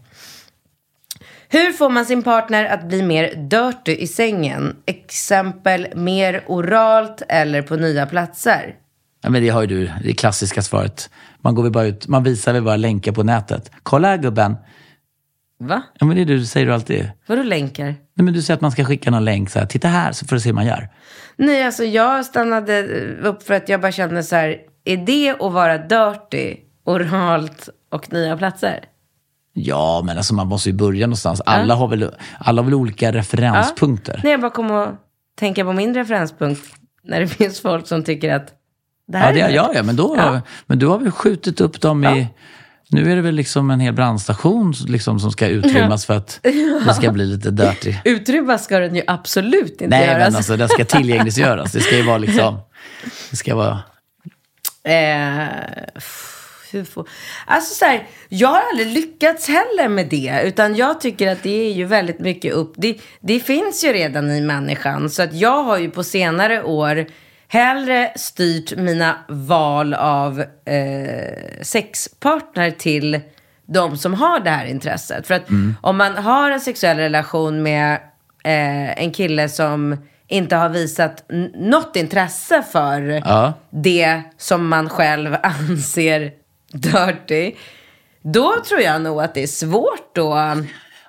Hur 1.49 1.71
får 1.71 1.89
man 1.89 2.05
sin 2.05 2.23
partner 2.23 2.65
att 2.65 2.83
bli 2.83 3.01
mer 3.01 3.35
dirty 3.35 3.95
i 3.95 4.07
sängen? 4.07 4.75
Exempel 4.85 5.87
mer 5.95 6.43
oralt 6.47 7.21
eller 7.29 7.61
på 7.61 7.75
nya 7.75 8.05
platser? 8.05 8.75
Ja, 9.23 9.29
men 9.29 9.43
det 9.43 9.49
har 9.49 9.61
ju 9.61 9.67
du, 9.67 9.91
det 10.03 10.13
klassiska 10.13 10.61
svaret. 10.61 11.09
Man 11.41 11.55
går 11.55 11.63
väl 11.63 11.71
bara 11.71 11.85
ut, 11.85 12.07
man 12.07 12.23
visar 12.23 12.53
väl 12.53 12.63
bara 12.63 12.75
länkar 12.75 13.11
på 13.11 13.23
nätet. 13.23 13.71
Kolla 13.83 14.07
här 14.07 14.17
gubben. 14.17 14.55
Va? 15.59 15.81
Ja, 15.99 16.05
men 16.05 16.15
det 16.15 16.21
är 16.21 16.25
du, 16.25 16.45
säger 16.45 16.65
du 16.65 16.73
alltid. 16.73 17.11
Vadå 17.27 17.43
länkar? 17.43 17.85
Nej, 17.85 18.23
men 18.23 18.33
du 18.33 18.41
säger 18.41 18.55
att 18.55 18.61
man 18.61 18.71
ska 18.71 18.85
skicka 18.85 19.11
någon 19.11 19.25
länk 19.25 19.49
så 19.49 19.59
här, 19.59 19.65
titta 19.65 19.87
här 19.87 20.11
så 20.11 20.27
får 20.27 20.35
du 20.35 20.39
se 20.39 20.49
hur 20.49 20.53
man 20.53 20.65
gör. 20.65 20.89
Nej, 21.35 21.63
alltså 21.63 21.83
jag 21.83 22.25
stannade 22.25 22.83
upp 23.23 23.43
för 23.43 23.53
att 23.53 23.69
jag 23.69 23.81
bara 23.81 23.91
kände 23.91 24.23
så 24.23 24.35
här, 24.35 24.57
är 24.85 24.97
det 24.97 25.29
att 25.29 25.53
vara 25.53 25.77
dirty, 25.77 26.57
oralt 26.85 27.69
och 27.91 28.13
nya 28.13 28.37
platser? 28.37 28.79
Ja, 29.53 30.01
men 30.05 30.17
alltså 30.17 30.33
man 30.33 30.47
måste 30.47 30.69
ju 30.69 30.75
börja 30.75 31.07
någonstans. 31.07 31.41
Alla, 31.45 31.75
har, 31.75 31.87
väl, 31.87 32.11
alla 32.37 32.61
har 32.61 32.65
väl 32.65 32.73
olika 32.73 33.11
referenspunkter. 33.11 34.21
När 34.23 34.31
jag 34.31 34.41
bara 34.41 34.51
kom 34.51 34.71
att 34.71 34.89
tänka 35.39 35.63
på 35.63 35.73
min 35.73 35.93
referenspunkt, 35.93 36.61
när 37.03 37.19
det 37.19 37.27
finns 37.37 37.61
folk 37.61 37.87
som 37.87 38.03
tycker 38.03 38.33
att 38.33 38.47
det 38.47 38.53
Ja, 39.19 39.31
det, 39.31 39.39
ja, 39.39 39.71
ja 39.73 39.83
men, 39.83 39.95
då, 39.95 40.15
Ja. 40.17 40.41
men 40.65 40.79
du 40.79 40.87
har 40.87 40.97
väl 40.97 41.11
skjutit 41.11 41.61
upp 41.61 41.81
dem 41.81 42.03
i... 42.03 42.27
Nu 42.93 43.11
är 43.11 43.15
det 43.15 43.21
väl 43.21 43.35
liksom 43.35 43.71
en 43.71 43.79
hel 43.79 43.93
brandstation 43.93 44.73
liksom, 44.87 45.19
som 45.19 45.31
ska 45.31 45.47
utrymmas 45.47 46.05
för 46.05 46.17
att 46.17 46.39
det 46.85 46.93
ska 46.93 47.11
bli 47.11 47.25
lite 47.25 47.51
dirty. 47.51 47.95
Utrymma 48.05 48.57
ska 48.57 48.79
den 48.79 48.95
ju 48.95 49.01
absolut 49.07 49.71
inte 49.71 49.87
Nej, 49.87 50.07
göras. 50.07 50.19
men 50.27 50.35
alltså 50.35 50.57
den 50.57 50.69
ska 50.69 50.85
tillgängliggöras. 50.85 51.71
Det 51.71 51.79
ska 51.79 51.95
ju 51.95 52.03
vara 52.03 52.17
liksom... 52.17 52.59
Det 53.29 53.35
ska 53.37 53.55
vara... 53.55 53.79
Eh, 54.83 55.47
får... 56.85 57.07
Alltså 57.45 57.75
så 57.75 57.85
här, 57.85 58.07
jag 58.29 58.47
har 58.47 58.61
aldrig 58.71 58.87
lyckats 58.87 59.47
heller 59.47 59.87
med 59.89 60.07
det. 60.07 60.41
Utan 60.45 60.75
jag 60.75 61.01
tycker 61.01 61.31
att 61.31 61.43
det 61.43 61.69
är 61.69 61.73
ju 61.73 61.85
väldigt 61.85 62.19
mycket 62.19 62.53
upp. 62.53 62.73
Det, 62.77 62.97
det 63.21 63.39
finns 63.39 63.83
ju 63.83 63.93
redan 63.93 64.31
i 64.31 64.41
människan. 64.41 65.09
Så 65.09 65.23
att 65.23 65.33
jag 65.33 65.63
har 65.63 65.77
ju 65.77 65.89
på 65.89 66.03
senare 66.03 66.63
år 66.63 67.05
hellre 67.51 68.11
styrt 68.15 68.77
mina 68.77 69.15
val 69.27 69.93
av 69.93 70.39
eh, 70.65 71.61
sexpartner 71.61 72.71
till 72.71 73.19
de 73.65 73.97
som 73.97 74.13
har 74.13 74.39
det 74.39 74.49
här 74.49 74.65
intresset. 74.65 75.27
För 75.27 75.33
att 75.33 75.43
om 75.81 75.97
man 75.97 76.17
har 76.17 76.51
en 76.51 76.59
sexuell 76.61 76.97
relation 76.97 77.63
med 77.63 77.93
eh, 78.43 78.99
en 79.03 79.11
kille 79.11 79.49
som 79.49 79.97
inte 80.27 80.55
har 80.55 80.69
visat 80.69 81.23
något 81.55 81.95
intresse 81.95 82.63
för 82.71 83.21
Ja. 83.25 83.53
det 83.69 84.21
som 84.37 84.67
man 84.67 84.89
själv 84.89 85.35
anser 85.43 86.31
dirty. 86.73 87.53
Då 88.21 88.53
tror 88.67 88.81
jag 88.81 89.01
nog 89.01 89.21
att 89.21 89.33
det 89.33 89.43
är 89.43 89.47
svårt 89.47 90.15
då. 90.15 90.55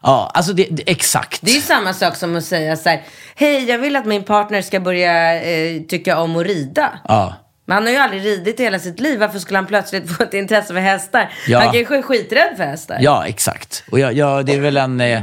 Ja, 0.03 0.31
alltså 0.35 0.53
det, 0.53 0.67
det, 0.71 0.83
exakt. 0.91 1.39
Det 1.43 1.51
är 1.51 1.55
ju 1.55 1.61
samma 1.61 1.95
sak 1.95 2.17
som 2.17 2.37
att 2.37 2.45
säga 2.45 2.77
så 2.77 2.89
här. 2.89 3.03
Hej, 3.35 3.65
jag 3.65 3.79
vill 3.79 3.97
att 3.97 4.07
min 4.07 4.25
partner 4.25 4.63
ska 4.63 4.81
börja 4.81 5.43
eh, 5.43 5.83
tycka 5.83 6.19
om 6.19 6.37
att 6.37 6.47
rida. 6.47 7.01
Ja. 7.09 7.35
Men 7.67 7.75
han 7.75 7.85
har 7.85 7.93
ju 7.93 7.99
aldrig 7.99 8.25
ridit 8.25 8.61
hela 8.61 8.79
sitt 8.79 9.01
liv. 9.01 9.21
Varför 9.21 9.39
skulle 9.39 9.59
han 9.59 9.67
plötsligt 9.67 10.11
få 10.17 10.23
ett 10.23 10.35
intresse 10.35 10.75
för 10.75 10.81
hästar? 10.81 11.33
Ja. 11.49 11.59
Han 11.61 11.73
kanske 11.73 11.99
är 11.99 12.03
skiträdd 12.03 12.57
för 12.57 12.65
hästar. 12.65 12.99
Ja, 13.01 13.27
exakt. 13.27 13.85
Och 13.91 13.99
jag, 13.99 14.13
jag, 14.13 14.47
det, 14.47 14.55
är 14.55 14.61
väl 14.61 14.77
en, 14.77 15.01
eh, 15.01 15.21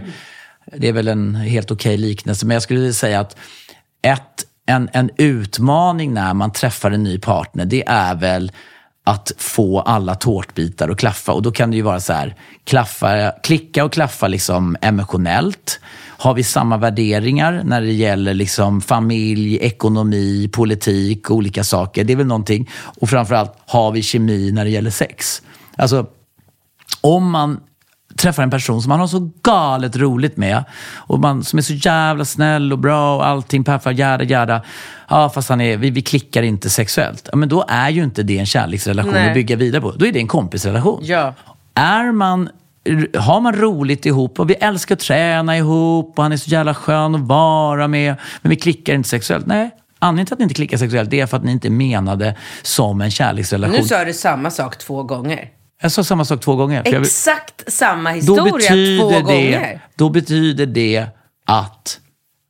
det 0.65 0.88
är 0.88 0.93
väl 0.93 1.07
en 1.07 1.36
helt 1.36 1.71
okej 1.71 1.97
liknelse. 1.97 2.45
Men 2.45 2.55
jag 2.55 2.63
skulle 2.63 2.80
vilja 2.80 2.93
säga 2.93 3.19
att 3.19 3.38
ett, 4.01 4.45
en, 4.65 4.89
en 4.93 5.09
utmaning 5.17 6.13
när 6.13 6.34
man 6.34 6.51
träffar 6.51 6.91
en 6.91 7.03
ny 7.03 7.19
partner, 7.19 7.65
det 7.65 7.84
är 7.88 8.15
väl 8.15 8.51
att 9.10 9.32
få 9.38 9.80
alla 9.80 10.16
tårtbitar 10.16 10.89
att 10.89 10.97
klaffa. 10.97 11.32
Och 11.32 11.41
då 11.41 11.51
kan 11.51 11.72
det 11.72 11.78
ju 11.78 11.82
vara 11.82 11.99
så 11.99 12.14
här, 12.14 12.36
klaffa, 12.64 13.32
klicka 13.43 13.86
och 13.86 13.93
klaffa 13.93 14.28
liksom 14.28 14.78
emotionellt. 14.82 15.80
Har 16.18 16.34
vi 16.34 16.43
samma 16.43 16.78
värderingar 16.78 17.62
när 17.66 17.82
det 17.82 17.91
gäller 17.91 18.34
liksom 18.34 18.82
familj, 18.82 19.57
ekonomi, 19.57 20.49
politik 20.53 21.30
och 21.30 21.36
olika 21.36 21.64
saker? 21.64 22.03
Det 22.03 22.14
är 22.14 22.18
väl 22.18 22.28
någonting. 22.28 22.70
Och 23.01 23.10
framförallt, 23.10 23.53
har 23.66 23.91
vi 23.91 24.03
kemi 24.03 24.51
när 24.51 24.66
det 24.66 24.72
gäller 24.72 24.91
sex? 24.91 25.41
Alltså, 25.78 26.05
om 27.01 27.32
man 27.32 27.60
träffar 28.20 28.43
en 28.43 28.49
person 28.49 28.82
som 28.82 28.89
man 28.89 28.99
har 28.99 29.07
så 29.07 29.32
galet 29.43 29.95
roligt 29.95 30.38
med 30.38 30.63
och 30.95 31.20
man, 31.20 31.43
som 31.43 31.59
är 31.59 31.63
så 31.63 31.74
jävla 31.74 32.26
snäll 32.26 32.74
och 32.74 32.80
bra 32.80 33.15
och 33.15 33.28
allting 33.28 33.63
perfekt, 33.63 33.99
jada 33.99 34.24
jada. 34.24 34.61
Ja, 35.07 35.30
fast 35.30 35.49
han 35.49 35.61
är, 35.61 35.78
vi, 35.78 35.89
vi 35.89 36.01
klickar 36.01 36.43
inte 36.43 36.70
sexuellt. 36.70 37.30
Ja, 37.32 37.38
men 37.38 37.49
då 37.49 37.65
är 37.67 37.89
ju 37.89 38.03
inte 38.03 38.24
det 38.24 38.38
en 38.38 38.45
kärleksrelation 38.45 39.13
Nej. 39.13 39.28
att 39.28 39.34
bygga 39.34 39.55
vidare 39.55 39.82
på. 39.82 39.91
Då 39.91 40.05
är 40.05 40.11
det 40.11 40.20
en 40.20 40.28
kompisrelation. 40.28 40.99
Ja. 41.03 41.34
Är 41.74 42.11
man, 42.11 42.49
har 43.17 43.41
man 43.41 43.55
roligt 43.55 44.05
ihop 44.05 44.39
och 44.39 44.49
vi 44.49 44.53
älskar 44.53 44.95
att 44.95 45.01
träna 45.01 45.57
ihop 45.57 46.13
och 46.17 46.24
han 46.24 46.32
är 46.32 46.38
så 46.38 46.49
jävla 46.49 46.74
skön 46.74 47.15
att 47.15 47.22
vara 47.22 47.88
med, 47.88 48.15
men 48.41 48.49
vi 48.49 48.55
klickar 48.55 48.93
inte 48.93 49.09
sexuellt. 49.09 49.45
Nej, 49.45 49.70
anledningen 49.99 50.26
till 50.26 50.34
att 50.34 50.39
ni 50.39 50.43
inte 50.43 50.55
klickar 50.55 50.78
sexuellt 50.78 51.09
det 51.09 51.20
är 51.20 51.26
för 51.26 51.38
att 51.38 51.43
ni 51.43 51.51
inte 51.51 51.70
menade 51.70 52.36
som 52.61 53.01
en 53.01 53.11
kärleksrelation. 53.11 53.76
Nu 53.76 53.84
sa 53.84 54.03
du 54.03 54.13
samma 54.13 54.51
sak 54.51 54.78
två 54.78 55.03
gånger. 55.03 55.49
Jag 55.82 55.91
sa 55.91 56.03
samma 56.03 56.25
sak 56.25 56.41
två 56.41 56.55
gånger. 56.55 56.84
vill- 56.84 56.95
Exakt 56.95 57.73
samma 57.73 58.09
historia 58.11 58.69
två 58.99 59.09
det, 59.11 59.21
gånger. 59.21 59.82
då 59.95 60.09
betyder 60.09 60.65
det 60.65 61.05
att 61.45 61.99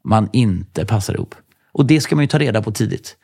man 0.03 0.29
inte 0.33 0.85
passar 0.85 1.13
ihop. 1.13 1.35
Och 1.71 1.85
det 1.85 2.01
ska 2.01 2.15
man 2.15 2.23
ju 2.23 2.27
ta 2.27 2.39
reda 2.39 2.61
på 2.61 2.71
tidigt. 2.71 3.15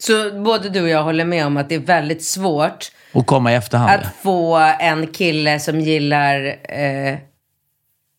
Så 0.00 0.42
både 0.42 0.68
du 0.68 0.82
och 0.82 0.88
jag 0.88 1.02
håller 1.04 1.24
med 1.24 1.46
om 1.46 1.56
att 1.56 1.68
det 1.68 1.74
är 1.74 1.78
väldigt 1.78 2.24
svårt 2.24 2.92
Och 3.12 3.26
komma 3.26 3.52
i 3.52 3.54
efterhand. 3.54 3.90
att 3.90 4.14
få 4.22 4.56
en 4.80 5.06
kille 5.06 5.60
som 5.60 5.80
gillar 5.80 6.44
eh, 6.68 7.18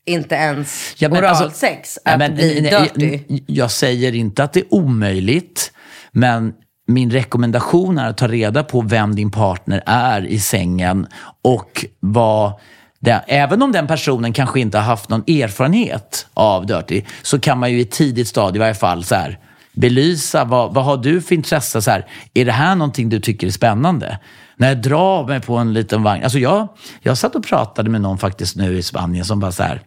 inte 0.05 0.35
ens 0.35 0.93
Ja, 0.97 1.09
alltså- 1.09 1.43
oralsex 1.43 1.99
Ja, 2.05 2.11
att 2.11 2.19
men, 2.19 2.35
bli 2.35 2.59
dirty. 2.59 3.19
Jag, 3.27 3.39
jag 3.47 3.71
säger 3.71 4.15
inte 4.15 4.43
att 4.43 4.53
det 4.53 4.59
är 4.59 4.73
omöjligt, 4.73 5.71
men 6.11 6.53
min 6.87 7.11
rekommendation 7.11 7.97
är 7.97 8.09
att 8.09 8.17
ta 8.17 8.27
reda 8.27 8.63
på 8.63 8.81
vem 8.81 9.15
din 9.15 9.31
partner 9.31 9.83
är 9.85 10.25
i 10.25 10.39
sängen 10.39 11.07
och 11.41 11.85
vad 11.99 12.53
det, 12.99 13.23
även 13.27 13.61
om 13.61 13.71
den 13.71 13.87
personen 13.87 14.33
kanske 14.33 14.59
inte 14.59 14.77
har 14.77 14.85
haft 14.85 15.09
någon 15.09 15.21
erfarenhet 15.21 16.27
av 16.33 16.65
Dirty 16.65 17.01
så 17.21 17.39
kan 17.39 17.59
man 17.59 17.71
ju 17.71 17.77
i 17.77 17.81
ett 17.81 17.91
tidigt 17.91 18.27
stadie 18.27 18.57
i 18.57 18.59
varje 18.59 18.73
fall 18.73 19.03
så 19.03 19.15
här, 19.15 19.39
belysa 19.73 20.43
vad, 20.43 20.73
vad 20.73 20.85
har 20.85 20.97
du 20.97 21.21
för 21.21 21.35
intresse? 21.35 21.81
Så 21.81 21.91
här, 21.91 22.07
är 22.33 22.45
det 22.45 22.51
här 22.51 22.75
någonting 22.75 23.09
du 23.09 23.19
tycker 23.19 23.47
är 23.47 23.51
spännande? 23.51 24.19
När 24.57 24.67
jag 24.67 24.81
drar 24.81 25.27
mig 25.27 25.41
på 25.41 25.57
en 25.57 25.73
liten 25.73 26.03
vagn. 26.03 26.23
Alltså 26.23 26.39
jag, 26.39 26.67
jag 27.01 27.17
satt 27.17 27.35
och 27.35 27.45
pratade 27.45 27.89
med 27.89 28.01
någon 28.01 28.17
faktiskt 28.17 28.55
nu 28.55 28.77
i 28.77 28.83
Spanien 28.83 29.25
som 29.25 29.39
bara 29.39 29.51
så 29.51 29.63
här, 29.63 29.81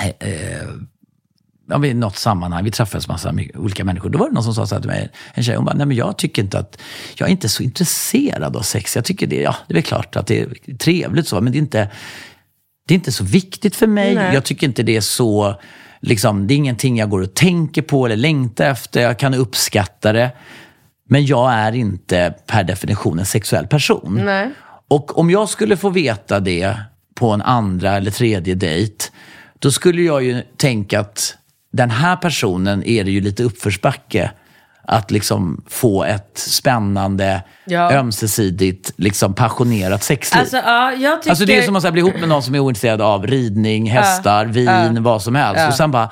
eh, 0.00 0.28
eh, 0.28 0.68
ja, 1.68 1.84
i 1.84 1.94
något 1.94 2.16
sammanhang, 2.16 2.64
vi 2.64 2.70
träffades 2.70 3.08
massa 3.08 3.34
olika 3.54 3.84
människor. 3.84 4.10
Då 4.10 4.18
var 4.18 4.28
det 4.28 4.34
någon 4.34 4.44
som 4.44 4.54
sa 4.54 4.66
så 4.66 4.74
här 4.74 4.82
till 4.82 4.90
mig, 4.90 5.10
en 5.34 5.42
tjej, 5.42 5.56
hon 5.56 5.64
bara, 5.64 5.76
nej 5.76 5.86
men 5.86 5.96
jag 5.96 6.18
tycker 6.18 6.42
inte 6.42 6.58
att, 6.58 6.78
jag 7.14 7.28
är 7.28 7.30
inte 7.30 7.48
så 7.48 7.62
intresserad 7.62 8.56
av 8.56 8.62
sex. 8.62 8.96
Jag 8.96 9.04
tycker 9.04 9.26
det, 9.26 9.40
ja, 9.40 9.56
det 9.68 9.72
är 9.72 9.74
väl 9.74 9.82
klart 9.82 10.16
att 10.16 10.26
det 10.26 10.40
är 10.40 10.76
trevligt 10.78 11.28
så, 11.28 11.40
men 11.40 11.52
det 11.52 11.58
är 11.58 11.60
inte, 11.60 11.90
det 12.88 12.94
är 12.94 12.96
inte 12.96 13.12
så 13.12 13.24
viktigt 13.24 13.76
för 13.76 13.86
mig. 13.86 14.14
Nej. 14.14 14.34
Jag 14.34 14.44
tycker 14.44 14.66
inte 14.66 14.82
det 14.82 14.96
är 14.96 15.00
så, 15.00 15.60
liksom, 16.00 16.46
det 16.46 16.54
är 16.54 16.56
ingenting 16.56 16.98
jag 16.98 17.10
går 17.10 17.20
och 17.20 17.34
tänker 17.34 17.82
på 17.82 18.06
eller 18.06 18.16
längtar 18.16 18.70
efter. 18.70 19.02
Jag 19.02 19.18
kan 19.18 19.34
uppskatta 19.34 20.12
det. 20.12 20.30
Men 21.08 21.26
jag 21.26 21.52
är 21.52 21.72
inte 21.72 22.34
per 22.46 22.64
definition 22.64 23.18
en 23.18 23.26
sexuell 23.26 23.66
person. 23.66 24.20
Nej. 24.24 24.50
Och 24.88 25.18
om 25.18 25.30
jag 25.30 25.48
skulle 25.48 25.76
få 25.76 25.90
veta 25.90 26.40
det 26.40 26.76
på 27.14 27.30
en 27.30 27.42
andra 27.42 27.96
eller 27.96 28.10
tredje 28.10 28.54
dejt, 28.54 29.04
då 29.58 29.70
skulle 29.70 30.02
jag 30.02 30.24
ju 30.24 30.42
tänka 30.56 31.00
att 31.00 31.36
den 31.72 31.90
här 31.90 32.16
personen 32.16 32.84
är 32.84 33.04
det 33.04 33.10
ju 33.10 33.20
lite 33.20 33.42
uppförsbacke 33.42 34.30
att 34.88 35.10
liksom 35.10 35.64
få 35.68 36.04
ett 36.04 36.38
spännande, 36.38 37.42
Ja. 37.64 37.92
ömsesidigt, 37.92 38.92
liksom 38.96 39.34
passionerat 39.34 40.02
sexliv. 40.02 40.40
Alltså, 40.40 40.56
ja, 40.56 40.90
tycker... 41.16 41.30
Alltså 41.30 41.44
det 41.44 41.58
är 41.58 41.62
som 41.62 41.76
att 41.76 41.92
bli 41.92 42.00
ihop 42.00 42.20
med 42.20 42.28
någon 42.28 42.42
som 42.42 42.54
är 42.54 42.58
ointresserad 42.60 43.00
av 43.00 43.26
ridning, 43.26 43.90
hästar, 43.90 44.46
vin, 44.46 45.02
vad 45.02 45.22
som 45.22 45.34
helst. 45.34 45.60
Ja. 45.60 45.68
Och 45.68 45.74
sen 45.74 45.90
bara, 45.90 46.10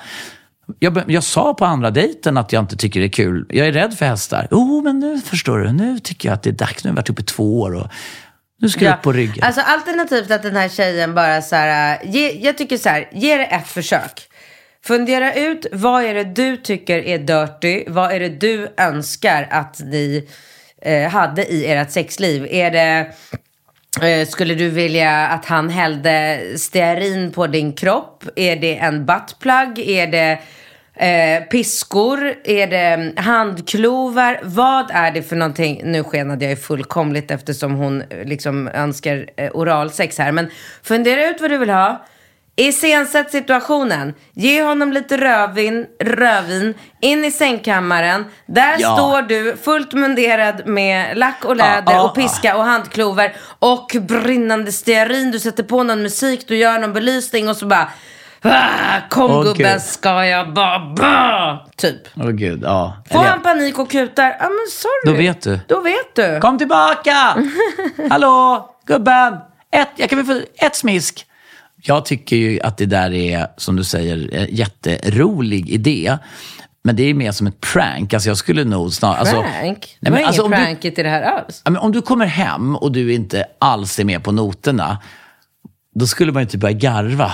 jag, 0.79 1.03
jag 1.07 1.23
sa 1.23 1.53
på 1.53 1.65
andra 1.65 1.91
dejten 1.91 2.37
att 2.37 2.53
jag 2.53 2.63
inte 2.63 2.77
tycker 2.77 2.99
det 2.99 3.05
är 3.05 3.09
kul. 3.09 3.45
Jag 3.49 3.67
är 3.67 3.71
rädd 3.71 3.97
för 3.97 4.05
hästar. 4.05 4.47
Jo, 4.51 4.81
men 4.83 4.99
nu 4.99 5.21
förstår 5.21 5.59
du. 5.59 5.71
Nu 5.71 5.99
tycker 5.99 6.29
jag 6.29 6.33
att 6.33 6.43
det 6.43 6.49
är 6.49 6.53
dags. 6.53 6.83
Nu 6.83 6.89
har 6.89 6.91
jag 6.91 6.95
varit 6.95 7.09
uppe 7.09 7.21
i 7.21 7.25
två 7.25 7.61
år 7.61 7.75
och 7.75 7.87
nu 8.61 8.69
ska 8.69 8.85
jag 8.85 8.93
upp 8.95 9.01
på 9.01 9.11
ryggen. 9.11 9.43
Alltså 9.43 9.61
alternativt 9.61 10.31
att 10.31 10.43
den 10.43 10.55
här 10.55 10.69
tjejen 10.69 11.15
bara 11.15 11.41
så 11.41 11.55
här, 11.55 11.99
ge, 12.05 12.31
jag 12.31 12.57
tycker 12.57 12.77
så 12.77 12.89
här, 12.89 13.09
ge 13.13 13.37
det 13.37 13.45
ett 13.45 13.67
försök. 13.67 14.21
Fundera 14.87 15.33
ut 15.33 15.65
vad 15.71 16.03
är 16.03 16.13
det 16.13 16.23
du 16.23 16.57
tycker 16.57 16.97
är 16.99 17.17
dirty, 17.17 17.83
vad 17.87 18.11
är 18.11 18.19
det 18.19 18.29
du 18.29 18.67
önskar 18.77 19.47
att 19.51 19.79
ni 19.79 20.27
eh, 20.81 21.09
hade 21.09 21.45
i 21.45 21.71
ert 21.71 21.91
sexliv. 21.91 22.47
Är 22.49 22.71
det, 22.71 23.13
eh, 24.07 24.27
skulle 24.27 24.55
du 24.55 24.69
vilja 24.69 25.27
att 25.27 25.45
han 25.45 25.69
hällde 25.69 26.41
stearin 26.57 27.31
på 27.31 27.47
din 27.47 27.73
kropp? 27.73 28.23
Är 28.35 28.55
det 28.55 28.77
en 28.77 29.05
buttplug? 29.05 29.79
Är 29.79 30.07
det 30.07 30.39
Eh, 30.97 31.43
piskor, 31.43 32.33
är 32.43 32.67
det 32.67 33.21
handklovar, 33.21 34.39
vad 34.43 34.91
är 34.91 35.11
det 35.11 35.23
för 35.23 35.35
någonting? 35.35 35.81
Nu 35.83 36.03
skenade 36.03 36.45
jag 36.45 36.49
ju 36.49 36.55
fullkomligt 36.55 37.31
eftersom 37.31 37.75
hon 37.75 38.01
eh, 38.01 38.25
liksom 38.25 38.67
önskar 38.67 39.29
eh, 39.37 39.51
oralsex 39.53 40.17
här. 40.17 40.31
Men 40.31 40.49
fundera 40.83 41.29
ut 41.29 41.41
vad 41.41 41.49
du 41.49 41.57
vill 41.57 41.69
ha. 41.69 42.05
Iscensätt 42.57 43.31
situationen. 43.31 44.13
Ge 44.33 44.63
honom 44.63 44.93
lite 44.93 45.17
rödvin, 45.17 45.85
rödvin 46.03 46.73
in 47.01 47.25
i 47.25 47.31
sängkammaren. 47.31 48.25
Där 48.47 48.75
Ja. 48.79 48.93
står 48.95 49.21
du 49.21 49.57
fullt 49.63 49.93
munderad 49.93 50.67
med 50.67 51.17
lack 51.17 51.45
och 51.45 51.55
läder 51.55 51.93
Ah, 51.93 51.99
ah, 51.99 52.03
och 52.03 52.15
piska 52.15 52.57
och 52.57 52.63
handklovar 52.63 53.33
och 53.59 53.95
brinnande 54.01 54.71
stearin. 54.71 55.31
Du 55.31 55.39
sätter 55.39 55.63
på 55.63 55.83
någon 55.83 56.01
musik, 56.01 56.45
du 56.47 56.57
gör 56.57 56.79
någon 56.79 56.93
belysning 56.93 57.49
och 57.49 57.57
så 57.57 57.65
bara 57.65 57.89
ah, 58.41 58.99
Kom 59.09 59.31
Åh, 59.31 59.43
gubben 59.43 59.73
Gud. 59.73 59.81
ska 59.81 60.25
jag 60.25 60.53
bara, 60.53 61.59
typ. 61.75 61.97
Åh 62.15 62.29
gud, 62.29 62.61
ja. 62.63 62.97
Får 63.11 63.19
Eller- 63.19 63.29
han 63.29 63.41
panik 63.41 63.79
och 63.79 63.91
kutar, 63.91 64.29
ja 64.39 64.49
men 64.49 64.67
sorry. 64.71 65.11
Då 65.13 65.13
vet 65.17 65.41
du. 65.41 65.59
Då 65.67 65.79
vet 65.79 66.15
du. 66.15 66.39
Kom 66.41 66.57
tillbaka! 66.57 67.35
Hallå, 68.09 68.69
gubben! 68.85 69.37
Ett, 69.71 69.89
jag 69.95 70.09
kan 70.09 70.23
väl 70.23 70.25
få 70.41 70.65
ett 70.65 70.75
smisk? 70.75 71.25
Jag 71.87 72.05
tycker 72.05 72.35
ju 72.35 72.59
att 72.61 72.77
det 72.77 72.85
där 72.85 73.13
är, 73.13 73.47
som 73.57 73.75
du 73.75 73.83
säger, 73.83 74.33
en 74.35 74.47
jätterolig 74.55 75.69
idé. 75.69 76.17
Men 76.83 76.95
det 76.95 77.03
är 77.03 77.13
mer 77.13 77.31
som 77.31 77.47
ett 77.47 77.61
prank. 77.61 78.13
Alltså 78.13 78.29
jag 78.29 78.37
skulle 78.37 78.63
nog 78.63 78.93
snarare... 78.93 79.17
Alltså, 79.17 79.35
Prank? 79.41 79.53
Nej, 79.63 79.97
det 79.99 80.11
men 80.11 80.19
var 80.21 80.27
alltså, 80.27 80.45
inget 80.45 80.59
prankigt 80.59 80.99
i 80.99 81.03
det 81.03 81.09
här 81.09 81.21
alls. 81.21 81.61
Men 81.65 81.77
om 81.77 81.91
du 81.91 82.01
kommer 82.01 82.25
hem 82.25 82.75
och 82.75 82.91
du 82.91 83.13
inte 83.13 83.45
alls 83.59 83.99
är 83.99 84.03
med 84.03 84.23
på 84.23 84.31
noterna, 84.31 84.97
då 85.95 86.07
skulle 86.07 86.31
man 86.31 86.43
ju 86.43 86.49
typ 86.49 86.61
börja 86.61 86.73
garva. 86.73 87.31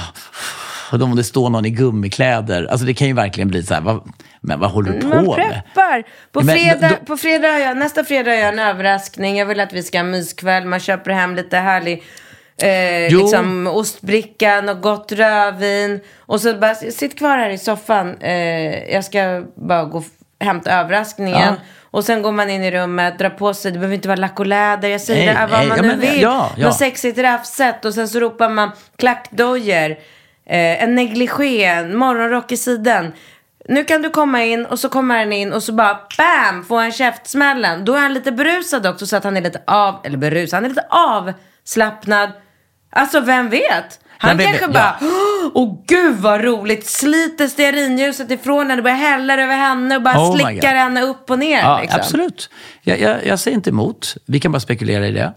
Och 0.92 1.00
då 1.00 1.06
om 1.06 1.16
det 1.16 1.24
står 1.24 1.50
någon 1.50 1.66
i 1.66 1.70
gummikläder, 1.70 2.68
alltså 2.72 2.86
det 2.86 2.94
kan 2.94 3.08
ju 3.08 3.14
verkligen 3.14 3.48
bli 3.48 3.64
så 3.64 3.74
här, 3.74 3.82
vad, 3.82 4.12
men 4.42 4.60
vad 4.60 4.72
håller 4.72 4.92
du 4.92 5.00
på 5.02 5.08
Man 5.08 5.26
med? 5.26 5.36
preppar. 5.36 6.04
På 6.32 6.42
Men 6.42 6.56
fredag, 6.56 6.90
då- 7.00 7.06
på 7.06 7.18
fredag 7.18 7.60
jag, 7.60 7.78
nästa 7.78 8.04
fredag 8.04 8.32
har 8.32 8.38
jag 8.38 8.50
en 8.54 8.60
överraskning. 8.60 9.38
Jag 9.38 9.46
vill 9.46 9.60
att 9.60 9.74
vi 9.74 9.84
ska 9.84 9.98
ha 9.98 10.04
myskväll. 10.04 10.66
Man 10.66 10.80
köper 10.80 11.12
hem 11.12 11.36
lite 11.36 11.58
härlig 11.58 12.04
eh, 12.58 13.18
liksom 13.18 13.68
ostbricka, 13.68 14.62
något 14.62 14.82
gott 14.82 15.12
rödvin. 15.12 16.00
Och 16.20 16.42
så 16.42 16.54
bara, 16.54 16.76
sitt 16.76 17.18
kvar 17.18 17.38
här 17.38 17.50
i 17.50 17.58
soffan. 17.58 18.18
Eh, 18.22 18.94
jag 18.94 19.06
ska 19.06 19.44
bara 19.56 19.86
gå 19.86 20.04
hämta 20.40 20.72
överraskningen. 20.72 21.54
Ja. 21.54 21.56
Och 21.92 22.04
sen 22.04 22.22
går 22.22 22.32
man 22.32 22.50
in 22.50 22.64
i 22.64 22.72
rummet, 22.72 23.20
drar 23.20 23.30
på 23.30 23.54
sig, 23.54 23.72
det 23.72 23.80
behöver 23.80 23.96
inte 23.96 24.08
vara 24.08 24.20
lack 24.20 24.40
och 24.40 24.46
läder. 24.46 24.90
Jag 24.90 25.02
säger 25.02 25.26
Nej, 25.26 25.36
det, 25.36 25.52
vad 25.52 25.60
nej, 25.60 25.68
man 25.68 25.78
ja, 25.78 25.84
nu 25.84 25.88
men, 25.88 26.00
vill. 26.00 26.22
ja, 26.22 26.52
ja. 26.58 26.66
Något 26.66 26.78
sexigt 26.78 27.18
raffset. 27.18 27.86
Och 27.86 27.94
sen 27.94 28.08
så 28.08 28.20
ropar 28.20 28.50
man 28.50 28.72
klackdojor. 28.96 29.92
Eh, 30.46 30.84
en 30.84 30.96
negligé, 30.96 31.66
en 31.66 31.98
morgonrock 31.98 32.52
i 32.52 32.58
sidan. 32.58 33.12
Nu 33.70 33.84
kan 33.84 34.02
du 34.02 34.10
komma 34.10 34.44
in 34.44 34.66
och 34.66 34.80
så 34.80 34.90
kommer 34.90 35.18
han 35.18 35.34
in 35.34 35.54
och 35.54 35.64
så 35.64 35.74
bara 35.74 36.00
BAM! 36.18 36.64
Får 36.66 36.80
han 36.80 36.92
käftsmällen. 36.92 37.86
Då 37.86 37.94
är 37.94 38.00
han 38.00 38.14
lite 38.14 38.32
berusad 38.32 38.88
också 38.88 39.08
så 39.08 39.16
att 39.16 39.24
han 39.24 39.38
är 39.38 39.42
lite 39.42 39.62
av, 39.68 39.96
eller 40.04 40.18
berusad, 40.18 40.58
han 40.58 40.66
är 40.66 40.70
lite 40.70 40.88
avslappnad. 41.66 42.30
Alltså 42.92 43.20
vem 43.20 43.50
vet? 43.50 44.00
Han 44.18 44.38
Nej, 44.38 44.46
kanske 44.46 44.66
men- 44.66 44.74
bara, 44.74 44.96
ja. 45.02 45.08
åh 45.54 45.84
gud 45.88 46.16
vad 46.18 46.44
roligt, 46.44 46.88
sliter 46.88 47.48
stearinljuset 47.48 48.32
ifrån 48.32 48.70
henne, 48.70 48.82
börjar 48.82 48.98
hälla 48.98 49.34
över 49.34 49.56
henne 49.58 49.96
och 49.96 50.02
bara 50.02 50.18
Oh 50.20 50.36
slickar 50.36 50.76
henne 50.76 51.02
upp 51.02 51.30
och 51.30 51.40
ner. 51.40 51.60
Ja, 51.60 51.80
liksom. 51.82 52.00
absolut. 52.00 52.50
Jag, 52.82 53.00
jag, 53.00 53.26
jag 53.26 53.40
säger 53.40 53.56
inte 53.56 53.70
emot. 53.70 54.16
Vi 54.26 54.40
kan 54.40 54.52
bara 54.52 54.60
spekulera 54.60 55.08
i 55.08 55.12
det. 55.12 55.34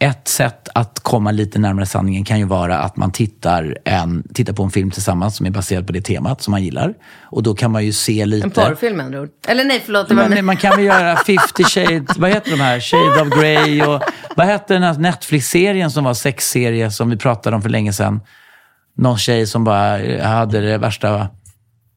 Ett 0.00 0.28
sätt 0.28 0.68
att 0.74 1.00
komma 1.00 1.30
lite 1.30 1.58
närmare 1.58 1.86
sanningen 1.86 2.24
kan 2.24 2.38
ju 2.38 2.44
vara 2.44 2.78
att 2.78 2.96
man 2.96 3.12
tittar, 3.12 3.78
en, 3.84 4.22
tittar 4.34 4.52
på 4.52 4.62
en 4.62 4.70
film 4.70 4.90
tillsammans 4.90 5.36
som 5.36 5.46
är 5.46 5.50
baserad 5.50 5.86
på 5.86 5.92
det 5.92 6.00
temat 6.00 6.42
som 6.42 6.50
man 6.50 6.62
gillar. 6.64 6.94
Och 7.22 7.42
då 7.42 7.54
kan 7.54 7.70
man 7.72 7.84
ju 7.84 7.92
se 7.92 8.26
lite... 8.26 8.44
En 8.46 8.50
porrfilm 8.50 8.96
med 8.96 9.06
andra 9.06 9.20
ord. 9.20 9.28
Eller 9.48 9.64
nej, 9.64 9.82
förlåt. 9.84 10.10
var- 10.12 10.28
Men 10.28 10.44
man 10.44 10.56
kan 10.56 10.76
väl 10.76 10.84
göra 10.84 11.16
50 11.26 11.64
shades, 11.64 12.16
vad 12.18 12.30
heter 12.30 12.50
de 12.50 12.60
här? 12.60 12.80
Shade 12.80 13.20
of 13.22 13.40
Grey 13.40 13.82
och 13.82 14.02
vad 14.36 14.46
hette 14.46 14.74
den 14.74 14.82
här 14.82 14.94
Netflix-serien 14.94 15.90
som 15.90 16.04
var 16.04 16.14
sexserie 16.14 16.90
som 16.90 17.10
vi 17.10 17.16
pratade 17.16 17.56
om 17.56 17.62
för 17.62 17.68
länge 17.68 17.92
sedan? 17.92 18.20
Någon 18.96 19.18
tjej 19.18 19.46
som 19.46 19.64
bara 19.64 20.22
hade 20.28 20.60
det 20.60 20.78
värsta 20.78 21.28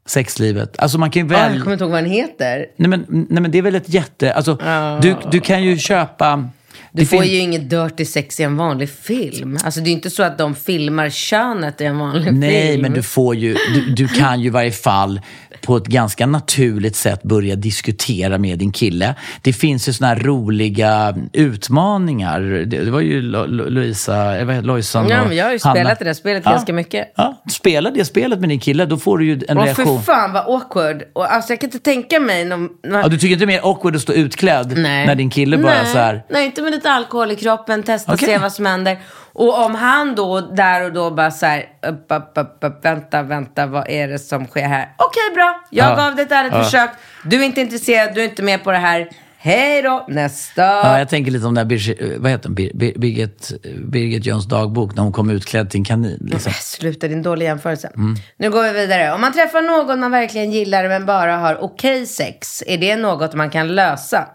sexlivet. 0.07 0.79
Alltså 0.79 0.97
man 0.97 1.11
kan 1.11 1.21
ju 1.21 1.27
väl... 1.27 1.53
jag 1.53 1.61
kommer 1.63 1.73
inte 1.73 1.83
ihåg 1.83 1.91
vad 1.91 2.01
han 2.01 2.09
heter. 2.11 2.65
Nej 2.77 2.89
men, 2.89 3.05
nej 3.09 3.41
men 3.41 3.51
det 3.51 3.57
är 3.57 3.61
väl 3.61 3.75
ett 3.75 3.89
jätte... 3.89 4.33
Alltså, 4.33 4.57
Ja. 4.65 4.99
du, 5.01 5.15
du 5.31 5.39
kan 5.39 5.63
ju 5.63 5.77
köpa... 5.77 6.49
Du 6.93 7.01
Det 7.01 7.05
får 7.05 7.23
ju 7.25 7.37
inget 7.37 7.69
dirty 7.69 8.05
sex 8.05 8.39
i 8.39 8.43
en 8.43 8.57
vanlig 8.57 8.89
film. 8.89 9.57
Alltså 9.63 9.81
det 9.81 9.89
är 9.89 9.91
inte 9.91 10.09
så 10.09 10.23
att 10.23 10.37
de 10.37 10.55
filmar 10.55 11.09
könet 11.09 11.81
i 11.81 11.85
en 11.85 11.97
vanlig 11.97 12.33
Nej, 12.33 12.67
film. 12.71 12.81
men 12.81 12.93
du 12.93 13.03
får 13.03 13.35
ju, 13.35 13.53
du, 13.73 13.81
du 13.95 14.07
kan 14.07 14.39
ju 14.39 14.47
i 14.47 14.49
varje 14.49 14.71
fall 14.71 15.21
på 15.61 15.77
ett 15.77 15.87
ganska 15.87 16.25
naturligt 16.25 16.95
sätt 16.95 17.23
börja 17.23 17.55
diskutera 17.55 18.37
med 18.37 18.59
din 18.59 18.71
kille. 18.71 19.15
Det 19.41 19.53
finns 19.53 19.89
ju 19.89 19.93
såna 19.93 20.07
här 20.07 20.15
roliga 20.19 21.15
utmaningar. 21.33 22.41
Det, 22.41 22.65
det 22.85 22.91
var 22.91 22.99
ju 23.01 23.21
Lo, 23.21 23.45
Lo, 23.45 23.69
Louisa, 23.69 24.37
eh, 24.39 24.45
vad 24.45 24.55
heter 24.55 24.67
Lojsan 24.67 25.07
Ja, 25.09 25.21
och 25.21 25.27
men 25.27 25.37
jag 25.37 25.45
har 25.45 25.51
ju 25.51 25.59
Hanna. 25.63 25.75
spelat 25.75 25.99
det 25.99 26.05
där 26.05 26.13
spelet 26.13 26.43
Ja. 26.45 26.51
ganska 26.51 26.73
mycket. 26.73 27.13
Ja, 27.17 27.43
spela 27.51 27.91
det 27.91 28.05
spelet 28.05 28.39
med 28.39 28.49
din 28.49 28.59
kille, 28.59 28.85
då 28.85 28.97
får 28.97 29.17
du 29.17 29.25
ju 29.25 29.41
en 29.47 29.57
Åh 29.57 29.63
reaktion. 29.63 29.97
för 30.03 30.13
fan 30.13 30.33
vad 30.33 30.43
awkward. 30.55 31.03
Och, 31.13 31.33
alltså 31.33 31.51
jag 31.53 31.59
kan 31.61 31.67
inte 31.67 31.79
tänka 31.79 32.19
mig 32.19 32.45
någon... 32.45 32.69
Ja, 32.83 33.07
du 33.07 33.17
tycker 33.17 33.33
inte 33.33 33.45
det 33.45 33.53
är 33.53 33.61
mer 33.61 33.69
awkward 33.69 33.95
att 33.95 34.01
stå 34.01 34.13
utklädd 34.13 34.73
Nej. 34.77 35.07
när 35.07 35.15
din 35.15 35.29
kille 35.29 35.57
bara 35.57 35.73
Nej. 35.83 35.91
så 35.91 35.97
här... 35.97 36.23
Nej, 36.29 36.45
inte 36.45 36.61
med 36.61 36.73
lite 36.81 36.91
alkohol 36.91 37.31
i 37.31 37.35
kroppen, 37.35 37.83
testa 37.83 38.13
Okej. 38.13 38.27
se 38.27 38.37
vad 38.37 38.51
som 38.53 38.65
händer. 38.65 38.99
Och 39.33 39.65
om 39.65 39.75
han 39.75 40.15
då 40.15 40.41
där 40.41 40.85
och 40.85 40.93
då 40.93 41.11
bara 41.11 41.31
så 41.31 41.45
här, 41.45 41.65
upp, 41.87 42.05
upp, 42.09 42.31
upp, 42.35 42.57
upp, 42.61 42.85
vänta, 42.85 43.21
vänta, 43.23 43.65
vad 43.65 43.89
är 43.89 44.07
det 44.07 44.19
som 44.19 44.47
sker 44.47 44.61
här? 44.67 44.93
Okej, 44.97 45.35
bra, 45.35 45.63
jag 45.69 45.91
Ja. 45.91 45.95
gav 45.95 46.15
det 46.15 46.21
ett 46.21 46.31
ärligt 46.31 46.53
Ja. 46.53 46.63
försök. 46.63 46.89
Du 47.25 47.41
är 47.41 47.45
inte 47.45 47.61
intresserad, 47.61 48.13
du 48.15 48.21
är 48.21 48.25
inte 48.25 48.43
med 48.43 48.63
på 48.63 48.71
det 48.71 48.77
här. 48.77 49.09
Hej 49.37 49.81
då, 49.81 50.05
nästa. 50.09 50.61
Ja, 50.61 50.97
jag 50.99 51.09
tänker 51.09 51.31
lite 51.31 51.45
om 51.45 51.55
den 51.55 51.67
där 51.67 51.69
Birgit, 51.69 52.19
vad 52.21 52.31
heter? 52.31 52.49
Bir- 52.49 52.73
Bir- 52.73 52.99
Birgit, 52.99 53.51
Birgit 53.85 54.25
Jöns 54.25 54.45
dagbok 54.47 54.95
när 54.95 55.03
hon 55.03 55.11
kom 55.11 55.29
utklädd 55.29 55.69
till 55.69 55.77
en 55.79 55.83
kanin. 55.85 56.27
Liksom. 56.31 56.51
Sluta 56.53 57.07
din 57.07 57.21
dåliga 57.21 57.49
jämförelse. 57.49 57.91
Nu 58.37 58.49
går 58.51 58.63
vi 58.63 58.71
vidare. 58.71 59.13
Om 59.13 59.21
man 59.21 59.33
träffar 59.33 59.61
någon 59.61 59.99
man 59.99 60.11
verkligen 60.11 60.51
gillar 60.51 60.87
men 60.87 61.05
bara 61.05 61.35
har 61.37 61.63
okej 61.63 62.05
sex, 62.05 62.63
är 62.67 62.77
det 62.77 62.95
något 62.95 63.33
man 63.33 63.49
kan 63.49 63.67
lösa? 63.75 64.27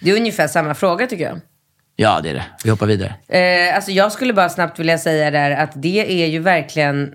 Det 0.00 0.10
är 0.10 0.16
ungefär 0.16 0.48
samma 0.48 0.74
fråga 0.74 1.06
tycker 1.06 1.24
jag. 1.24 1.40
Ja, 1.96 2.20
det 2.22 2.30
är 2.30 2.34
det. 2.34 2.44
Vi 2.64 2.70
hoppar 2.70 2.86
vidare. 2.86 3.14
Eh, 3.28 3.76
alltså 3.76 3.90
jag 3.90 4.12
skulle 4.12 4.32
bara 4.32 4.48
snabbt 4.48 4.78
vilja 4.78 4.98
säga 4.98 5.30
där 5.30 5.50
att 5.50 5.70
det 5.74 6.22
är 6.22 6.26
ju 6.26 6.38
verkligen, 6.38 7.12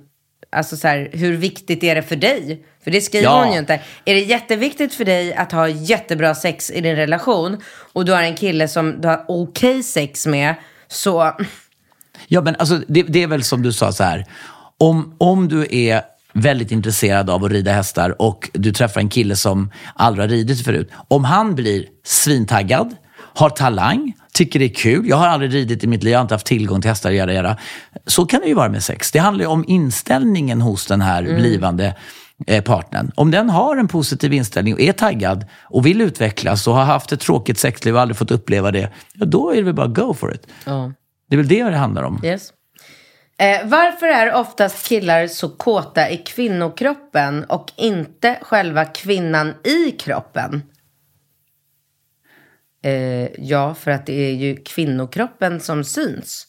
alltså 0.51 0.77
så 0.77 0.87
här, 0.87 1.09
hur 1.13 1.37
viktigt 1.37 1.83
är 1.83 1.95
det 1.95 2.01
för 2.01 2.15
dig? 2.15 2.63
För 2.83 2.91
det 2.91 3.01
skriver 3.01 3.23
Ja. 3.25 3.43
hon 3.43 3.53
ju 3.53 3.59
inte. 3.59 3.73
Är 4.05 4.13
det 4.13 4.19
jätteviktigt 4.19 4.93
för 4.93 5.05
dig 5.05 5.33
att 5.33 5.51
ha 5.51 5.67
jättebra 5.67 6.35
sex 6.35 6.71
i 6.71 6.81
din 6.81 6.95
relation 6.95 7.57
och 7.93 8.05
du 8.05 8.11
har 8.11 8.21
en 8.21 8.35
kille 8.35 8.67
som 8.67 9.01
du 9.01 9.07
har 9.07 9.25
okej 9.27 9.83
sex 9.83 10.25
med, 10.25 10.55
så 10.87 11.33
Ja, 12.27 12.41
men 12.41 12.55
alltså, 12.59 12.81
det, 12.87 13.03
det 13.03 13.23
är 13.23 13.27
väl 13.27 13.43
som 13.43 13.61
du 13.63 13.73
sa 13.73 13.91
så 13.91 14.03
här. 14.03 14.25
Om, 14.77 15.15
om 15.17 15.47
du 15.47 15.67
är 15.71 16.01
väldigt 16.33 16.71
intresserad 16.71 17.29
av 17.29 17.45
att 17.45 17.51
rida 17.51 17.71
hästar 17.71 18.21
och 18.21 18.49
du 18.53 18.71
träffar 18.73 19.01
en 19.01 19.09
kille 19.09 19.35
som 19.35 19.71
aldrig 19.95 20.23
har 20.23 20.29
ridit 20.29 20.65
förut. 20.65 20.91
Om 21.07 21.23
han 21.23 21.55
blir 21.55 21.85
svintaggad, 22.05 22.95
har 23.35 23.49
talang, 23.49 24.13
tycker 24.39 24.59
det 24.59 24.65
är 24.65 24.73
kul. 24.73 25.07
Jag 25.07 25.17
har 25.17 25.27
aldrig 25.27 25.53
ridit 25.53 25.83
i 25.83 25.87
mitt 25.87 26.03
liv, 26.03 26.11
jag 26.11 26.19
har 26.19 26.21
inte 26.21 26.33
haft 26.33 26.45
tillgång 26.45 26.81
till 26.81 26.89
hästar, 26.89 27.11
göra, 27.11 27.33
göra. 27.33 27.57
Så 28.05 28.25
kan 28.25 28.41
det 28.41 28.47
ju 28.47 28.53
vara 28.53 28.69
med 28.69 28.83
sex. 28.83 29.11
Det 29.11 29.19
handlar 29.19 29.45
ju 29.45 29.51
om 29.51 29.65
inställningen 29.67 30.61
hos 30.61 30.85
den 30.85 31.01
här 31.01 31.23
blivande 31.23 31.95
eh, 32.47 32.63
partnern. 32.63 33.11
Om 33.15 33.31
den 33.31 33.49
har 33.49 33.77
en 33.77 33.87
positiv 33.87 34.33
inställning 34.33 34.73
och 34.73 34.79
är 34.79 34.93
taggad 34.93 35.45
och 35.63 35.85
vill 35.85 36.01
utvecklas 36.01 36.67
och 36.67 36.73
har 36.73 36.83
haft 36.83 37.11
ett 37.11 37.19
tråkigt 37.19 37.59
sexliv 37.59 37.95
och 37.95 38.01
aldrig 38.01 38.17
fått 38.17 38.31
uppleva 38.31 38.71
det, 38.71 38.91
ja, 39.13 39.25
då 39.25 39.51
är 39.51 39.55
det 39.55 39.61
väl 39.61 39.73
bara 39.73 39.87
go 39.87 40.13
for 40.13 40.33
it. 40.33 40.47
ja. 40.65 40.91
Det 41.29 41.35
är 41.35 41.37
väl 41.37 41.47
det 41.47 41.63
det 41.63 41.77
handlar 41.77 42.03
om. 42.03 42.21
Yes. 42.23 42.49
Eh, 43.39 43.67
varför 43.67 44.07
är 44.07 44.33
oftast 44.33 44.87
killar 44.87 45.27
så 45.27 45.49
kåta 45.49 46.09
i 46.09 46.17
kvinnokroppen 46.17 47.43
och 47.43 47.71
inte 47.77 48.39
själva 48.41 48.85
kvinnan 48.85 49.53
i 49.63 49.91
kroppen? 49.91 50.61
Eh, 52.83 53.27
ja, 53.37 53.73
för 53.75 53.91
att 53.91 54.05
det 54.05 54.13
är 54.29 54.33
ju 54.33 54.55
kvinnokroppen 54.55 55.59
som 55.59 55.83
syns. 55.83 56.45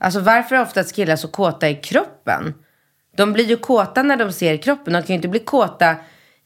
Alltså 0.00 0.20
varför 0.20 0.56
är 0.56 0.62
oftast 0.62 0.94
killar 0.96 1.16
så 1.16 1.28
kåta 1.28 1.68
i 1.68 1.74
kroppen? 1.74 2.54
De 3.16 3.32
blir 3.32 3.44
ju 3.44 3.56
kåta 3.56 4.02
när 4.02 4.16
de 4.16 4.32
ser 4.32 4.56
kroppen. 4.56 4.92
De 4.92 5.02
kan 5.02 5.08
ju 5.08 5.14
inte 5.14 5.28
bli 5.28 5.38
kåta 5.40 5.96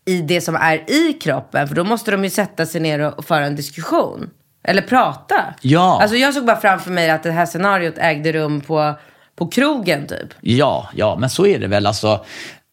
i 0.06 0.20
det 0.20 0.40
som 0.40 0.56
är 0.56 0.90
i 0.90 1.12
kroppen. 1.12 1.68
För 1.68 1.74
då 1.74 1.84
måste 1.84 2.10
de 2.10 2.24
ju 2.24 2.30
sätta 2.30 2.66
sig 2.66 2.80
ner 2.80 3.00
och, 3.18 3.24
föra 3.24 3.46
en 3.46 3.56
diskussion. 3.56 4.30
Eller 4.64 4.82
prata. 4.82 5.54
Ja. 5.60 5.98
Alltså 6.02 6.16
jag 6.16 6.34
såg 6.34 6.44
bara 6.46 6.60
framför 6.60 6.90
mig 6.90 7.10
att 7.10 7.22
det 7.22 7.30
här 7.30 7.46
scenariot 7.46 7.94
ägde 7.98 8.32
rum 8.32 8.60
på, 8.60 8.94
på 9.36 9.48
krogen 9.48 10.06
typ. 10.06 10.28
Ja, 10.40 10.90
ja, 10.94 11.16
men 11.20 11.30
så 11.30 11.46
är 11.46 11.58
det 11.58 11.66
väl. 11.66 11.86
Alltså, 11.86 12.24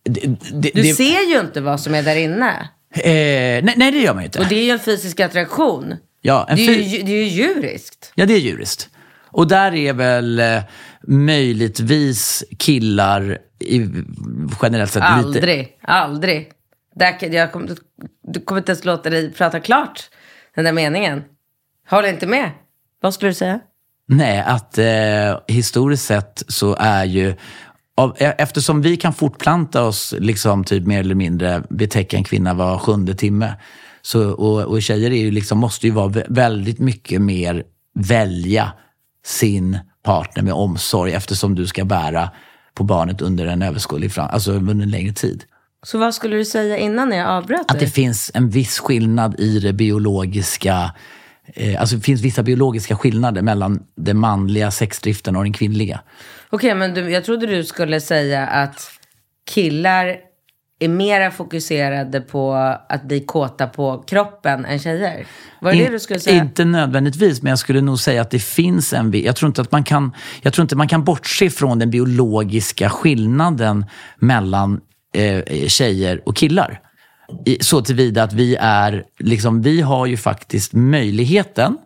det, 0.03 0.21
det, 0.51 0.71
Du 0.73 0.81
det, 0.81 0.93
ser 0.93 1.29
ju 1.29 1.39
inte 1.39 1.61
vad 1.61 1.79
som 1.79 1.95
är 1.95 2.03
där 2.03 2.15
inne. 2.15 2.69
eh, 2.95 3.03
nej, 3.03 3.73
nej, 3.77 3.91
det 3.91 3.97
gör 3.97 4.13
man 4.13 4.23
ju 4.23 4.25
inte. 4.25 4.39
Och 4.39 4.45
det 4.49 4.55
är 4.55 4.63
ju 4.63 4.71
en 4.71 4.79
fysisk 4.79 5.19
attraktion. 5.19 5.95
Ja, 6.24 6.45
en 6.49 6.55
Det 6.55 6.61
är, 6.67 6.82
ju, 6.82 7.03
det 7.03 7.11
är 7.11 7.24
ju 7.24 7.43
djuriskt. 7.43 8.11
ja, 8.15 8.26
det 8.26 8.34
är 8.34 8.39
djuriskt. 8.39 8.89
Och 9.26 9.47
där 9.47 9.76
är 9.76 9.93
väl 9.93 10.39
eh, 10.39 10.61
möjligtvis 11.07 12.43
killar 12.59 13.38
i, 13.59 13.88
generellt 14.61 14.91
sett 14.91 15.03
lite... 15.17 15.28
Aldrig, 15.28 15.78
aldrig. 15.82 16.51
Jag 17.32 17.51
kommer, 17.51 17.78
du 18.28 18.39
kommer 18.39 18.61
inte 18.61 18.71
ens 18.71 18.86
låta 18.86 19.09
dig 19.09 19.34
prata 19.34 19.59
klart 19.59 20.09
den 20.55 20.65
där 20.65 20.71
meningen. 20.71 21.24
Håller 21.89 22.09
inte 22.09 22.28
med. 22.28 22.51
Vad 23.01 23.13
skulle 23.13 23.32
du 23.32 23.36
säga? 23.36 23.59
Nej, 24.07 24.39
att 24.41 24.78
eh, 24.78 25.39
historiskt 25.47 26.05
sett 26.05 26.43
så 26.47 26.76
är 26.80 27.05
ju... 27.05 27.36
Av, 27.97 28.15
e- 28.19 28.36
eftersom 28.38 28.82
vi 28.82 28.97
kan 28.97 29.13
fortplanta 29.13 29.84
oss, 29.84 30.13
liksom 30.17 30.63
typ 30.63 30.88
mer 30.88 30.99
eller 30.99 31.15
mindre 31.15 31.63
betäcka 31.69 32.17
en 32.17 32.24
kvinna 32.24 32.53
var 32.53 32.78
sjunde 32.78 33.15
timme. 33.15 33.53
Så, 34.06 34.30
och, 34.32 34.62
och 34.62 34.82
tjejer 34.82 35.12
är 35.12 35.18
ju 35.18 35.32
liksom, 35.32 35.58
måste 35.58 35.88
ju 35.88 35.93
vara 35.93 36.08
vä- 36.08 36.26
väldigt 36.30 36.80
mycket 36.80 37.22
mer 37.22 37.64
välja 37.99 38.72
sin 39.26 39.80
partner 40.04 40.43
med 40.43 40.54
omsorg 40.54 41.14
eftersom 41.14 41.56
du 41.56 41.68
ska 41.68 41.86
bära 41.86 42.30
på 42.74 42.84
barnet 42.84 43.22
under 43.22 43.45
en 43.45 43.62
överskådlig 43.62 44.12
alltså 44.16 44.51
under 44.51 44.84
en 44.84 44.91
längre 44.91 45.14
tid. 45.14 45.43
Så 45.84 45.97
vad 45.97 46.14
skulle 46.16 46.36
du 46.36 46.45
säga 46.45 46.78
innan 46.78 47.12
jag 47.12 47.28
avbröt 47.28 47.72
Att 47.72 47.80
det 47.80 47.88
finns 47.88 48.32
en 48.34 48.49
viss 48.49 48.80
skillnad 48.80 49.39
i 49.39 49.60
det 49.60 49.74
biologiska, 49.74 50.91
eh, 51.45 51.82
alltså 51.82 51.95
det 51.95 52.01
finns 52.01 52.22
vissa 52.22 52.43
biologiska 52.43 52.95
skillnader 52.95 53.41
mellan 53.41 53.84
den 53.95 54.18
manliga 54.18 54.72
sexdriften 54.72 55.36
och 55.36 55.43
den 55.43 55.54
kvinnliga. 55.54 56.01
Okej, 56.49 56.76
men 56.76 56.93
du, 56.93 57.10
jag 57.10 57.26
trodde 57.26 57.47
du 57.47 57.64
skulle 57.64 58.01
säga 58.01 58.47
att 58.47 58.91
killar 59.49 60.18
är 60.80 60.88
mera 60.88 61.32
fokuserade 61.32 62.21
på 62.21 62.53
att 62.89 63.03
bli 63.03 63.19
kåta 63.19 63.67
på 63.67 64.03
kroppen 64.07 64.65
än 64.65 64.80
tjejer. 64.80 65.28
Var 65.61 65.71
det 65.71 65.78
det 65.78 65.86
In- 65.86 65.91
du 65.91 65.99
skulle 65.99 66.19
säga? 66.19 66.43
Inte 66.43 66.65
nödvändigtvis, 66.65 67.41
men 67.41 67.49
jag 67.49 67.59
skulle 67.59 67.82
nog 67.82 67.99
säga 67.99 68.21
att 68.21 68.32
det 68.32 68.39
finns 68.39 68.93
en... 68.93 69.11
Jag 69.21 69.36
tror 69.36 69.47
inte 69.47 69.61
att 69.61 69.71
man 69.71 69.84
kan, 69.84 70.11
jag 70.41 70.53
tror 70.53 70.63
inte 70.63 70.76
man 70.76 70.88
kan 70.88 71.03
bortse 71.03 71.49
från 71.49 71.80
den 71.80 71.89
biologiska 71.89 72.89
skillnaden 72.89 73.86
mellan 74.19 74.82
eh, 75.15 75.67
tjejer 75.67 76.21
och 76.26 76.36
killar. 76.36 76.80
I, 77.45 77.57
så 77.61 77.82
tillvida 77.82 78.24
att 78.24 78.34
vi 78.34 78.55
är, 78.59 79.03
liksom, 79.19 79.61
vi 79.61 79.82
har 79.82 80.05
ju 80.05 80.17
faktiskt 80.17 80.74
möjligheten 80.74 81.78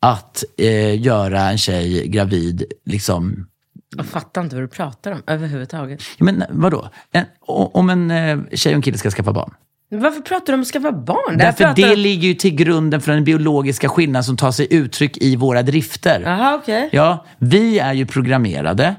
att 0.00 0.44
eh, 0.58 1.00
göra 1.00 1.40
en 1.40 1.58
tjej 1.58 2.08
gravid 2.08 2.64
liksom, 2.84 3.47
Jag 3.96 4.06
fattar 4.06 4.40
inte 4.42 4.56
vad 4.56 4.64
du 4.64 4.68
pratar 4.68 5.12
om 5.12 5.22
överhuvudtaget. 5.26 6.02
Ja, 6.18 6.24
Men 6.24 6.44
vadå? 6.50 6.88
En, 7.12 7.24
om 7.46 7.90
en 7.90 8.10
eh, 8.10 8.38
tjej 8.52 8.72
och 8.72 8.76
en 8.76 8.82
kille 8.82 8.98
ska 8.98 9.10
skaffa 9.10 9.32
barn. 9.32 9.54
Varför 9.90 10.20
pratar 10.20 10.46
du 10.46 10.54
om 10.54 10.60
att 10.60 10.66
skaffa 10.66 10.92
barn? 10.92 11.38
Därför 11.38 11.64
pratar- 11.64 11.88
det 11.88 11.96
ligger 11.96 12.28
ju 12.28 12.34
till 12.34 12.54
grunden 12.54 13.00
för 13.00 13.12
den 13.12 13.24
biologiska 13.24 13.88
skillnaden 13.88 14.24
som 14.24 14.36
tar 14.36 14.52
sig 14.52 14.66
uttryck 14.70 15.16
i 15.16 15.36
våra 15.36 15.62
drifter. 15.62 16.20
Jaha, 16.20 16.54
okej. 16.54 16.88
Ja, 16.92 17.26
vi 17.38 17.78
är 17.78 17.92
ju 17.92 18.06
programmerade 18.06 18.94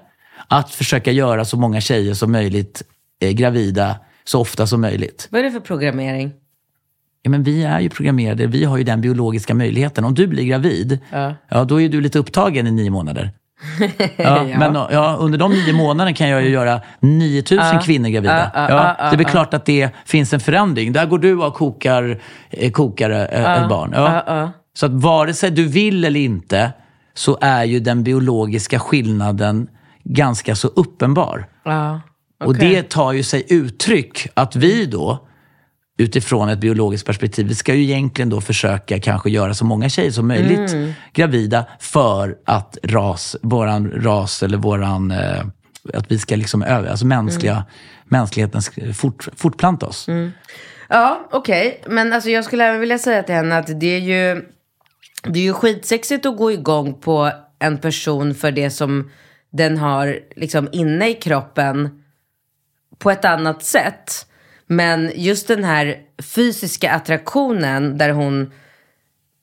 att 0.47 0.71
försöka 0.71 1.11
göra 1.11 1.45
så 1.45 1.57
många 1.57 1.81
tjejer 1.81 2.13
som 2.13 2.31
möjligt 2.31 2.83
eh, 3.21 3.31
gravida 3.31 3.95
så 4.23 4.41
ofta 4.41 4.67
som 4.67 4.81
möjligt. 4.81 5.27
Vad 5.31 5.39
är 5.39 5.43
det 5.43 5.51
för 5.51 5.59
programmering? 5.59 6.31
Ja, 7.21 7.29
men 7.29 7.43
vi 7.43 7.63
är 7.63 7.79
ju 7.79 7.89
programmerade, 7.89 8.47
vi 8.47 8.63
har 8.63 8.77
ju 8.77 8.83
den 8.83 9.01
biologiska 9.01 9.53
möjligheten. 9.53 10.03
Om 10.03 10.13
du 10.13 10.27
blir 10.27 10.43
gravid, 10.43 10.99
ja. 11.49 11.63
då 11.63 11.81
är 11.81 11.89
du 11.89 12.01
lite 12.01 12.19
upptagen 12.19 12.67
i 12.67 12.71
nio 12.71 12.89
månader. 12.89 13.31
Ja, 14.17 14.43
Men 14.43 14.75
ja, 14.75 15.17
under 15.19 15.37
de 15.37 15.51
nio 15.51 15.73
månaderna 15.73 16.13
kan 16.13 16.29
jag 16.29 16.43
ju 16.43 16.49
göra 16.49 16.81
9000 16.99 17.79
kvinnor 17.79 18.09
gravida. 18.09 18.51
Ja, 18.53 18.69
ja, 18.69 18.95
Ja, 18.99 19.09
det 19.09 19.15
är 19.15 19.17
väl 19.17 19.25
klart 19.25 19.53
att 19.53 19.65
det 19.65 19.89
finns 20.05 20.33
en 20.33 20.39
förändring. 20.39 20.93
Där 20.93 21.05
går 21.05 21.19
du 21.19 21.37
och 21.37 21.53
kokar, 21.53 22.19
eh, 22.49 22.71
kokar 22.71 23.09
eh, 23.09 23.61
ett 23.63 23.69
barn. 23.69 23.93
Ja. 23.95 24.51
Så 24.73 24.85
att 24.85 24.91
vare 24.91 25.33
sig 25.33 25.51
du 25.51 25.67
vill 25.67 26.05
eller 26.05 26.19
inte 26.19 26.71
så 27.13 27.37
är 27.41 27.63
ju 27.63 27.79
den 27.79 28.03
biologiska 28.03 28.79
skillnaden 28.79 29.67
ganska 30.03 30.55
så 30.55 30.67
uppenbar. 30.67 31.47
Ja. 31.65 32.01
Och 32.43 32.55
det 32.55 32.89
tar 32.89 33.11
ju 33.11 33.23
sig 33.23 33.45
uttryck 33.49 34.27
att 34.33 34.55
vi 34.55 34.85
då, 34.85 35.27
utifrån 35.99 36.49
ett 36.49 36.59
biologiskt 36.59 37.05
perspektiv, 37.07 37.47
vi 37.47 37.55
ska 37.55 37.73
ju 37.73 37.83
egentligen 37.83 38.29
då 38.29 38.41
försöka 38.41 38.99
kanske 38.99 39.29
göra 39.29 39.53
så 39.53 39.65
många 39.65 39.89
tjejer 39.89 40.11
som 40.11 40.27
möjligt 40.27 40.73
Mm. 40.73 40.93
gravida 41.13 41.65
för 41.79 42.37
att 42.45 42.77
ras, 42.83 43.35
våran 43.41 43.91
ras 43.91 44.43
eller 44.43 44.57
våran, 44.57 45.11
eh, 45.11 45.45
att 45.93 46.11
vi 46.11 46.19
ska 46.19 46.35
liksom 46.35 46.63
över, 46.63 46.89
alltså 46.89 47.05
mänskliga, 47.05 47.53
Mm. 47.53 47.65
mänskligheten 48.05 48.61
fort, 48.93 49.27
fortplanta 49.35 49.85
oss. 49.87 50.07
Ja, 50.89 51.27
okej. 51.31 51.83
Men 51.87 52.13
alltså 52.13 52.29
jag 52.29 52.45
skulle 52.45 52.65
även 52.65 52.79
vilja 52.79 52.97
säga 52.97 53.23
till 53.23 53.35
henne 53.35 53.57
att 53.57 53.79
det 53.79 53.95
är 53.95 53.99
ju... 53.99 54.45
det 55.23 55.39
är 55.39 55.43
ju 55.43 55.53
skitsexigt 55.53 56.25
att 56.25 56.37
gå 56.37 56.51
igång 56.51 56.93
på 56.93 57.31
en 57.59 57.77
person 57.77 58.35
för 58.35 58.51
det 58.51 58.69
som 58.69 59.11
den 59.51 59.77
har 59.77 60.19
liksom 60.35 60.69
inne 60.71 61.09
i 61.09 61.13
kroppen 61.13 61.89
på 62.97 63.11
ett 63.11 63.25
annat 63.25 63.63
sätt. 63.63 64.25
Men 64.71 65.11
just 65.15 65.47
den 65.47 65.63
här 65.63 65.97
fysiska 66.35 66.91
attraktionen 66.91 67.97
där 67.97 68.09
hon 68.09 68.51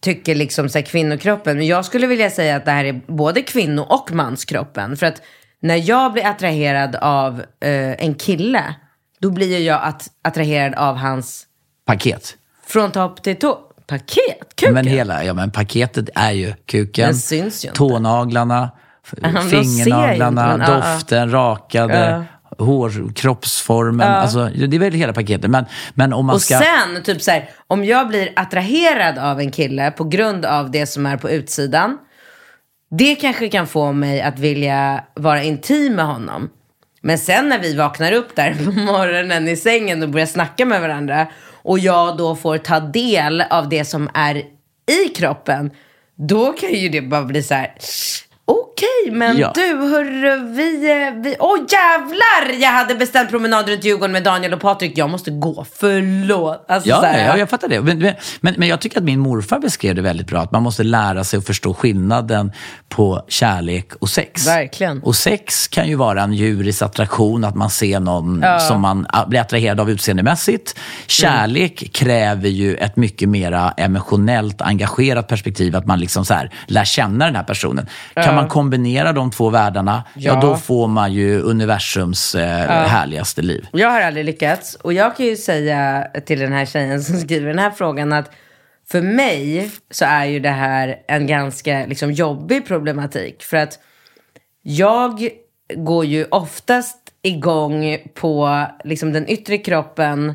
tycker 0.02 0.34
liksom 0.34 0.68
så 0.68 0.78
här 0.78 0.86
kvinnokroppen. 0.86 1.56
Men 1.56 1.66
jag 1.66 1.84
skulle 1.84 2.06
vilja 2.06 2.30
säga 2.30 2.56
att 2.56 2.64
det 2.64 2.70
här 2.70 2.84
är 2.84 3.00
både 3.06 3.42
kvinno 3.42 3.80
och 3.82 4.12
manskroppen. 4.12 4.96
För 4.96 5.06
att 5.06 5.22
när 5.60 5.88
jag 5.88 6.12
blir 6.12 6.26
attraherad 6.26 6.96
av 6.96 7.40
eh, 7.40 8.04
en 8.04 8.14
kille, 8.14 8.74
då 9.20 9.30
blir 9.30 9.58
jag 9.60 9.82
att, 9.82 10.08
attraherad 10.22 10.74
av 10.74 10.96
hans 10.96 11.46
Paket. 11.86 12.36
från 12.66 12.90
topp 12.92 13.22
till 13.22 13.36
tå. 13.36 13.58
Paket? 13.86 14.56
Kuken? 14.56 14.74
Men 14.74 14.86
hela, 14.86 15.24
ja 15.24 15.34
men 15.34 15.50
paketet 15.50 16.08
är 16.14 16.32
ju 16.32 16.52
kuken, 16.66 17.04
Den 17.06 17.14
syns 17.16 17.64
ju 17.64 17.68
inte. 17.68 17.78
tånaglarna, 17.78 18.70
f- 19.06 19.14
Ja, 19.22 19.28
de 19.28 19.42
ser 19.50 19.56
ju 19.56 19.62
inte, 19.62 19.84
fingernaglarna, 19.84 20.56
men, 20.56 20.60
ja. 20.70 20.74
doften, 20.76 21.30
rakade, 21.30 22.24
hår, 22.58 23.12
kroppsformen. 23.14 24.08
Alltså, 24.08 24.44
det 24.44 24.76
är 24.76 24.80
väl 24.80 24.92
hela 24.92 25.12
paketet. 25.12 25.50
Men, 25.50 25.64
men 25.94 26.12
om 26.12 26.26
man 26.26 26.34
Och 26.34 26.42
ska... 26.42 26.58
sen, 26.58 27.02
typ 27.02 27.22
så 27.22 27.30
här, 27.30 27.50
om 27.66 27.84
jag 27.84 28.08
blir 28.08 28.32
attraherad 28.36 29.18
av 29.18 29.40
en 29.40 29.50
kille 29.50 29.90
på 29.90 30.04
grund 30.04 30.44
av 30.44 30.70
det 30.70 30.86
som 30.86 31.06
är 31.06 31.16
på 31.16 31.30
utsidan. 31.30 31.98
Det 32.90 33.14
kanske 33.14 33.48
kan 33.48 33.66
få 33.66 33.92
mig 33.92 34.22
att 34.22 34.38
vilja 34.38 35.04
vara 35.14 35.42
intim 35.42 35.94
med 35.94 36.06
honom. 36.06 36.50
Men 37.00 37.18
sen 37.18 37.48
när 37.48 37.58
vi 37.58 37.76
vaknar 37.76 38.12
upp 38.12 38.36
där 38.36 38.54
på 38.54 38.72
morgonen 38.80 39.48
i 39.48 39.56
sängen 39.56 40.02
och 40.02 40.08
börjar 40.08 40.26
snacka 40.26 40.64
med 40.64 40.80
varandra. 40.80 41.26
Och 41.62 41.78
jag 41.78 42.16
då 42.16 42.36
får 42.36 42.58
ta 42.58 42.80
del 42.80 43.40
av 43.40 43.68
det 43.68 43.84
som 43.84 44.10
är 44.14 44.36
i 44.86 45.08
kroppen. 45.16 45.70
Då 46.14 46.52
kan 46.52 46.70
ju 46.72 46.88
det 46.88 47.00
bara 47.00 47.24
bli 47.24 47.42
så 47.42 47.54
här. 47.54 47.74
Okej, 48.48 49.12
men 49.12 49.38
Ja. 49.38 49.52
du 49.54 49.60
hörru, 49.76 50.52
vi... 50.52 50.90
eh, 50.90 51.22
vi 51.22 51.36
Åh 51.38 51.58
jävlar! 51.68 52.60
Jag 52.62 52.70
hade 52.70 52.94
bestämt 52.94 53.30
promenad 53.30 53.68
runt 53.68 53.84
Djurgården 53.84 54.12
med 54.12 54.22
Daniel 54.22 54.54
och 54.54 54.60
Patrik. 54.60 54.98
Jag 54.98 55.10
måste 55.10 55.30
gå, 55.30 55.66
förlåt. 55.76 56.64
Alltså, 56.68 56.88
Ja, 56.88 57.18
ja, 57.18 57.36
jag 57.38 57.50
fattar 57.50 57.68
det. 57.68 57.80
Men, 57.80 57.98
men, 58.40 58.54
men 58.58 58.68
jag 58.68 58.80
tycker 58.80 58.98
att 58.98 59.04
min 59.04 59.20
morfar 59.20 59.58
beskrev 59.58 59.94
det 59.94 60.02
väldigt 60.02 60.26
bra. 60.26 60.40
Att 60.40 60.52
man 60.52 60.62
måste 60.62 60.82
lära 60.82 61.24
sig 61.24 61.38
att 61.38 61.46
förstå 61.46 61.74
skillnaden 61.74 62.52
på 62.88 63.22
kärlek 63.28 63.92
och 63.98 64.08
sex. 64.08 64.46
Verkligen. 64.46 65.02
Och 65.02 65.16
sex 65.16 65.68
kan 65.68 65.88
ju 65.88 65.94
vara 65.94 66.22
en 66.22 66.32
djurisk 66.32 66.82
attraktion, 66.82 67.44
att 67.44 67.54
man 67.54 67.70
ser 67.70 68.00
någon 68.00 68.44
som 68.68 68.80
man 68.80 69.06
ah, 69.08 69.26
blir 69.26 69.40
attraherad 69.40 69.80
av 69.80 69.90
utseendemässigt. 69.90 70.78
Kärlek 71.06 71.92
kräver 71.92 72.48
ju 72.48 72.74
ett 72.74 72.96
mycket 72.96 73.28
mera 73.28 73.74
emotionellt 73.76 74.62
engagerat 74.62 75.28
perspektiv, 75.28 75.76
att 75.76 75.86
man 75.86 76.00
liksom 76.00 76.24
så 76.24 76.34
här, 76.34 76.50
lär 76.66 76.84
känna 76.84 77.24
den 77.26 77.36
här 77.36 77.42
personen. 77.42 77.86
Kan 78.14 78.35
man 78.36 78.48
kombinera 78.48 79.12
de 79.12 79.30
två 79.30 79.50
världarna, 79.50 80.04
ja. 80.14 80.34
Ja. 80.34 80.40
då 80.40 80.56
får 80.56 80.88
man 80.88 81.12
ju 81.12 81.40
universums 81.40 82.34
eh, 82.34 82.68
härligaste 82.68 83.42
liv. 83.42 83.66
Jag 83.72 83.90
har 83.90 84.00
aldrig 84.00 84.24
lyckats. 84.24 84.74
Och 84.74 84.92
jag 84.92 85.16
kan 85.16 85.26
ju 85.26 85.36
säga 85.36 86.06
till 86.26 86.38
den 86.38 86.52
här 86.52 86.66
tjejen 86.66 87.02
som 87.02 87.20
skriver 87.20 87.48
den 87.48 87.58
här 87.58 87.70
frågan 87.70 88.12
att 88.12 88.30
för 88.90 89.02
mig 89.02 89.70
så 89.90 90.04
är 90.04 90.24
ju 90.24 90.40
det 90.40 90.48
här 90.50 90.96
en 91.08 91.26
ganska 91.26 91.86
liksom, 91.86 92.12
jobbig 92.12 92.66
problematik. 92.66 93.42
För 93.42 93.56
att 93.56 93.78
jag 94.62 95.28
går 95.74 96.04
ju 96.04 96.24
oftast 96.24 96.98
igång 97.22 97.98
på 98.14 98.66
liksom, 98.84 99.12
den 99.12 99.28
yttre 99.28 99.58
kroppen 99.58 100.34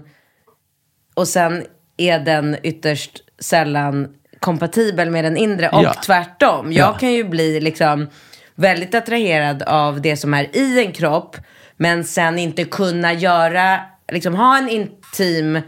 och 1.13 1.27
sen 1.27 1.63
är 1.97 2.19
den 2.19 2.57
ytterst 2.63 3.23
sällan 3.39 4.07
kompatibel 4.41 5.09
med 5.11 5.23
den 5.23 5.37
inre 5.37 5.69
och 5.69 5.83
Ja. 5.83 5.93
tvärtom. 6.05 6.71
Jag 6.73 6.89
Ja. 6.89 6.97
kan 6.97 7.11
ju 7.13 7.23
bli 7.23 7.59
liksom 7.61 8.07
väldigt 8.55 8.95
attraherad 8.95 9.63
av 9.63 10.01
det 10.01 10.17
som 10.17 10.33
är 10.33 10.55
i 10.57 10.85
en 10.85 10.91
kropp 10.91 11.35
men 11.77 12.03
sen 12.03 12.39
inte 12.39 12.63
kunna 12.63 13.13
göra, 13.13 13.79
liksom 14.11 14.35
ha 14.35 14.57
en 14.57 14.69
intim 14.69 15.59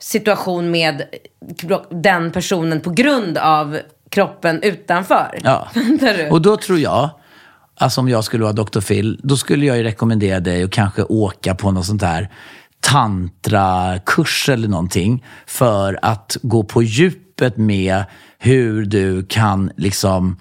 situation 0.00 0.70
med 0.70 1.02
den 1.90 2.32
personen 2.32 2.80
på 2.80 2.90
grund 2.90 3.38
av 3.38 3.78
kroppen 4.10 4.62
utanför. 4.62 5.38
Ja. 5.44 5.68
Och 6.30 6.42
då 6.42 6.56
tror 6.56 6.78
jag, 6.78 7.10
alltså 7.76 8.00
om 8.00 8.08
jag 8.08 8.24
skulle 8.24 8.42
vara 8.44 8.52
Dr. 8.52 8.80
Phil, 8.80 9.20
då 9.22 9.36
skulle 9.36 9.66
jag 9.66 9.76
ju 9.76 9.82
rekommendera 9.82 10.40
dig 10.40 10.62
att 10.62 10.70
kanske 10.70 11.02
åka 11.02 11.54
på 11.54 11.70
något 11.70 11.86
sånt 11.86 12.02
här 12.02 12.28
tantrakurs 12.80 14.48
eller 14.48 14.68
någonting 14.68 15.24
för 15.46 15.98
att 16.02 16.36
gå 16.42 16.62
på 16.64 16.82
djupet 16.82 17.23
med 17.56 18.04
hur 18.38 18.84
du 18.84 19.26
kan 19.26 19.70
liksom 19.76 20.36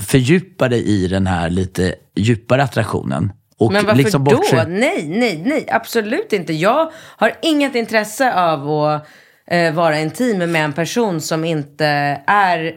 fördjupa 0.00 0.68
dig 0.68 0.86
i 0.88 1.08
den 1.08 1.26
här 1.26 1.50
lite 1.50 1.94
djupare 2.16 2.62
attraktionen. 2.62 3.32
Och 3.58 3.72
Men 3.72 3.84
varför 3.86 4.02
liksom 4.02 4.24
då? 4.24 4.42
Nej, 4.68 5.04
nej, 5.08 5.42
nej, 5.46 5.66
absolut 5.70 6.32
inte. 6.32 6.52
Jag 6.52 6.92
har 7.16 7.32
inget 7.42 7.74
intresse 7.74 8.34
av 8.34 8.70
att 8.70 9.08
eh, 9.46 9.74
vara 9.74 10.00
intim 10.00 10.38
med 10.52 10.64
en 10.64 10.72
person 10.72 11.20
som 11.20 11.44
inte 11.44 11.86
är 12.26 12.72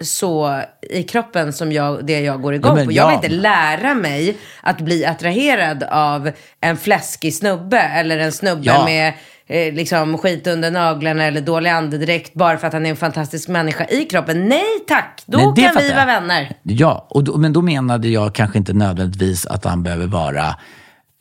så 0.00 0.60
i 0.90 1.02
kroppen 1.02 1.52
som 1.52 1.72
jag, 1.72 2.06
det 2.06 2.20
jag 2.20 2.42
går 2.42 2.54
igång 2.54 2.78
Ja, 2.78 2.84
på. 2.84 2.92
Jag 2.92 3.06
vill 3.06 3.12
ja. 3.12 3.14
inte 3.14 3.28
lära 3.28 3.94
mig 3.94 4.36
att 4.62 4.80
bli 4.80 5.04
attraherad 5.06 5.82
av 5.82 6.30
en 6.60 6.76
fläskig 6.76 7.34
snubbe 7.34 7.78
eller 7.78 8.18
en 8.18 8.32
snubbe 8.32 8.62
Ja. 8.64 8.84
med 8.84 9.12
eh, 9.46 9.74
liksom 9.74 10.18
skit 10.18 10.46
under 10.46 10.70
naglarna 10.70 11.24
eller 11.24 11.40
dålig 11.40 11.70
andedräkt 11.70 12.34
bara 12.34 12.58
för 12.58 12.66
att 12.66 12.72
han 12.72 12.86
är 12.86 12.90
en 12.90 12.96
fantastisk 12.96 13.48
människa 13.48 13.84
i 13.84 14.04
kroppen. 14.04 14.48
Nej 14.48 14.64
tack, 14.88 15.22
då 15.26 15.38
Nej, 15.38 15.64
kan 15.64 15.74
vi 15.78 15.88
jag. 15.88 15.94
vara 15.94 16.06
vänner. 16.06 16.56
Ja, 16.62 17.06
och 17.10 17.24
då, 17.24 17.36
men 17.36 17.52
då 17.52 17.62
menade 17.62 18.08
jag 18.08 18.34
kanske 18.34 18.58
inte 18.58 18.72
nödvändigtvis 18.72 19.46
att 19.46 19.64
han 19.64 19.82
behöver 19.82 20.06
vara 20.06 20.56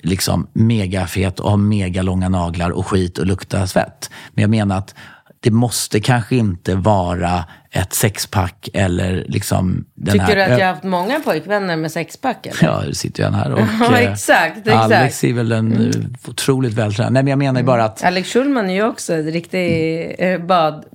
liksom 0.04 0.48
megafet 0.54 1.40
och 1.40 1.50
ha 1.50 1.58
megalånga 1.58 2.30
naglar 2.30 2.70
och 2.70 2.88
skit 2.88 3.18
och 3.18 3.26
lukta 3.26 3.68
svett. 3.68 4.10
Men 4.34 4.42
jag 4.42 4.50
menar 4.50 4.78
att 4.78 4.96
det 5.44 5.52
måste 5.52 6.00
kanske 6.00 6.36
inte 6.36 6.76
vara 6.76 7.46
ett 7.72 7.94
sexpack 7.94 8.70
eller 8.74 9.26
liksom 9.28 9.86
den 9.96 10.14
Tycker 10.14 10.26
här... 10.26 10.36
du 10.36 10.42
att 10.42 10.50
jag 10.50 10.68
har 10.68 10.74
haft 10.74 10.84
många 10.84 11.20
pojkvänner 11.20 11.78
med 11.78 11.92
sexpack? 11.92 12.46
eller? 12.46 12.64
Ja, 12.64 12.84
nu 12.86 12.94
sitter 12.94 13.24
jag 13.24 13.32
här 13.32 13.52
och... 13.54 13.60
Ja, 13.80 13.98
eh, 13.98 14.12
exakt, 14.12 14.58
exakt. 14.58 14.68
Mm. 14.68 15.00
Alex 15.00 15.24
är 15.24 15.34
väl 15.34 15.52
en 15.52 15.72
eh, 15.72 16.30
otroligt 16.30 16.74
vältränad. 16.74 17.14
Nej, 17.14 17.24
men 17.24 17.30
jag 17.30 17.40
menar 17.40 17.60
ju 17.60 17.66
bara 17.66 17.84
att... 17.84 18.04
Alex 18.04 18.30
Schulman 18.30 18.70
är 18.70 18.74
ju 18.74 18.84
också 18.84 19.14
en 19.14 19.32
riktig 19.32 20.16
eh, 20.20 20.40
bad, 20.40 20.86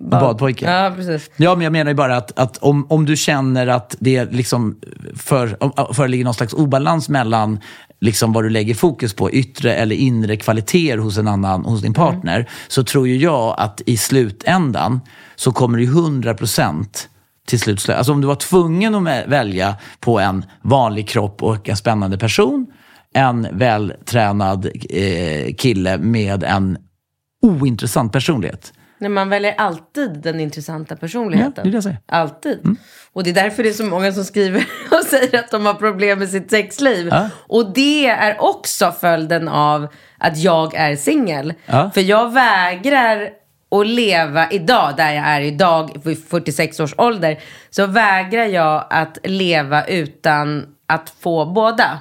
bad... 0.00 0.20
Badpojke. 0.20 0.70
Ja, 0.70 0.92
precis. 0.96 1.30
Ja, 1.36 1.54
men 1.54 1.64
jag 1.64 1.72
menar 1.72 1.90
ju 1.90 1.96
bara 1.96 2.16
att, 2.16 2.38
att 2.38 2.58
om, 2.58 2.86
om 2.90 3.06
du 3.06 3.16
känner 3.16 3.66
att 3.66 3.96
det 3.98 4.32
liksom 4.32 4.78
för, 5.16 5.56
föreligger 5.94 6.24
någon 6.24 6.34
slags 6.34 6.54
obalans 6.54 7.08
mellan 7.08 7.60
liksom 8.00 8.32
vad 8.32 8.44
du 8.44 8.50
lägger 8.50 8.74
fokus 8.74 9.14
på, 9.14 9.30
yttre 9.30 9.74
eller 9.74 9.96
inre 9.96 10.36
kvaliteter 10.36 10.98
hos 10.98 11.18
en 11.18 11.28
annan, 11.28 11.64
hos 11.64 11.80
din 11.80 11.94
partner, 11.94 12.48
så 12.68 12.84
tror 12.84 13.08
ju 13.08 13.16
jag 13.16 13.54
att 13.58 13.82
i 13.86 13.96
slutändan 13.96 15.00
så 15.36 15.52
kommer 15.52 15.78
det 15.78 15.84
ju 15.84 15.90
100 15.90 16.34
procent 16.34 17.08
till 17.46 17.60
slut 17.60 17.88
Alltså 17.88 18.12
om 18.12 18.20
du 18.20 18.26
var 18.26 18.34
tvungen 18.34 18.94
att 18.94 19.26
välja 19.26 19.76
på 20.00 20.20
en 20.20 20.44
vanlig 20.62 21.08
kropp 21.08 21.42
och 21.42 21.68
en 21.68 21.76
spännande 21.76 22.18
person, 22.18 22.66
en 23.14 23.48
vältränad 23.52 24.70
eh, 24.90 25.54
kille 25.54 25.98
med 25.98 26.44
en 26.44 26.78
ointressant 27.42 28.12
personlighet. 28.12 28.72
Nej, 29.00 29.10
man 29.10 29.28
väljer 29.28 29.54
alltid 29.58 30.10
den 30.10 30.40
intressanta 30.40 30.96
personligheten. 30.96 31.52
Ja, 31.56 31.62
det 31.62 31.68
är 31.68 31.70
det 31.70 31.76
jag 31.76 31.82
säger. 31.82 32.00
Mm. 32.08 32.20
Alltid. 32.22 32.76
Och 33.12 33.24
det 33.24 33.30
är 33.30 33.34
därför 33.34 33.62
det 33.62 33.68
är 33.68 33.72
så 33.72 33.84
många 33.84 34.12
som 34.12 34.24
skriver 34.24 34.66
och 34.90 35.04
säger 35.04 35.38
att 35.38 35.50
de 35.50 35.66
har 35.66 35.74
problem 35.74 36.18
med 36.18 36.28
sitt 36.28 36.50
sexliv. 36.50 37.08
Ja. 37.10 37.28
Och 37.36 37.72
det 37.72 38.06
är 38.06 38.40
också 38.40 38.92
följden 39.00 39.48
av 39.48 39.88
att 40.18 40.38
jag 40.38 40.74
är 40.74 40.96
singel. 40.96 41.54
Ja. 41.66 41.90
För 41.94 42.00
jag 42.00 42.32
vägrar 42.32 43.30
att 43.70 43.86
leva 43.86 44.50
idag, 44.50 44.96
där 44.96 45.12
jag 45.12 45.24
är 45.24 45.40
idag, 45.40 46.00
vid 46.04 46.28
46 46.28 46.80
års 46.80 46.94
ålder, 46.98 47.38
så 47.70 47.86
vägrar 47.86 48.44
jag 48.44 48.86
att 48.90 49.18
leva 49.24 49.84
utan 49.84 50.66
att 50.86 51.12
få 51.20 51.46
båda. 51.46 51.98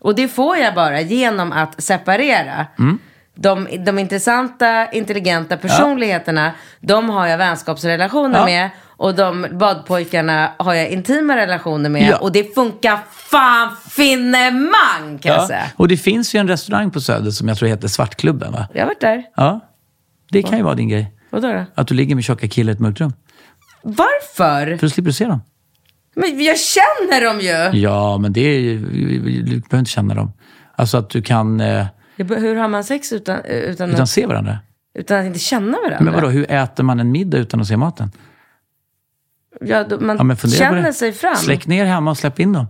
Och 0.00 0.14
det 0.14 0.28
får 0.28 0.56
jag 0.56 0.74
bara 0.74 1.00
genom 1.00 1.52
att 1.52 1.82
separera. 1.82 2.66
Mm. 2.78 2.98
De, 3.34 3.68
de 3.84 3.98
intressanta, 3.98 4.90
intelligenta 4.92 5.56
personligheterna, 5.56 6.52
de 6.80 7.10
har 7.10 7.26
jag 7.26 7.38
vänskapsrelationer 7.38 8.38
Ja. 8.38 8.44
med. 8.44 8.70
Och 8.96 9.14
de 9.14 9.46
badpojkarna 9.52 10.52
har 10.58 10.74
jag 10.74 10.88
intima 10.88 11.36
relationer 11.36 11.90
med. 11.90 12.08
Ja. 12.10 12.16
Och 12.18 12.32
det 12.32 12.54
funkar 12.54 12.98
fan 13.10 13.68
finemang 13.90 15.18
kan 15.20 15.32
jag 15.32 15.42
Ja. 15.42 15.46
säga. 15.46 15.64
Och 15.76 15.88
det 15.88 15.96
finns 15.96 16.34
ju 16.34 16.38
en 16.38 16.48
restaurang 16.48 16.90
på 16.90 17.00
Söder 17.00 17.30
som 17.30 17.48
jag 17.48 17.56
tror 17.58 17.68
heter 17.68 17.88
Svartklubben, 17.88 18.52
va? 18.52 18.68
Jag 18.74 18.80
har 18.80 18.86
varit 18.86 19.00
där. 19.00 19.22
Ja. 19.36 19.60
Det 20.30 20.42
kan 20.42 20.58
ju 20.58 20.64
vara 20.64 20.74
din 20.74 20.88
grej. 20.88 21.12
Vadå 21.30 21.48
då? 21.52 21.64
Att 21.74 21.86
du 21.88 21.94
ligger 21.94 22.14
med 22.14 22.24
tjocka 22.24 22.48
killar 22.48 22.72
i 22.72 22.74
ett 22.74 22.80
mörkt 22.80 23.00
rum. 23.00 23.12
Varför? 23.82 24.76
För 24.76 24.86
då 24.86 24.90
slipper 24.90 25.08
du 25.08 25.12
se 25.12 25.24
dem. 25.24 25.40
Men 26.14 26.44
jag 26.44 26.56
känner 26.58 27.24
dem 27.24 27.40
ju. 27.40 27.80
Ja, 27.80 28.18
men 28.18 28.32
det 28.32 28.40
är 28.40 28.58
ju... 28.60 28.78
Du 29.42 29.42
behöver 29.60 29.78
inte 29.78 29.90
känna 29.90 30.14
dem. 30.14 30.32
Alltså 30.76 30.98
att 30.98 31.10
du 31.10 31.22
kan... 31.22 31.60
Eh, 31.60 31.86
Jag 32.28 32.40
Hur 32.40 32.56
har 32.56 32.68
man 32.68 32.84
sex 32.84 33.12
utan, 33.12 33.44
utan, 33.44 33.90
utan 33.90 34.02
att, 34.02 34.10
se 34.10 34.26
varandra. 34.26 34.58
utan 34.94 35.20
att 35.20 35.26
inte 35.26 35.38
känna 35.38 35.78
varandra? 35.78 35.98
Men 36.00 36.14
vadå, 36.14 36.28
hur 36.28 36.50
äter 36.50 36.84
man 36.84 37.00
en 37.00 37.12
middag 37.12 37.38
utan 37.38 37.60
att 37.60 37.66
se 37.66 37.76
maten? 37.76 38.10
Ja, 39.60 39.84
då, 39.84 40.00
man 40.00 40.36
Ja, 40.42 40.48
känner 40.48 40.92
sig 40.92 41.12
fram. 41.12 41.36
Släck 41.36 41.66
ner 41.66 41.84
hemma 41.84 42.10
och 42.10 42.18
släpp 42.18 42.40
in 42.40 42.52
dem. 42.52 42.66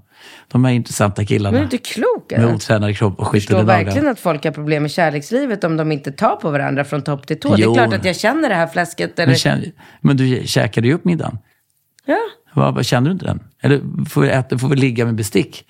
De 0.49 0.65
här 0.65 0.73
intressanta 0.73 1.25
killarna. 1.25 1.53
Men 1.53 1.61
är 1.61 1.65
inte 1.65 1.79
klok? 1.79 2.31
med 2.31 2.41
eller? 2.41 2.55
otränade 2.55 2.95
kropp 2.95 3.19
och 3.19 3.25
Jag 3.25 3.31
skit 3.33 3.43
förstår 3.43 3.61
under 3.61 3.85
verkligen 3.85 4.09
att 4.09 4.21
folk 4.21 4.45
har 4.45 4.53
problem 4.53 4.83
med 4.83 4.91
kärlekslivet 4.91 5.65
om 5.65 5.77
de 5.77 5.93
inte 5.93 6.13
tar 6.13 6.37
på 6.37 6.51
varandra 6.51 6.85
från 6.85 7.03
topp 7.03 7.27
till 7.27 7.41
tå. 7.41 7.49
Det 7.57 7.63
är 7.63 7.65
Jo. 7.65 7.75
klart 7.75 7.93
att 7.95 8.05
jag 8.05 8.17
känner 8.17 8.49
det 8.49 8.55
här 8.55 8.67
fläsket. 8.67 9.19
Eller... 9.19 9.27
Men, 9.27 9.37
känn, 9.37 9.65
men 10.01 10.17
du 10.17 10.43
käkade 10.47 10.87
ju 10.89 10.95
upp 10.95 11.05
middagen. 11.05 11.39
Ja. 12.05 12.19
Vad, 12.55 12.75
vad, 12.75 12.87
känner 12.87 13.07
du 13.07 13.13
inte 13.13 13.25
den? 13.25 13.41
Eller 13.63 14.05
får 14.09 14.21
vi, 14.23 14.31
äta, 14.31 14.59
får 14.59 14.69
vi 14.69 14.77
ligga 14.77 15.05
med 15.05 15.15
bestick? 15.15 15.65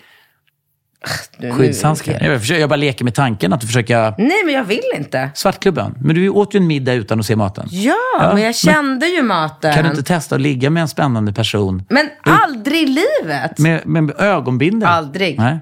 Nu- 1.37 1.53
Skyddshandskar? 1.53 2.19
Jag, 2.25 2.41
försöker, 2.41 2.61
jag 2.61 2.69
bara 2.71 2.77
leker 2.77 3.05
med 3.05 3.15
tanken 3.15 3.53
att 3.53 3.61
du 3.61 3.67
försöker... 3.67 4.15
Nej, 4.19 4.43
men 4.45 4.55
jag 4.55 4.65
vill 4.65 4.83
inte. 4.97 5.31
Svartklubben. 5.35 5.95
Men 6.01 6.15
du 6.17 6.29
åt 6.29 6.55
ju 6.55 6.59
en 6.59 6.67
middag 6.67 6.93
utan 6.93 7.21
att 7.21 7.27
se 7.27 7.37
maten. 7.37 7.67
Ja, 7.71 7.95
Ja, 8.21 8.31
men 8.35 8.43
jag 8.43 8.55
kände 8.55 9.07
ju 9.07 9.23
maten. 9.23 9.75
Kan 9.75 9.85
du 9.85 9.91
inte 9.91 10.03
testa 10.03 10.35
att 10.35 10.41
ligga 10.41 10.71
med 10.71 10.81
en 10.81 10.89
spännande 10.89 11.33
person 11.33 11.85
Men 11.91 12.09
aldrig 12.23 12.83
i 12.83 12.87
livet. 12.87 13.59
med, 13.59 13.87
med 13.87 14.21
ögonbindel? 14.21 14.89
Aldrig. 14.89 15.39
Nej. 15.39 15.59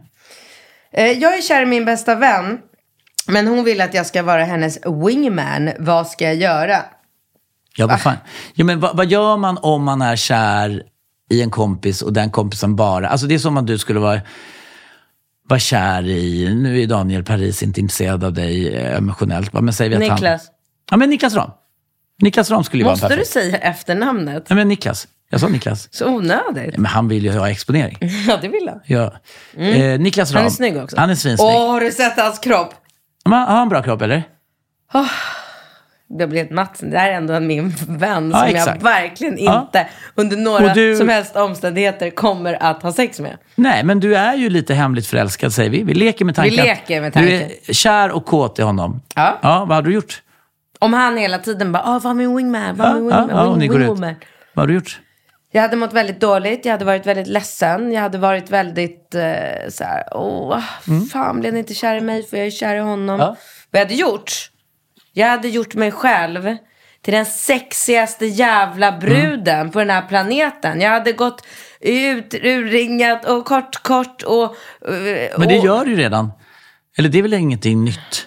Eh, 0.92 1.06
Jag 1.18 1.38
är 1.38 1.42
kär 1.42 1.62
i 1.62 1.66
min 1.66 1.84
bästa 1.84 2.14
vän. 2.14 2.58
Men 3.26 3.46
hon 3.46 3.64
vill 3.64 3.80
att 3.80 3.94
jag 3.94 4.06
ska 4.06 4.22
vara 4.22 4.44
hennes 4.44 4.78
wingman. 5.06 5.70
Vad 5.78 6.06
ska 6.06 6.24
jag 6.24 6.34
göra? 6.34 6.76
Ja, 7.76 7.86
vad 7.86 8.00
fan. 8.00 8.16
Ja, 8.54 8.64
men 8.64 8.80
vad, 8.80 8.96
vad 8.96 9.06
gör 9.06 9.36
man 9.36 9.58
om 9.62 9.84
man 9.84 10.02
är 10.02 10.16
kär 10.16 10.82
i 11.30 11.42
en 11.42 11.50
kompis 11.50 12.02
och 12.02 12.12
den 12.12 12.30
kompisen 12.30 12.76
bara... 12.76 13.08
Alltså 13.08 13.26
det 13.26 13.34
är 13.34 13.38
som 13.38 13.56
om 13.56 13.66
du 13.66 13.78
skulle 13.78 14.00
vara, 14.00 14.20
vara 15.50 15.60
kär 15.60 16.06
i... 16.06 16.54
Nu 16.54 16.82
är 16.82 16.86
Daniel 16.86 17.24
Paris 17.24 17.62
inte 17.62 17.80
intresserad 17.80 18.24
av 18.24 18.32
dig 18.32 18.74
eh, 18.76 18.96
emotionellt. 18.96 19.52
Men 19.52 19.72
säger 19.72 19.90
vi 19.90 19.96
att 19.96 20.10
Han, 20.10 20.16
Niklas, 20.16 20.46
ja, 20.90 20.96
men 20.96 21.10
Niklas 21.10 21.34
Ram. 21.34 21.50
Niklas 22.22 22.50
Ram 22.50 22.64
skulle 22.64 22.82
ju 22.82 22.88
måste 22.90 23.02
vara 23.04 23.10
du 23.10 23.16
perfekt. 23.16 23.32
säga 23.32 23.56
efternamnet? 23.58 24.44
Nej, 24.50 24.56
men 24.56 24.68
Niklas. 24.68 25.08
Jag 25.30 25.40
sa 25.40 25.48
Niklas. 25.48 25.88
Så 25.90 26.06
onödigt. 26.06 26.76
Men 26.76 26.86
han 26.86 27.08
vill 27.08 27.24
ju 27.24 27.32
ha 27.32 27.50
exponering. 27.50 27.98
Ja, 28.28 28.38
det 28.42 28.48
vill 28.48 28.68
han. 28.68 28.80
Ja. 28.86 29.12
Eh, 29.64 30.00
Niklas 30.00 30.32
Ram. 30.32 30.36
Han 30.36 30.46
är 30.46 30.50
snygg 30.50 30.76
också. 30.76 30.96
Han 30.96 31.10
är 31.10 31.14
svinsnygg. 31.14 31.48
Åh, 31.48 31.70
har 31.70 31.80
du 31.80 31.92
sett 31.92 32.16
hans 32.20 32.38
kropp? 32.38 32.74
Men 33.24 33.32
Har 33.38 33.56
han 33.56 33.68
bra 33.68 33.82
kropp 33.82 34.02
eller? 34.02 34.22
Jag 36.18 36.28
blir 36.28 36.38
helt 36.38 36.50
matt. 36.50 36.78
Det 36.82 36.98
här 36.98 37.10
är 37.10 37.14
ändå 37.14 37.40
min 37.40 37.68
vän 37.88 38.30
Ja, 38.34 38.38
som 38.38 38.48
jag 38.48 38.56
exakt. 38.56 38.82
verkligen 38.82 39.36
Ja. 39.44 39.60
inte 39.60 39.86
under 40.14 40.36
några 40.36 40.74
du- 40.74 40.96
som 40.96 41.08
helst 41.08 41.36
omständigheter 41.36 42.10
kommer 42.10 42.62
att 42.62 42.82
ha 42.82 42.92
sex 42.92 43.20
med. 43.20 43.36
Nej, 43.54 43.84
men 43.84 44.00
du 44.00 44.16
är 44.16 44.34
ju 44.34 44.50
lite 44.50 44.74
hemligt 44.74 45.06
förälskad 45.06 45.52
säger 45.52 45.70
vi. 45.70 45.82
Vi 45.82 45.94
leker 45.94 46.24
med 46.24 46.34
tanken. 46.34 46.56
Vi 46.56 46.62
leker 46.62 47.00
med 47.00 47.12
tanken. 47.12 47.38
Du 47.38 47.70
är 47.70 47.72
kär 47.74 48.10
och 48.10 48.26
kåt 48.26 48.58
i 48.58 48.62
honom. 48.62 49.00
Ja. 49.14 49.38
Ja, 49.42 49.64
vad 49.68 49.76
har 49.76 49.82
du 49.82 49.92
gjort? 49.94 50.22
Om 50.78 50.92
han 50.92 51.16
hela 51.16 51.38
tiden 51.38 51.72
bara, 51.72 51.82
ah, 51.86 51.98
var 51.98 52.14
min 52.14 52.36
wingman, 52.36 52.76
var 52.76 52.86
Ja, 52.86 52.94
min 52.94 53.08
ja, 53.10 53.20
wingman, 53.20 53.46
ja, 53.46 53.54
wing, 53.54 53.72
wingwoman. 53.72 54.14
Vad 54.54 54.62
har 54.62 54.66
du 54.66 54.74
gjort? 54.74 55.00
Jag 55.52 55.62
hade 55.62 55.76
mått 55.76 55.92
väldigt 55.92 56.20
dåligt, 56.20 56.64
jag 56.64 56.72
hade 56.72 56.84
varit 56.84 57.06
väldigt 57.06 57.26
ledsen, 57.26 57.92
jag 57.92 58.00
hade 58.00 58.18
varit 58.18 58.50
väldigt 58.50 59.14
eh, 59.14 59.68
så 59.68 59.84
här, 59.84 60.02
åh, 60.10 60.58
fan 61.12 61.40
blev 61.40 61.52
ni 61.52 61.58
inte 61.58 61.74
kär 61.74 61.96
i 61.96 62.00
mig 62.00 62.22
för 62.22 62.36
jag 62.36 62.46
är 62.46 62.50
kär 62.50 62.74
i 62.74 62.78
honom. 62.78 63.20
Ja. 63.20 63.36
Vad 63.70 63.80
jag 63.80 63.84
hade 63.86 63.94
gjort? 63.94 64.32
Jag 65.12 65.26
hade 65.26 65.48
gjort 65.48 65.74
mig 65.74 65.90
själv 65.92 66.56
till 67.02 67.14
den 67.14 67.26
sexigaste 67.26 68.26
jävla 68.26 68.92
bruden 68.92 69.70
på 69.70 69.78
den 69.78 69.90
här 69.90 70.02
planeten. 70.02 70.80
Jag 70.80 70.90
hade 70.90 71.12
gått 71.12 71.46
ut, 71.80 72.34
urringat 72.34 73.24
och 73.24 73.44
kort, 73.44 73.82
kort 73.82 74.22
och... 74.22 74.44
eh, 74.88 75.38
Men 75.38 75.48
det 75.48 75.58
och, 75.58 75.64
gör 75.64 75.84
du 75.84 75.90
ju 75.90 75.96
redan. 75.96 76.32
Eller 76.98 77.08
det 77.08 77.18
är 77.18 77.22
väl 77.22 77.34
ingenting 77.34 77.84
nytt? 77.84 78.26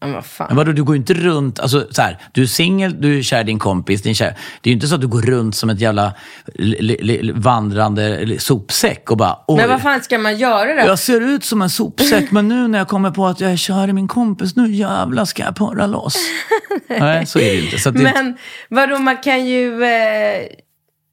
Men 0.00 0.12
vad 0.12 0.26
fan. 0.26 0.46
Men 0.48 0.56
vadå, 0.56 0.72
du 0.72 0.84
går 0.84 0.94
ju 0.94 0.98
inte 0.98 1.14
runt, 1.14 1.60
alltså 1.60 1.86
så 1.90 2.02
här, 2.02 2.18
du 2.32 2.42
är 2.42 2.46
singel, 2.46 3.00
du 3.00 3.18
är 3.18 3.22
kär 3.22 3.40
i 3.40 3.44
din 3.44 3.58
kompis, 3.58 4.02
din 4.02 4.14
kär. 4.14 4.36
Det 4.60 4.68
är 4.68 4.70
ju 4.70 4.74
inte 4.74 4.86
så 4.86 4.94
att 4.94 5.00
du 5.00 5.06
går 5.06 5.22
runt 5.22 5.56
som 5.56 5.70
ett 5.70 5.80
jävla 5.80 6.12
li, 6.54 6.98
li, 7.00 7.32
vandrande 7.34 8.36
sopsäck 8.38 9.10
och 9.10 9.16
bara 9.16 9.38
oj. 9.46 9.56
Men 9.56 9.68
vad 9.68 9.82
fan 9.82 10.02
ska 10.02 10.18
man 10.18 10.36
göra 10.36 10.74
då? 10.74 10.88
Jag 10.88 10.98
ser 10.98 11.20
ut 11.20 11.44
som 11.44 11.62
en 11.62 11.70
sopsäck, 11.70 12.30
men 12.30 12.48
nu 12.48 12.68
när 12.68 12.78
jag 12.78 12.88
kommer 12.88 13.10
på 13.10 13.26
att 13.26 13.40
jag 13.40 13.52
är 13.52 13.56
kär 13.56 13.88
i 13.88 13.92
min 13.92 14.08
kompis, 14.08 14.56
nu 14.56 14.70
jävlar 14.72 15.24
ska 15.24 15.42
jag 15.42 15.56
porra 15.56 15.86
loss. 15.86 16.16
Nej, 16.88 17.26
så 17.26 17.38
är 17.38 17.56
det 17.56 17.60
inte. 17.60 17.78
Så 17.78 17.90
det, 17.90 18.02
Men 18.02 18.36
vadå, 18.68 18.98
man 18.98 19.16
kan 19.16 19.46
ju 19.46 19.84
eh, 19.84 20.46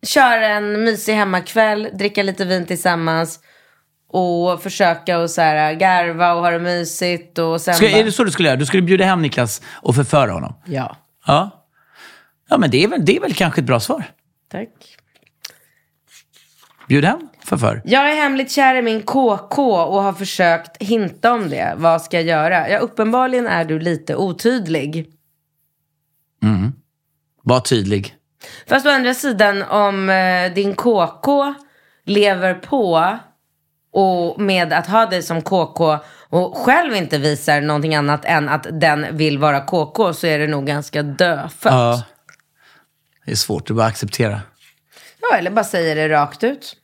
köra 0.05 0.47
en 0.47 0.83
mysig 0.83 1.13
hemmakväll, 1.13 1.87
dricka 1.93 2.23
lite 2.23 2.45
vin 2.45 2.65
tillsammans 2.65 3.39
och 4.13 4.63
försöka 4.63 5.19
och 5.19 5.29
så 5.29 5.41
här, 5.41 5.73
garva 5.73 6.33
och 6.33 6.41
ha 6.41 6.51
det 6.51 6.59
mysigt 6.59 7.39
och 7.39 7.61
sen 7.61 7.73
ska, 7.73 7.85
bara... 7.85 7.97
är 7.97 8.03
det 8.03 8.11
så 8.11 8.23
du 8.23 8.31
skulle 8.31 8.49
göra? 8.49 8.59
Du 8.59 8.65
skulle 8.65 8.83
bjuda 8.83 9.05
hem 9.05 9.21
Niklas 9.21 9.61
och 9.71 9.95
förföra 9.95 10.31
honom? 10.31 10.53
Ja, 10.65 10.97
Ja. 11.25 11.59
Ja, 12.49 12.57
men 12.57 12.71
det 12.71 12.83
är 12.83 12.87
väl, 12.87 13.05
det 13.05 13.17
är 13.17 13.21
väl 13.21 13.33
kanske 13.33 13.61
ett 13.61 13.67
bra 13.67 13.79
svar. 13.79 14.03
tack. 14.51 14.69
Bjud 16.87 17.05
hem, 17.05 17.29
förför. 17.43 17.81
Jag 17.85 18.11
är 18.11 18.15
hemligt 18.15 18.51
kär 18.51 18.75
i 18.75 18.81
min 18.81 19.01
KK 19.01 19.75
och 19.75 20.03
har 20.03 20.13
försökt 20.13 20.81
hinta 20.81 21.33
om 21.33 21.49
det. 21.49 21.73
Vad 21.77 22.01
ska 22.01 22.17
jag 22.17 22.25
göra? 22.25 22.69
Ja, 22.69 22.77
uppenbarligen 22.77 23.47
är 23.47 23.65
du 23.65 23.79
lite 23.79 24.15
otydlig. 24.15 25.09
Var 27.43 27.59
tydlig. 27.59 28.15
Fast 28.67 28.85
å 28.85 28.89
andra 28.89 29.13
sidan, 29.13 29.63
om 29.63 30.09
eh, 30.09 30.53
din 30.53 30.75
KK 30.75 31.53
lever 32.05 32.53
på 32.53 33.17
och 33.93 34.41
med 34.41 34.73
att 34.73 34.87
ha 34.87 35.05
dig 35.05 35.21
som 35.21 35.41
KK 35.41 35.97
och 36.29 36.57
själv 36.57 36.95
inte 36.95 37.17
visar 37.17 37.61
någonting 37.61 37.95
annat 37.95 38.25
än 38.25 38.49
att 38.49 38.67
den 38.71 39.17
vill 39.17 39.37
vara 39.37 39.61
KK 39.61 40.13
så 40.13 40.27
är 40.27 40.39
det 40.39 40.47
nog 40.47 40.65
ganska 40.65 41.03
dödfött. 41.03 41.73
Ja. 41.73 41.93
Ja. 41.93 42.03
Det 43.25 43.31
är 43.31 43.35
svårt 43.35 43.69
att 43.69 43.75
bara 43.75 43.87
acceptera. 43.87 44.41
eller 45.37 45.51
bara 45.51 45.65
säga 45.65 45.95
det 45.95 46.09
rakt 46.09 46.43
ut. 46.43 46.75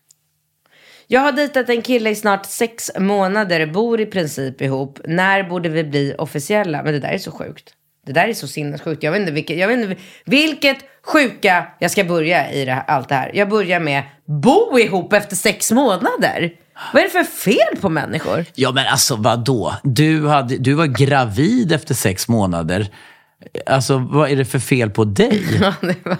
Jag 1.07 1.21
har 1.21 1.31
dejtat 1.31 1.69
en 1.69 1.81
kille 1.81 2.09
i 2.09 2.15
snart 2.15 2.45
sex 2.45 2.91
månader, 2.99 3.65
bor 3.65 4.01
i 4.01 4.05
princip 4.05 4.61
ihop. 4.61 4.99
När 5.05 5.43
borde 5.43 5.69
vi 5.69 5.83
bli 5.83 6.15
officiella? 6.17 6.83
Men 6.83 6.93
det 6.93 6.99
där 6.99 7.09
är 7.09 7.17
så 7.17 7.31
sjukt. 7.31 7.73
Det 8.05 8.13
där 8.13 8.27
är 8.27 8.33
så 8.33 8.47
sinnessjukt. 8.47 9.03
Jag 9.03 9.11
vet 9.11 9.19
inte 9.19 9.31
vilket, 9.31 9.57
jag 9.57 9.67
vet 9.67 9.79
inte 9.79 10.01
vilket 10.25 10.77
sjuka 11.03 11.67
jag 11.79 11.91
ska 11.91 12.03
börja 12.03 12.51
i 12.51 12.65
det 12.65 12.71
här, 12.71 12.83
allt 12.87 13.09
det 13.09 13.15
här. 13.15 13.31
Jag 13.33 13.49
börjar 13.49 13.79
med 13.79 14.03
bo 14.25 14.79
ihop 14.79 15.13
efter 15.13 15.35
sex 15.35 15.71
månader. 15.71 16.51
Vad 16.93 17.01
är 17.01 17.05
det 17.07 17.11
för 17.11 17.23
fel 17.23 17.81
på 17.81 17.89
människor? 17.89 18.45
Ja, 18.55 18.71
men 18.71 18.87
alltså 18.87 19.15
vadå? 19.15 19.75
Du, 19.83 20.27
hade, 20.27 20.57
du 20.57 20.73
var 20.73 20.85
gravid 20.85 21.71
efter 21.71 21.93
sex 21.95 22.27
månader. 22.27 22.87
Alltså, 23.65 23.97
vad 23.97 24.29
är 24.29 24.35
det 24.35 24.45
för 24.45 24.59
fel 24.59 24.89
på 24.89 25.03
dig? 25.05 25.43
Ja, 25.61 25.73
det 25.81 25.95
var... 26.05 26.17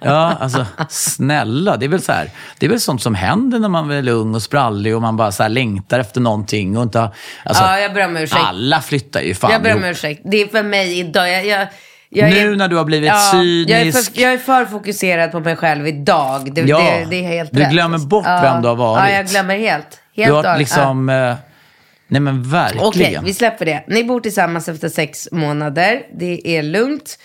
Ja, 0.00 0.36
alltså 0.40 0.66
snälla. 0.88 1.76
Det 1.76 1.86
är 1.86 1.88
väl 1.88 2.02
så 2.02 2.12
här, 2.12 2.30
det 2.58 2.66
är 2.66 2.70
väl 2.70 2.80
sånt 2.80 3.02
som 3.02 3.14
händer 3.14 3.58
när 3.58 3.68
man 3.68 3.90
är 3.90 4.08
ung 4.08 4.34
och 4.34 4.42
sprallig 4.42 4.96
och 4.96 5.02
man 5.02 5.16
bara 5.16 5.32
så 5.32 5.48
längtar 5.48 5.98
efter 5.98 6.20
någonting 6.20 6.76
och 6.76 6.82
inte 6.82 7.00
alltså, 7.44 7.62
Ja, 7.62 7.78
jag 7.78 7.94
ber 7.94 8.04
om 8.04 8.16
ursäkt. 8.16 8.42
Alla 8.44 8.80
flyttar 8.80 9.20
ju 9.20 9.34
fan 9.34 9.50
Jag 9.52 9.62
ber 9.62 9.74
om 9.74 9.84
ursäkt. 9.84 10.22
Det 10.24 10.42
är 10.42 10.46
för 10.46 10.62
mig 10.62 10.98
idag. 10.98 11.32
Jag, 11.32 11.46
jag, 11.46 11.68
jag 12.08 12.30
Nu 12.30 12.56
när 12.56 12.68
du 12.68 12.76
har 12.76 12.84
blivit 12.84 13.08
Jag 13.08 13.16
är, 13.16 13.30
cynisk. 13.32 14.14
för, 14.14 14.22
jag 14.22 14.32
är 14.32 14.38
för 14.38 14.64
fokuserad 14.64 15.32
på 15.32 15.40
mig 15.40 15.56
själv 15.56 15.86
idag. 15.86 16.54
Det, 16.54 16.60
Ja, 16.60 16.78
det, 16.78 17.06
det 17.10 17.16
är 17.24 17.28
helt 17.28 17.52
du 17.52 17.60
rätt. 17.60 17.70
glömmer 17.70 17.98
bort 17.98 18.26
vem 18.26 18.62
du 18.62 18.68
har 18.68 18.76
varit. 18.76 19.10
Ja, 19.10 19.16
jag 19.16 19.26
glömmer 19.26 19.58
helt. 19.58 20.00
helt 20.16 20.28
Du 20.28 20.32
har 20.34 20.44
av- 20.46 20.58
liksom... 20.58 21.08
Eh, 21.08 21.34
nej 22.08 22.20
men 22.20 22.42
ja. 22.42 22.50
verkligen. 22.50 22.86
Okej, 22.86 23.20
vi 23.24 23.34
släpper 23.34 23.64
det. 23.66 23.84
Ni 23.88 24.04
bor 24.04 24.20
tillsammans 24.20 24.68
efter 24.68 24.88
sex 24.88 25.28
månader. 25.32 26.02
Det 26.18 26.56
är 26.58 26.62
lugnt. 26.62 27.18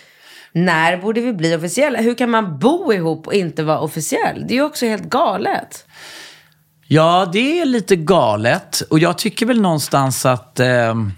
När 0.55 0.97
borde 0.97 1.21
vi 1.21 1.33
bli 1.33 1.55
officiella? 1.55 1.99
Hur 1.99 2.15
kan 2.15 2.29
man 2.29 2.59
bo 2.59 2.93
ihop 2.93 3.27
och 3.27 3.33
inte 3.33 3.63
vara 3.63 3.79
officiell? 3.79 4.45
Det 4.47 4.53
är 4.53 4.55
ju 4.55 4.63
också 4.63 4.85
helt 4.85 5.03
galet. 5.03 5.85
Ja, 6.87 7.29
det 7.33 7.59
är 7.61 7.65
lite 7.65 7.95
galet. 7.95 8.81
Och 8.89 8.99
jag 8.99 9.17
tycker 9.17 9.45
väl 9.45 9.61
någonstans 9.61 10.25
att... 10.25 10.59
ehm, 10.59 11.11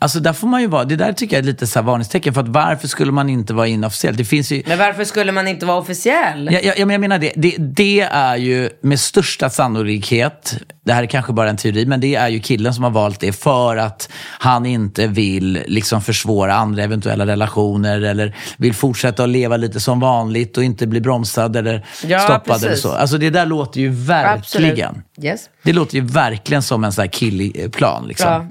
alltså 0.00 0.20
där 0.20 0.32
får 0.32 0.48
man 0.48 0.60
ju 0.60 0.66
vara... 0.66 0.84
Det 0.84 0.96
där 0.96 1.12
tycker 1.12 1.36
jag 1.36 1.42
är 1.42 1.46
lite 1.46 1.66
så 1.66 1.78
här 1.78 1.86
varningstecken. 1.86 2.34
För 2.34 2.40
att 2.40 2.48
varför 2.48 2.88
skulle 2.88 3.12
man 3.12 3.28
inte 3.28 3.54
vara 3.54 3.66
inofficiell? 3.66 4.16
Det 4.16 4.24
finns 4.24 4.52
ju... 4.52 4.62
Men 4.66 4.78
varför 4.78 5.04
skulle 5.04 5.32
man 5.32 5.48
inte 5.48 5.66
vara 5.66 5.76
officiell? 5.78 6.48
Ja, 6.52 6.58
ja, 6.62 6.72
ja, 6.76 6.86
men 6.86 6.94
jag 6.94 7.00
menar 7.00 7.18
det. 7.18 7.32
det. 7.36 7.56
Det 7.58 8.00
är 8.00 8.36
ju 8.36 8.70
med 8.82 9.00
största 9.00 9.50
sannolikhet, 9.50 10.56
det 10.84 10.92
här 10.92 11.02
är 11.02 11.06
kanske 11.06 11.32
bara 11.32 11.50
en 11.50 11.56
teori, 11.56 11.86
men 11.86 12.00
det 12.00 12.14
är 12.14 12.28
ju 12.28 12.40
killen 12.40 12.74
som 12.74 12.84
har 12.84 12.90
valt 12.90 13.20
det 13.20 13.32
för 13.32 13.76
att 13.76 14.08
han 14.38 14.66
inte 14.66 15.06
vill 15.06 15.58
liksom 15.66 16.02
försvåra 16.02 16.54
andra 16.54 16.82
eventuella 16.82 17.26
relationer 17.26 18.00
eller 18.02 18.36
vill 18.56 18.74
fortsätta 18.74 19.22
att 19.22 19.28
leva 19.28 19.56
lite 19.56 19.80
som 19.80 20.00
vanligt 20.00 20.56
och 20.56 20.64
inte 20.64 20.86
bli 20.86 21.00
bromsad 21.00 21.56
eller 21.56 21.86
Ja, 22.06 22.18
stoppad 22.18 22.56
eller 22.56 22.68
precis. 22.68 22.82
så. 22.82 22.92
Alltså 22.92 23.18
det 23.18 23.30
där 23.30 23.46
låter 23.46 23.80
ju 23.80 23.88
verkligen. 23.88 25.02
Yes. 25.22 25.40
Det 25.62 25.72
låter 25.72 25.94
ju 25.94 26.00
verkligen 26.00 26.62
som 26.62 26.84
en 26.84 26.92
sån 26.92 27.02
här 27.02 27.08
killig-plan. 27.08 28.08
Liksom. 28.08 28.26
Bra. 28.28 28.46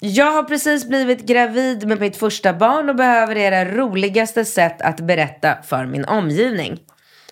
Jag 0.00 0.32
har 0.32 0.42
precis 0.42 0.88
blivit 0.88 1.26
gravid 1.26 1.88
med 1.88 2.00
mitt 2.00 2.16
första 2.16 2.52
barn 2.52 2.88
och 2.88 2.96
behöver 2.96 3.36
era 3.36 3.64
roligaste 3.64 4.44
sätt 4.44 4.82
att 4.82 5.00
berätta 5.00 5.56
för 5.62 5.86
min 5.86 6.04
omgivning. 6.04 6.78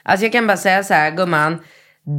Alltså 0.02 0.24
jag 0.24 0.32
kan 0.32 0.46
bara 0.46 0.56
säga 0.56 0.84
så 0.84 0.94
här, 0.94 1.10
gumman. 1.10 1.58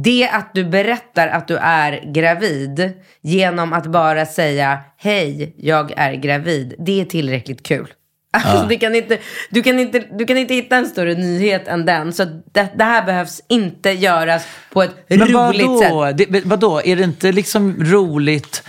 Det 0.04 0.28
att 0.32 0.54
du 0.54 0.64
berättar 0.64 1.28
att 1.28 1.48
du 1.48 1.56
är 1.56 2.12
gravid 2.12 2.92
genom 3.20 3.72
att 3.72 3.86
bara 3.86 4.26
säga 4.26 4.80
hej, 4.96 5.54
jag 5.58 5.92
är 5.96 6.12
gravid. 6.12 6.74
Det 6.78 7.00
är 7.00 7.04
tillräckligt 7.04 7.62
kul. 7.62 7.94
Alltså, 8.30 8.66
det 8.66 8.76
kan 8.76 8.94
inte, 8.94 9.18
du, 9.50 9.62
kan 9.62 9.78
inte, 9.78 9.98
du 9.98 10.24
kan 10.26 10.36
inte 10.36 10.54
hitta 10.54 10.76
en 10.76 10.86
större 10.86 11.14
nyhet 11.14 11.68
än 11.68 11.86
den. 11.86 12.12
Så 12.12 12.24
det, 12.24 12.68
det 12.76 12.84
här 12.84 13.06
behövs 13.06 13.40
inte 13.48 13.90
göras 13.90 14.46
på 14.72 14.82
ett 14.82 14.90
Men 15.08 15.18
roligt 15.18 15.66
vadå? 15.66 16.06
sätt. 16.06 16.32
Det, 16.32 16.44
vadå? 16.44 16.82
Är 16.84 16.96
det 16.96 17.04
inte 17.04 17.32
liksom 17.32 17.84
roligt, 17.84 18.62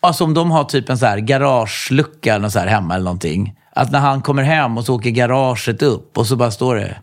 alltså 0.00 0.24
om 0.24 0.34
de 0.34 0.50
har 0.50 0.64
typ 0.64 0.88
en 0.88 0.98
så 0.98 1.06
här 1.06 1.18
garagelucka 1.18 2.34
eller 2.34 2.48
så 2.48 2.58
här 2.58 2.66
hemma 2.66 2.94
eller 2.94 3.04
någonting. 3.04 3.54
Att 3.72 3.92
när 3.92 3.98
han 3.98 4.22
kommer 4.22 4.42
hem 4.42 4.78
och 4.78 4.84
så 4.84 4.94
åker 4.94 5.10
garaget 5.10 5.82
upp 5.82 6.18
och 6.18 6.26
så 6.26 6.36
bara 6.36 6.50
står 6.50 6.76
det, 6.76 6.96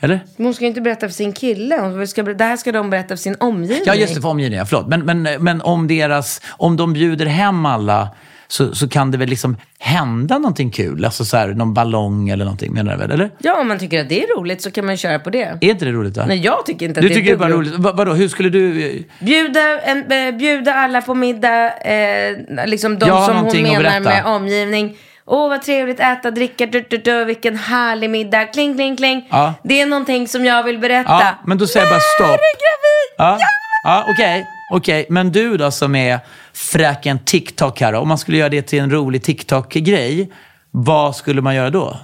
eller? 0.00 0.20
Men 0.36 0.46
Hon 0.46 0.54
ska 0.54 0.64
ju 0.64 0.68
inte 0.68 0.80
berätta 0.80 1.08
för 1.08 1.14
sin 1.14 1.32
kille. 1.32 1.80
Hon 1.80 2.06
ska, 2.08 2.22
det 2.22 2.44
här 2.44 2.56
ska 2.56 2.72
de 2.72 2.90
berätta 2.90 3.08
för 3.08 3.16
sin 3.16 3.36
omgivning. 3.40 3.82
Ja, 3.86 3.94
just 3.94 4.14
det, 4.14 4.20
för 4.20 4.28
omgivningen. 4.28 4.66
Förlåt. 4.66 4.86
Men, 4.86 5.00
men, 5.00 5.22
men 5.44 5.62
om, 5.62 5.88
deras, 5.88 6.40
om 6.50 6.76
de 6.76 6.92
bjuder 6.92 7.26
hem 7.26 7.66
alla 7.66 8.08
så, 8.54 8.74
så 8.74 8.88
kan 8.88 9.10
det 9.10 9.18
väl 9.18 9.28
liksom 9.28 9.56
hända 9.78 10.38
någonting 10.38 10.70
kul? 10.70 11.04
Alltså 11.04 11.24
så 11.24 11.36
här, 11.36 11.48
någon 11.48 11.74
ballong 11.74 12.28
eller 12.28 12.44
någonting, 12.44 12.72
menar 12.72 12.92
du 12.92 12.98
väl? 12.98 13.10
Eller? 13.10 13.30
Ja, 13.38 13.60
om 13.60 13.68
man 13.68 13.78
tycker 13.78 14.00
att 14.00 14.08
det 14.08 14.22
är 14.22 14.36
roligt 14.36 14.62
så 14.62 14.70
kan 14.70 14.86
man 14.86 14.96
köra 14.96 15.18
på 15.18 15.30
det. 15.30 15.58
Är 15.60 15.70
inte 15.70 15.84
det 15.84 15.92
roligt 15.92 16.14
då? 16.14 16.24
Nej, 16.26 16.38
jag 16.38 16.66
tycker 16.66 16.86
inte 16.86 17.00
att 17.00 17.02
du 17.02 17.08
det 17.08 17.14
är 17.14 17.16
tycker 17.16 17.30
det 17.30 17.36
är 17.36 17.48
bara 17.48 17.50
roligt. 17.50 17.74
Va, 17.74 17.92
vadå, 17.92 18.12
hur 18.12 18.28
skulle 18.28 18.48
du... 18.48 19.02
Bjuda, 19.20 19.80
en, 19.80 20.12
eh, 20.12 20.34
bjuda 20.34 20.74
alla 20.74 21.02
på 21.02 21.14
middag, 21.14 21.78
eh, 21.78 22.66
liksom 22.66 22.98
de 22.98 23.24
som 23.26 23.36
hon 23.36 23.62
menar 23.62 24.00
med 24.00 24.24
omgivning. 24.26 24.96
Åh, 25.26 25.48
vad 25.48 25.62
trevligt, 25.62 26.00
äta, 26.00 26.30
dricka, 26.30 26.66
du, 26.66 26.84
du, 26.90 26.98
du, 26.98 27.24
vilken 27.24 27.56
härlig 27.56 28.10
middag, 28.10 28.44
kling, 28.44 28.74
kling, 28.74 28.96
kling. 28.96 29.28
Ja. 29.30 29.54
Det 29.62 29.80
är 29.80 29.86
någonting 29.86 30.28
som 30.28 30.44
jag 30.44 30.62
vill 30.62 30.78
berätta. 30.78 31.10
Ja, 31.10 31.34
men 31.46 31.58
då 31.58 31.66
säger 31.66 31.86
jag 31.86 31.92
bara 31.92 32.00
stopp. 32.00 32.26
Är 32.26 32.54
gravid! 32.64 33.14
Ja, 33.18 33.36
ja 33.40 33.63
okej. 33.84 34.46
okej. 34.72 35.06
Men 35.10 35.32
du 35.32 35.56
då 35.56 35.70
som 35.70 35.94
är 35.94 36.20
fräken 36.52 37.18
TikTok-are, 37.18 37.94
om 37.94 38.08
man 38.08 38.18
skulle 38.18 38.38
göra 38.38 38.48
det 38.48 38.62
till 38.62 38.78
en 38.78 38.90
rolig 38.90 39.22
TikTok-grej, 39.22 40.32
vad 40.70 41.16
skulle 41.16 41.42
man 41.42 41.54
göra 41.54 41.70
då? 41.70 41.98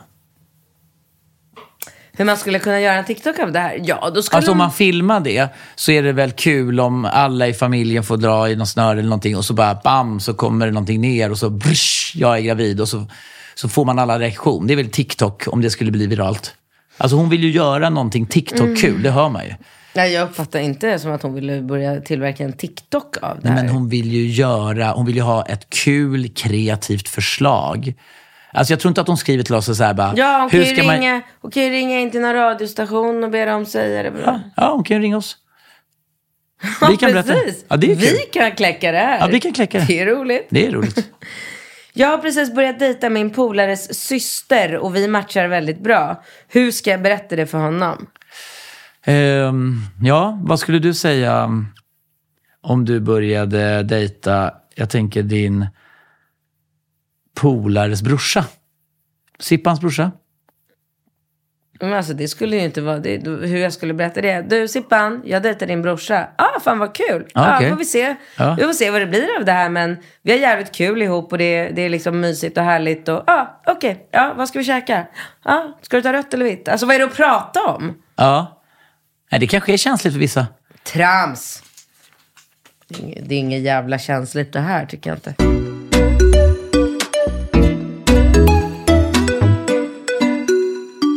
Hur 2.13 2.25
man 2.25 2.37
skulle 2.37 2.59
kunna 2.59 2.81
göra 2.81 2.95
en 2.95 3.05
TikTok 3.05 3.39
av 3.39 3.53
det 3.53 3.59
här? 3.59 3.81
Ja, 3.85 4.11
då 4.15 4.23
skulle 4.23 4.37
Alltså 4.37 4.53
om 4.53 4.59
man... 4.59 4.73
filmar 4.73 5.21
det 5.21 5.49
så 5.75 5.93
är 5.93 6.03
det 6.03 6.13
väl 6.13 6.33
kul 6.33 6.81
om 6.81 7.05
alla 7.05 7.49
i 7.49 7.55
familjen 7.55 8.05
får 8.05 8.17
dra 8.17 8.51
i 8.51 8.57
någon 8.57 8.67
snöre 8.67 8.93
eller 8.93 9.03
någonting 9.03 9.37
och 9.37 9.45
så 9.45 9.55
bara 9.55 9.75
bam 9.75 10.21
så 10.21 10.35
kommer 10.35 10.67
det 10.67 10.73
någonting 10.73 11.01
ner 11.01 11.31
och 11.31 11.39
så 11.39 11.51
brsch, 11.51 12.13
jag 12.17 12.37
är 12.37 12.41
gravid 12.41 12.81
och 12.81 12.89
så, 12.89 13.07
så 13.55 13.69
får 13.69 13.85
man 13.85 13.99
alla 13.99 14.19
reaktion. 14.19 14.67
Det 14.67 14.75
är 14.75 14.77
väl 14.77 14.91
TikTok 14.91 15.45
om 15.47 15.63
det 15.63 15.71
skulle 15.71 15.91
bli 15.91 16.07
viralt. 16.07 16.55
Alltså 16.97 17.17
hon 17.17 17.29
vill 17.29 17.45
ju 17.45 17.51
göra 17.51 17.91
någonting 17.91 18.27
TikTok-kul, 18.27 19.03
det 19.03 19.11
hör 19.11 19.29
man 19.29 19.45
ju. 19.45 19.55
Nej, 19.93 20.13
jag 20.13 20.29
uppfattar 20.29 20.61
inte 20.61 20.99
som 20.99 21.13
att 21.13 21.23
hon 21.23 21.35
ville 21.35 21.63
börja 21.63 22.01
tillverka 22.01 22.45
en 22.45 22.53
TikTok 22.53 23.17
av 23.23 23.37
det 23.41 23.49
Nej, 23.49 23.53
här. 23.53 23.65
men 23.65 23.73
hon 23.75 23.89
vill 23.89 24.13
ju 24.13 24.27
göra, 24.27 24.93
hon 24.93 25.07
vill 25.07 25.17
ju 25.17 25.23
ha 25.23 25.47
ett 25.47 25.71
kul 25.71 26.29
kreativt 26.29 27.09
förslag. 27.09 27.95
Alltså 28.53 28.73
jag 28.73 28.81
tror 28.81 28.91
inte 28.91 29.01
att 29.01 29.07
hon 29.09 29.17
skriver 29.17 29.43
till 29.45 29.55
oss 29.55 29.69
och 29.69 29.77
så 29.77 29.85
här 29.85 29.95
bara, 29.95 30.15
Ja, 30.17 30.39
hon 30.41 30.51
kan, 30.51 30.61
hur 30.61 30.67
ju 30.67 30.75
ska 30.75 30.85
man... 30.85 30.95
ringa, 30.97 31.21
hon 31.41 31.51
kan 31.51 31.63
ju 31.63 31.71
ringa 31.71 31.99
in 32.01 32.11
till 32.11 32.21
någon 32.21 32.35
radiostation 32.35 33.25
och 33.25 33.31
be 33.31 33.45
dem 33.45 33.67
säga 33.67 34.03
det. 34.03 34.13
Ja, 34.25 34.41
ja, 34.57 34.73
hon 34.73 34.85
kan 34.85 34.97
ju 34.97 35.03
ringa 35.03 35.17
oss. 35.17 35.37
Vi 36.91 36.97
kan 36.97 37.13
berätta. 37.13 37.33
precis. 37.33 37.65
Ja, 37.69 37.77
det 37.77 37.91
är 37.93 37.97
vi 37.97 38.07
kul. 38.07 38.19
kan 38.33 38.53
kläcka 38.53 38.93
det 38.93 38.99
här. 38.99 39.19
Ja, 39.21 39.27
vi 39.27 39.41
kan 39.41 39.53
kläcka 39.53 39.79
det. 39.79 39.85
Det 39.85 40.01
är 40.01 40.07
roligt. 40.07 40.47
Det 40.51 40.67
är 40.67 40.71
roligt. 40.71 41.09
Jag 41.93 42.09
har 42.09 42.19
precis 42.19 42.55
börjat 42.55 42.79
dejta 42.79 43.11
min 43.11 43.31
polares 43.31 44.01
syster 44.07 44.77
och 44.77 44.97
vi 44.97 45.09
matchar 45.09 45.47
väldigt 45.49 45.81
bra. 45.81 46.23
Hur 46.49 46.71
ska 46.71 46.91
jag 46.91 47.03
berätta 47.03 47.37
det 47.37 47.47
för 47.47 47.59
honom? 47.59 48.07
Ehm, 49.11 49.75
ja, 50.03 50.39
vad 50.43 50.61
skulle 50.61 50.79
du 50.79 50.95
säga 50.95 51.51
om 52.61 52.85
du 52.85 53.01
började 53.01 53.83
dejta, 53.83 54.51
jag 54.75 54.91
tänker 54.91 55.23
din 55.23 55.67
polares 57.35 58.03
brorsa? 58.03 58.45
Sippans 59.39 59.81
brorsa? 59.81 60.13
Men 61.83 61.93
alltså 61.93 62.13
det 62.15 62.29
skulle 62.29 62.57
ju 62.57 62.63
inte 62.65 62.81
vara 62.81 62.99
det, 62.99 63.27
hur 63.27 63.57
jag 63.59 63.73
skulle 63.73 63.95
berätta 63.95 64.21
det. 64.21 64.43
Du 64.43 64.69
Sippan, 64.69 65.23
jag 65.25 65.43
dejtar 65.43 65.67
din 65.67 65.83
brorsa. 65.83 66.29
Ah, 66.39 66.61
fan 66.61 66.79
vad 66.79 66.95
kul. 66.95 67.27
Ja, 67.35 67.47
Ja, 67.49 67.57
okej. 67.57 67.71
får 67.71 67.77
vi 67.77 67.85
se. 67.85 68.17
Ja. 68.37 68.55
Vi 68.59 68.65
får 68.65 68.73
se 68.73 68.91
vad 68.91 69.01
det 69.01 69.07
blir 69.07 69.39
av 69.39 69.45
det 69.45 69.53
här. 69.53 69.69
Men 69.71 69.97
vi 70.23 70.33
har 70.33 70.39
jävligt 70.39 70.73
kul 70.75 71.03
ihop 71.03 71.33
och 71.33 71.39
det, 71.39 71.69
det 71.71 71.83
är 71.83 71.89
liksom 71.89 72.21
mysigt 72.21 72.59
och 72.59 72.65
härligt. 72.65 73.09
Och, 73.09 73.23
ah, 73.31 73.61
okej, 73.67 74.09
ja, 74.11 74.35
vad 74.37 74.49
ska 74.49 74.59
vi 74.59 74.65
käka? 74.65 75.07
Ah, 75.43 75.63
ska 75.83 75.97
du 75.97 76.03
ta 76.03 76.13
rött 76.13 76.35
eller 76.35 76.45
vitt? 76.45 76.69
Alltså 76.69 76.87
vad 76.87 76.95
är 76.95 76.99
det 76.99 77.05
att 77.05 77.17
prata 77.17 77.61
om? 77.67 77.95
Ja. 78.17 78.60
Nej, 79.31 79.41
det 79.41 79.47
kanske 79.47 79.73
är 79.73 79.77
känsligt 79.77 80.13
för 80.15 80.21
vissa. 80.21 80.47
Trams. 80.83 81.63
Det 82.89 82.95
är 82.95 83.01
inget- 83.03 83.29
Det 83.29 83.35
är 83.35 83.39
inget 83.39 83.63
jävla 83.63 83.99
känsligt 83.99 84.53
det 84.53 84.61
här 84.61 84.87
tycker 84.87 85.11
jag 85.11 85.17
inte. 85.17 85.35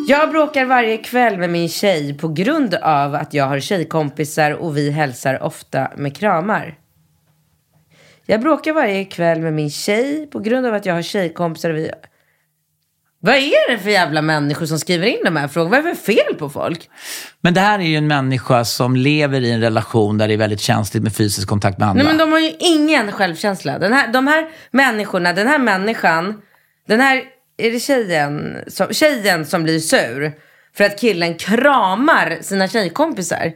Jag 0.07 0.31
bråkar 0.31 0.65
varje 0.65 0.97
kväll 0.97 1.37
med 1.37 1.49
min 1.49 1.69
tjej 1.69 2.13
på 2.17 2.27
grund 2.27 2.73
av 2.75 3.15
att 3.15 3.33
jag 3.33 3.45
har 3.45 3.59
tjejkompisar 3.59 4.51
och 4.51 4.77
vi 4.77 4.91
hälsar 4.91 5.43
ofta 5.43 5.91
med 5.97 6.17
kramar. 6.17 6.75
Jag 8.25 8.41
bråkar 8.41 8.73
varje 8.73 9.05
kväll 9.05 9.39
med 9.41 9.53
min 9.53 9.69
tjej 9.69 10.27
på 10.31 10.39
grund 10.39 10.65
av 10.65 10.73
att 10.73 10.85
jag 10.85 10.93
har 10.93 11.01
tjejkompisar 11.01 11.69
och 11.69 11.77
vi... 11.77 11.91
Vad 13.25 13.35
är 13.35 13.71
det 13.71 13.77
för 13.79 13.89
jävla 13.89 14.21
människor 14.21 14.65
som 14.65 14.79
skriver 14.79 15.07
in 15.07 15.17
de 15.25 15.35
här 15.35 15.47
frågorna? 15.47 15.75
Vad 15.77 15.85
är 15.85 15.89
det 15.89 15.95
för 15.95 16.13
fel 16.13 16.35
på 16.39 16.49
folk? 16.49 16.89
Men 17.41 17.53
det 17.53 17.61
här 17.61 17.79
är 17.79 17.83
ju 17.83 17.95
en 17.97 18.07
människa 18.07 18.65
som 18.65 18.95
lever 18.95 19.41
i 19.41 19.51
en 19.51 19.61
relation 19.61 20.17
där 20.17 20.27
det 20.27 20.33
är 20.33 20.37
väldigt 20.37 20.61
känsligt 20.61 21.03
med 21.03 21.15
fysisk 21.15 21.47
kontakt 21.47 21.77
med 21.77 21.87
andra. 21.87 22.03
Nej 22.03 22.13
men 22.13 22.17
de 22.17 22.31
har 22.31 22.39
ju 22.39 22.51
ingen 22.59 23.11
självkänsla. 23.11 23.79
Den 23.79 23.93
här, 23.93 24.07
de 24.07 24.27
här 24.27 24.47
människorna, 24.71 25.33
den 25.33 25.47
här 25.47 25.59
människan, 25.59 26.41
den 26.87 26.99
här, 26.99 27.23
är 27.57 27.71
det 27.71 27.79
tjejen 27.79 28.57
som, 28.67 28.87
tjejen 28.93 29.45
som 29.45 29.63
blir 29.63 29.79
sur 29.79 30.31
för 30.77 30.83
att 30.83 30.99
killen 30.99 31.35
kramar 31.35 32.37
sina 32.41 32.67
tjejkompisar. 32.67 33.51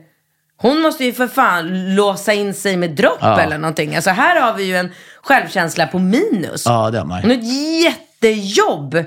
Hon 0.57 0.79
måste 0.81 1.05
ju 1.05 1.13
för 1.13 1.27
fan 1.27 1.95
låsa 1.95 2.33
in 2.33 2.53
sig 2.53 2.77
med 2.77 2.89
dropp 2.91 3.17
Ja. 3.21 3.39
eller 3.41 3.57
någonting. 3.57 3.95
Alltså 3.95 4.09
här 4.09 4.41
har 4.41 4.53
vi 4.53 4.63
ju 4.63 4.77
en 4.77 4.91
självkänsla 5.23 5.87
på 5.87 5.99
minus. 5.99 6.65
Ja, 6.65 6.89
det 6.91 6.97
har 6.97 7.05
man 7.05 7.21
Hon 7.21 7.31
ju. 7.31 7.35
har 7.37 7.43
ett 7.43 7.83
jättejobb 7.83 9.03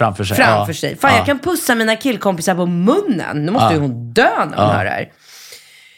Framför 0.00 0.24
sig. 0.24 0.36
framför 0.36 0.72
ja. 0.72 0.74
sig. 0.76 0.96
Fan 0.96 1.10
ja. 1.10 1.16
jag 1.16 1.26
kan 1.26 1.38
pussa 1.38 1.74
mina 1.74 1.96
killkompisar 1.96 2.54
på 2.54 2.66
munnen. 2.66 3.46
Nu 3.46 3.52
måste 3.52 3.66
Ja. 3.66 3.72
ju 3.72 3.78
hon 3.78 4.12
dö 4.12 4.30
när 4.36 4.44
hon 4.44 4.52
Ja. 4.56 4.72
hör 4.72 4.84
det 4.84 4.90
här. 4.90 5.12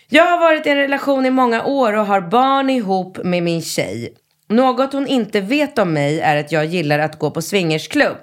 Jag 0.08 0.24
har 0.26 0.38
varit 0.40 0.66
i 0.66 0.70
en 0.70 0.76
relation 0.76 1.26
i 1.26 1.30
många 1.30 1.64
år 1.64 1.92
och 1.92 2.06
har 2.06 2.20
barn 2.20 2.70
ihop 2.70 3.18
med 3.24 3.42
min 3.42 3.62
tjej. 3.62 4.14
Något 4.48 4.92
hon 4.92 5.06
inte 5.06 5.40
vet 5.40 5.78
om 5.78 5.92
mig 5.92 6.20
är 6.20 6.36
att 6.36 6.52
jag 6.52 6.64
gillar 6.64 6.98
att 6.98 7.18
gå 7.18 7.30
på 7.30 7.42
swingersklubb. 7.42 8.16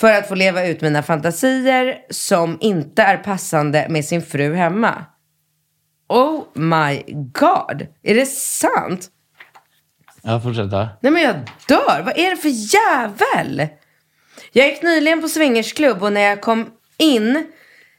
För 0.00 0.12
att 0.12 0.28
få 0.28 0.34
leva 0.34 0.66
ut 0.66 0.80
mina 0.80 1.02
fantasier 1.02 1.96
som 2.10 2.58
inte 2.60 3.02
är 3.02 3.16
passande 3.16 3.86
med 3.90 4.04
sin 4.04 4.22
fru 4.22 4.54
hemma. 4.54 5.04
Oh 6.08 6.42
my 6.54 7.02
god, 7.32 7.86
är 8.02 8.14
det 8.14 8.26
sant? 8.26 9.08
Ja, 10.22 10.40
fortsätta. 10.40 10.88
Nej 11.00 11.12
men 11.12 11.22
jag 11.22 11.34
dör. 11.68 12.02
Vad 12.04 12.18
är 12.18 12.30
det 12.30 12.36
för 12.36 12.74
jävel? 12.74 13.68
Jag 14.56 14.68
gick 14.68 14.82
nyligen 14.82 15.20
på 15.20 15.28
swingersklubb 15.28 16.02
och 16.02 16.12
när 16.12 16.20
jag 16.20 16.40
kom 16.40 16.70
in 16.98 17.46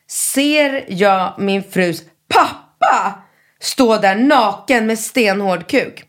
ser 0.08 0.86
jag 0.88 1.34
min 1.38 1.64
frus 1.64 2.04
pappa 2.28 3.24
stå 3.60 3.98
där 3.98 4.16
naken 4.16 4.86
med 4.86 5.00
stenhård 5.00 5.68
kuk. 5.68 6.04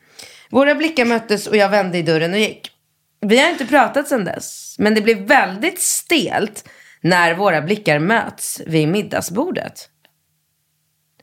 Våra 0.50 0.74
blickar 0.74 1.04
möttes 1.04 1.46
och 1.46 1.56
jag 1.56 1.68
vände 1.68 1.98
i 1.98 2.02
dörren 2.02 2.32
och 2.32 2.38
gick. 2.38 2.70
Vi 3.20 3.38
har 3.38 3.50
inte 3.50 3.66
pratat 3.66 4.08
sedan 4.08 4.24
dess, 4.24 4.76
men 4.78 4.94
det 4.94 5.00
blev 5.00 5.18
väldigt 5.18 5.80
stelt 5.80 6.68
när 7.00 7.34
våra 7.34 7.62
blickar 7.62 7.98
möts 7.98 8.60
vid 8.66 8.88
middagsbordet. 8.88 9.88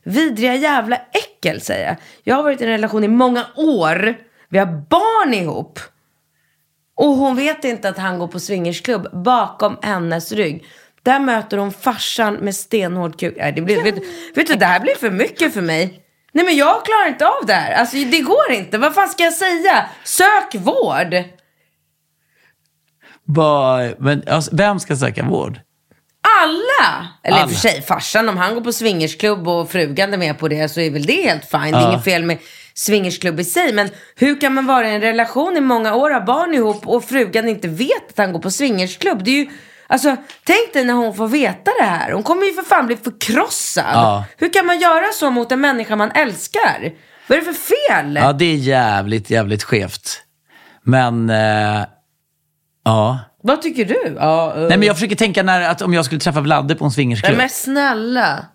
Vidriga 0.02 0.54
jävla 0.54 0.96
äckel 0.96 1.60
säger 1.60 1.86
jag. 1.86 1.96
Jag 2.22 2.36
har 2.36 2.42
varit 2.42 2.60
i 2.60 2.64
en 2.64 2.70
relation 2.70 3.04
i 3.04 3.08
många 3.08 3.46
år. 3.56 4.16
Vi 4.48 4.58
har 4.58 4.86
barn 4.90 5.34
ihop. 5.34 5.80
Och 6.96 7.06
hon 7.08 7.36
vet 7.36 7.64
inte 7.64 7.88
att 7.88 7.98
han 7.98 8.18
går 8.18 8.28
på 8.28 8.40
swingersklubb 8.40 9.24
bakom 9.24 9.78
hennes 9.82 10.32
rygg. 10.32 10.64
Där 11.02 11.20
möter 11.20 11.56
hon 11.58 11.72
farsan 11.72 12.34
med 12.34 12.54
stenhård 12.54 13.20
kuk. 13.20 13.34
Nej, 13.36 13.52
det 13.52 13.60
blir, 13.62 13.82
vet, 13.82 13.94
vet 14.34 14.46
du, 14.46 14.54
det 14.54 14.66
här 14.66 14.80
blir 14.80 14.94
för 14.94 15.10
mycket 15.10 15.54
för 15.54 15.60
mig. 15.62 16.00
Nej 16.32 16.44
men 16.44 16.56
jag 16.56 16.84
klarar 16.84 17.08
inte 17.08 17.26
av 17.28 17.46
det 17.46 17.52
här. 17.54 17.72
Alltså 17.72 17.96
det 17.96 18.20
går 18.20 18.50
inte. 18.52 18.78
Vad 18.78 18.94
fan 18.94 19.08
ska 19.08 19.22
jag 19.22 19.32
säga? 19.32 19.86
Sök 20.04 20.54
vård. 20.54 21.14
Vad- 23.24 23.94
men, 24.00 24.22
alltså, 24.28 24.50
vem 24.56 24.80
ska 24.80 24.96
söka 24.96 25.22
vård? 25.24 25.60
Alla! 26.42 27.08
Eller 27.22 27.36
i 27.36 27.40
och 27.40 27.42
Alla. 27.44 27.48
för 27.48 27.60
sig, 27.60 27.82
farsan 27.82 28.28
om 28.28 28.36
han 28.36 28.54
går 28.54 28.60
på 28.60 28.72
swingersklubb 28.72 29.48
och 29.48 29.70
frugan 29.70 30.14
är 30.14 30.18
med 30.18 30.38
på 30.38 30.48
det 30.48 30.68
så 30.68 30.80
är 30.80 30.90
väl 30.90 31.06
det 31.06 31.22
helt 31.28 31.44
fine. 31.50 31.60
Det 31.72 31.78
är 31.78 31.88
inget 31.92 32.04
fel 32.04 32.22
med 32.24 32.38
swingersklubb 32.74 33.40
i 33.40 33.44
sig. 33.44 33.72
Men 33.72 33.88
hur 34.16 34.40
kan 34.40 34.54
man 34.54 34.66
vara 34.66 34.88
i 34.88 34.94
en 34.94 35.00
relation 35.00 35.56
i 35.56 35.60
många 35.60 35.94
år, 35.94 36.10
ha 36.10 36.20
barn 36.20 36.54
ihop 36.54 36.86
och 36.86 37.04
frugan 37.04 37.48
inte 37.48 37.68
vet 37.68 38.10
att 38.10 38.18
han 38.18 38.32
går 38.32 38.40
på 38.40 38.50
swingersklubb? 38.50 39.24
Det 39.24 39.30
är 39.30 39.44
ju, 39.44 39.50
alltså, 39.86 40.16
tänk 40.44 40.72
dig 40.72 40.84
när 40.84 40.94
hon 40.94 41.14
får 41.14 41.28
veta 41.28 41.70
det 41.78 41.84
här. 41.84 42.12
Hon 42.12 42.22
kommer 42.22 42.46
ju 42.46 42.52
för 42.52 42.62
fan 42.62 42.86
bli 42.86 42.96
förkrossad. 42.96 43.84
Ja. 43.94 44.24
Hur 44.36 44.52
kan 44.52 44.66
man 44.66 44.78
göra 44.78 45.06
så 45.12 45.30
mot 45.30 45.52
en 45.52 45.60
människa 45.60 45.96
man 45.96 46.10
älskar? 46.10 46.92
Vad 47.26 47.38
är 47.38 47.42
det 47.42 47.52
för 47.52 47.90
fel? 47.92 48.16
Ja, 48.16 48.32
det 48.32 48.44
är 48.44 48.56
jävligt, 48.56 49.30
jävligt 49.30 49.62
skevt. 49.62 50.22
Men, 50.82 51.30
eh, 51.30 51.84
ja. 52.84 53.18
Vad 53.42 53.62
tycker 53.62 53.84
du? 53.84 54.16
Ja, 54.20 54.54
uh. 54.56 54.68
Nej, 54.68 54.78
men 54.78 54.82
jag 54.82 54.96
försöker 54.96 55.16
tänka 55.16 55.42
när, 55.42 55.60
att 55.60 55.82
om 55.82 55.94
jag 55.94 56.04
skulle 56.04 56.20
träffa 56.20 56.40
Vladde 56.40 56.74
på 56.74 56.84
en 56.84 56.90
swingersklubb. 56.90 57.36
Men 57.36 57.48
snälla. 57.48 58.46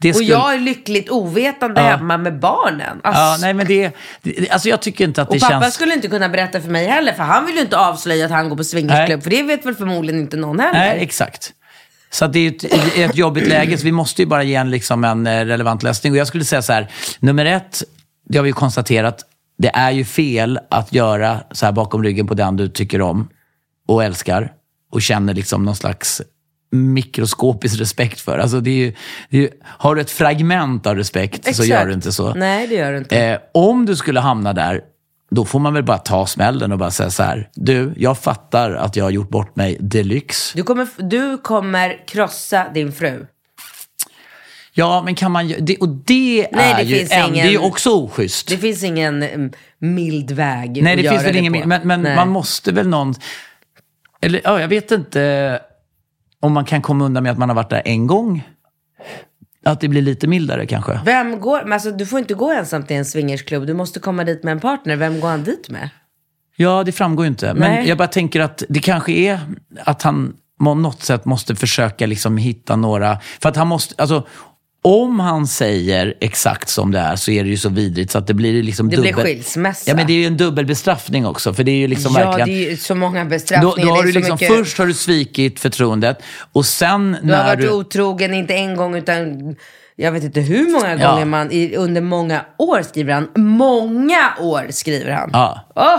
Det 0.00 0.08
Och 0.10 0.14
skulle- 0.16 0.30
jag 0.30 0.54
är 0.54 0.58
lyckligt 0.58 1.10
ovetande 1.10 1.80
Ja. 1.80 1.86
hemma 1.86 2.16
med 2.16 2.38
barnen. 2.38 3.00
Alltså, 3.04 3.20
Ja, 3.22 3.36
nej 3.40 3.54
men 3.54 3.66
det, 3.66 3.92
det, 4.22 4.50
alltså 4.50 4.68
jag 4.68 4.82
tycker 4.82 5.04
inte 5.04 5.22
att 5.22 5.30
det 5.30 5.36
och 5.36 5.40
pappa 5.42 5.60
känns... 5.60 5.74
skulle 5.74 5.94
inte 5.94 6.08
kunna 6.08 6.28
berätta 6.28 6.60
för 6.60 6.68
mig 6.70 6.86
heller, 6.86 7.12
för 7.12 7.22
han 7.22 7.46
vill 7.46 7.54
ju 7.54 7.60
inte 7.60 7.78
avslöja 7.78 8.24
att 8.24 8.30
han 8.30 8.48
går 8.48 8.56
på 8.56 8.64
swingersklubb, 8.64 9.22
för 9.22 9.30
det 9.30 9.42
vet 9.42 9.66
väl 9.66 9.74
förmodligen 9.74 10.20
inte 10.20 10.36
någon 10.36 10.60
heller. 10.60 10.78
Nej, 10.78 10.98
exakt. 11.02 11.52
Så 12.10 12.26
det 12.26 12.38
är 12.38 12.48
ett, 12.50 12.98
ett 12.98 13.16
jobbigt 13.16 13.48
läge, 13.48 13.78
så 13.78 13.84
vi 13.84 13.92
måste 13.92 14.22
ju 14.22 14.26
bara 14.26 14.42
ge 14.42 14.54
en, 14.54 14.70
liksom 14.70 15.04
en 15.04 15.26
eh, 15.26 15.44
relevant 15.44 15.82
lösning. 15.82 16.12
Och 16.12 16.18
jag 16.18 16.26
skulle 16.26 16.44
säga 16.44 16.62
så 16.62 16.72
här, 16.72 16.90
nummer 17.20 17.44
ett, 17.46 17.82
det 18.28 18.38
har 18.38 18.42
vi 18.42 18.48
ju 18.48 18.52
konstaterat, 18.54 19.24
det 19.58 19.68
är 19.68 19.90
ju 19.90 20.04
fel 20.04 20.58
att 20.70 20.92
göra 20.92 21.40
så 21.52 21.66
här 21.66 21.72
bakom 21.72 22.02
ryggen 22.04 22.26
på 22.26 22.34
den 22.34 22.56
du 22.56 22.68
tycker 22.68 23.00
om 23.02 23.28
och 23.88 24.04
älskar 24.04 24.52
och 24.92 25.02
känner 25.02 25.34
liksom 25.34 25.64
någon 25.64 25.76
slags 25.76 26.22
mikroskopisk 26.70 27.80
respekt 27.80 28.20
för. 28.20 28.38
Alltså 28.38 28.60
det 28.60 28.70
är 28.70 28.74
ju, 28.74 28.92
det 29.30 29.36
är 29.36 29.40
ju, 29.40 29.50
har 29.62 29.94
du 29.94 30.00
ett 30.00 30.10
fragment 30.10 30.86
av 30.86 30.96
respekt 30.96 31.44
så 31.44 31.50
Exakt. 31.50 31.68
gör 31.68 31.86
du 31.86 31.92
inte 31.92 32.12
så. 32.12 32.34
Nej, 32.34 32.66
det 32.66 32.74
gör 32.74 32.92
du 32.92 32.98
inte. 32.98 33.18
Eh, 33.20 33.38
om 33.54 33.86
du 33.86 33.96
skulle 33.96 34.20
hamna 34.20 34.52
där, 34.52 34.80
då 35.30 35.44
får 35.44 35.58
man 35.58 35.74
väl 35.74 35.82
bara 35.82 35.98
ta 35.98 36.26
smällen 36.26 36.72
och 36.72 36.78
bara 36.78 36.90
säga 36.90 37.10
så 37.10 37.22
här. 37.22 37.48
Du, 37.54 37.92
jag 37.96 38.18
fattar 38.18 38.70
att 38.72 38.96
jag 38.96 39.04
har 39.04 39.10
gjort 39.10 39.28
bort 39.28 39.56
mig 39.56 39.76
deluxe. 39.80 40.56
Du 40.58 40.62
kommer, 40.62 40.88
du 40.96 41.38
kommer 41.38 42.06
krossa 42.06 42.66
din 42.74 42.92
fru. 42.92 43.26
Ja, 44.72 45.02
men 45.04 45.14
kan 45.14 45.32
man 45.32 45.54
det, 45.60 45.76
Och 45.76 45.88
det 45.88 46.48
Nej, 46.52 46.72
är 46.72 46.76
det 46.76 46.82
ju 46.82 46.96
finns 46.98 47.12
en, 47.12 47.18
ingen- 47.28 47.46
det 47.46 47.50
är 47.50 47.52
ju 47.52 47.58
också 47.58 47.90
oschysst. 47.90 48.48
Det 48.48 48.58
finns 48.58 48.82
ingen 48.84 49.22
mm, 49.22 49.52
mild 49.78 50.30
väg 50.30 50.82
Nej, 50.82 50.96
det 50.96 51.10
finns 51.10 51.24
väl 51.24 51.36
ingen... 51.36 51.68
Men, 51.68 51.88
men 51.88 52.02
man 52.02 52.28
måste 52.28 52.72
väl 52.72 52.88
någon... 52.88 53.14
Eller 54.20 54.40
ja, 54.44 54.60
jag 54.60 54.68
vet 54.68 54.90
inte 54.90 55.60
om 56.40 56.52
man 56.52 56.64
kan 56.64 56.82
komma 56.82 57.04
undan 57.04 57.22
med 57.22 57.32
att 57.32 57.38
man 57.38 57.48
har 57.48 57.56
varit 57.56 57.70
där 57.70 57.82
en 57.84 58.06
gång. 58.06 58.48
Att 59.64 59.80
det 59.80 59.88
blir 59.88 60.02
lite 60.02 60.26
mildare 60.26 60.66
kanske. 60.66 61.00
Vem 61.04 61.40
går, 61.40 61.62
men 61.62 61.72
alltså, 61.72 61.90
du 61.90 62.06
får 62.06 62.18
inte 62.18 62.34
gå 62.34 62.52
ensam 62.52 62.82
till 62.82 62.96
en 62.96 63.04
swingersklubb. 63.04 63.66
Du 63.66 63.74
måste 63.74 64.00
komma 64.00 64.24
dit 64.24 64.42
med 64.42 64.52
en 64.52 64.60
partner. 64.60 64.96
Vem 64.96 65.20
går 65.20 65.28
han 65.28 65.44
dit 65.44 65.70
med? 65.70 65.90
Ja, 66.56 66.84
det 66.84 66.92
framgår 66.92 67.24
ju 67.24 67.28
inte. 67.28 67.54
Men 67.54 67.70
Nej. 67.70 67.88
jag 67.88 67.98
bara 67.98 68.08
tänker 68.08 68.40
att 68.40 68.62
det 68.68 68.80
kanske 68.80 69.12
är 69.12 69.40
att 69.84 70.02
han 70.02 70.34
på 70.58 70.74
något 70.74 71.02
sätt 71.02 71.24
måste 71.24 71.56
försöka 71.56 72.06
liksom 72.06 72.36
hitta 72.36 72.76
några... 72.76 73.18
För 73.40 73.48
att 73.48 73.56
han 73.56 73.66
måste... 73.66 73.94
Alltså, 73.98 74.26
om 74.88 75.20
han 75.20 75.46
säger 75.46 76.14
exakt 76.20 76.68
som 76.68 76.90
det 76.90 76.98
är 76.98 77.16
så 77.16 77.30
är 77.30 77.44
det 77.44 77.50
ju 77.50 77.56
så 77.56 77.68
vidrigt 77.68 78.10
så 78.10 78.18
att 78.18 78.26
det 78.26 78.34
blir 78.34 78.62
liksom 78.62 78.88
Det 78.90 78.96
dubbel... 78.96 79.14
blir 79.14 79.24
skilsmässa. 79.24 79.90
Ja, 79.90 79.94
men 79.96 80.06
det 80.06 80.12
är 80.12 80.14
ju 80.14 80.26
en 80.26 80.36
dubbel 80.36 80.66
bestraffning 80.66 81.26
också. 81.26 81.54
För 81.54 81.64
det 81.64 81.70
är 81.70 81.76
ju 81.76 81.86
liksom 81.88 82.14
ja, 82.18 82.24
verkligen... 82.24 82.48
det 82.48 82.66
är 82.66 82.70
ju 82.70 82.76
så 82.76 82.94
många 82.94 83.24
Då, 83.24 83.30
bestraffningar. 83.30 83.86
då 83.86 83.92
har 83.94 84.02
det 84.02 84.08
är 84.08 84.12
du 84.12 84.18
liksom, 84.18 84.34
mycket... 84.34 84.56
Först 84.56 84.78
har 84.78 84.86
du 84.86 84.94
svikit 84.94 85.60
förtroendet 85.60 86.18
och 86.52 86.66
sen 86.66 87.16
Du 87.22 87.32
har 87.32 87.38
när 87.38 87.44
varit 87.46 87.60
du... 87.60 87.70
otrogen, 87.70 88.34
inte 88.34 88.54
en 88.54 88.76
gång 88.76 88.96
utan 88.96 89.56
jag 89.96 90.12
vet 90.12 90.24
inte 90.24 90.40
hur 90.40 90.70
många 90.72 90.96
Ja. 91.00 91.10
gånger 91.10 91.24
man, 91.24 91.52
i, 91.52 91.76
under 91.76 92.00
många 92.00 92.44
år 92.58 92.82
skriver 92.82 93.12
han. 93.14 93.28
Många 93.36 94.30
år 94.40 94.66
skriver 94.70 95.12
han. 95.12 95.30
Ja. 95.32 95.60
Åh, 95.76 95.98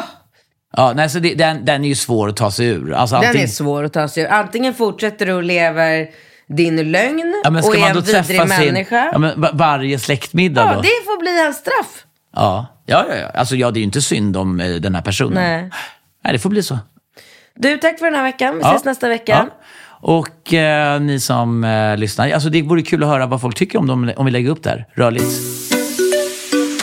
Ja, 0.78 0.94
nej, 0.96 1.10
så 1.10 1.20
det, 1.20 1.34
den, 1.34 1.66
den 1.66 1.84
är 1.84 1.88
ju 1.90 1.96
svår 1.96 2.30
att 2.30 2.38
ta 2.38 2.52
sig 2.52 2.68
ur. 2.68 2.94
Alltså, 2.94 3.16
den 3.16 3.26
antingen- 3.26 3.48
är 3.48 3.52
svår 3.52 3.84
att 3.84 3.94
ta 3.94 4.08
sig 4.08 4.24
ur. 4.24 4.30
Antingen 4.30 4.74
fortsätter 4.74 5.26
du 5.26 5.34
och 5.34 5.44
lever 5.44 6.08
din 6.50 6.92
lögn 6.92 7.42
Ja, 7.44 7.50
och 7.50 7.76
är 7.76 7.80
en 7.88 7.96
vidrig 7.96 8.06
träffa 8.16 8.48
sin, 8.48 8.66
människa. 8.66 9.10
ja, 9.14 9.18
men 9.20 9.42
va- 9.42 9.50
varje 9.54 10.00
släktmiddag 10.00 10.62
Ja, 10.62 10.76
då? 10.76 10.82
det 10.82 10.88
får 11.06 11.20
bli 11.20 11.44
hans 11.44 11.58
straff. 11.58 12.06
Ja, 12.36 12.68
ja, 12.86 13.06
ja, 13.10 13.16
ja. 13.16 13.28
Alltså, 13.40 13.56
ja, 13.56 13.72
det 13.72 13.78
är 13.78 13.82
ju 13.82 13.86
inte 13.86 14.02
synd 14.02 14.38
om 14.38 14.60
eh, 14.60 14.76
den 14.76 14.96
här 14.96 15.02
personen. 15.02 15.34
Nej. 15.34 15.70
Nej, 16.24 16.34
det 16.34 16.40
får 16.40 16.50
bli 16.50 16.64
så. 16.64 16.78
Du, 17.56 17.78
tack 17.78 18.00
för 18.00 18.06
den 18.06 18.16
här 18.16 18.24
veckan. 18.24 18.56
Vi 18.56 18.62
Ja. 18.62 18.70
ses 18.70 18.86
nästa 18.86 19.10
vecka. 19.10 19.48
Ja. 19.50 19.56
Och 20.02 20.54
eh, 20.54 21.02
ni 21.02 21.20
som 21.20 21.64
eh, 21.64 21.98
lyssnar, 21.98 22.32
alltså, 22.32 22.50
det 22.50 22.62
vore 22.62 22.82
kul 22.82 23.04
att 23.04 23.10
höra 23.10 23.26
vad 23.26 23.42
folk 23.42 23.56
tycker 23.56 23.80
om, 23.80 23.88
dem, 23.88 24.12
om 24.18 24.26
vi 24.26 24.32
lägger 24.32 24.50
upp 24.50 24.64
det 24.64 24.70
här. 24.70 24.86
Rörligt. 24.96 25.26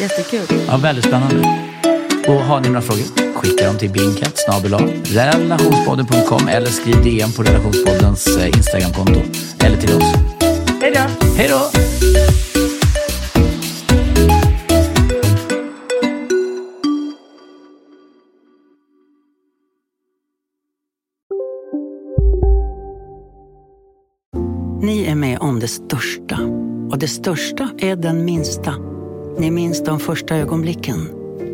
Jättekul. 0.00 0.60
Ja, 0.68 0.76
väldigt 0.76 1.04
spännande. 1.04 1.65
Och 2.29 2.35
har 2.35 2.61
ni 2.61 2.68
några 2.68 2.81
frågor, 2.81 3.35
skicka 3.35 3.66
dem 3.66 3.79
till 3.79 3.91
binkat 3.91 4.39
relationspodden.com 5.05 6.49
eller 6.49 6.66
skriv 6.66 7.03
DM 7.03 7.33
på 7.33 7.43
relationspoddens 7.43 8.37
eh, 8.37 8.47
Instagramkonto. 8.47 9.20
Eller 9.64 9.77
till 9.77 9.97
oss. 9.97 10.14
Hej 10.81 10.93
då. 10.95 11.27
Hej 11.37 11.49
då! 11.49 11.70
Ni 24.83 25.05
är 25.05 25.14
med 25.14 25.39
om 25.39 25.61
det 25.61 25.68
största. 25.68 26.39
Och 26.91 26.99
det 26.99 27.09
största 27.09 27.68
är 27.79 27.97
den 27.97 28.24
minsta. 28.24 28.74
Ni 29.39 29.51
minns 29.51 29.85
de 29.85 30.01
första 30.01 30.37
ögonblicken. 30.37 31.26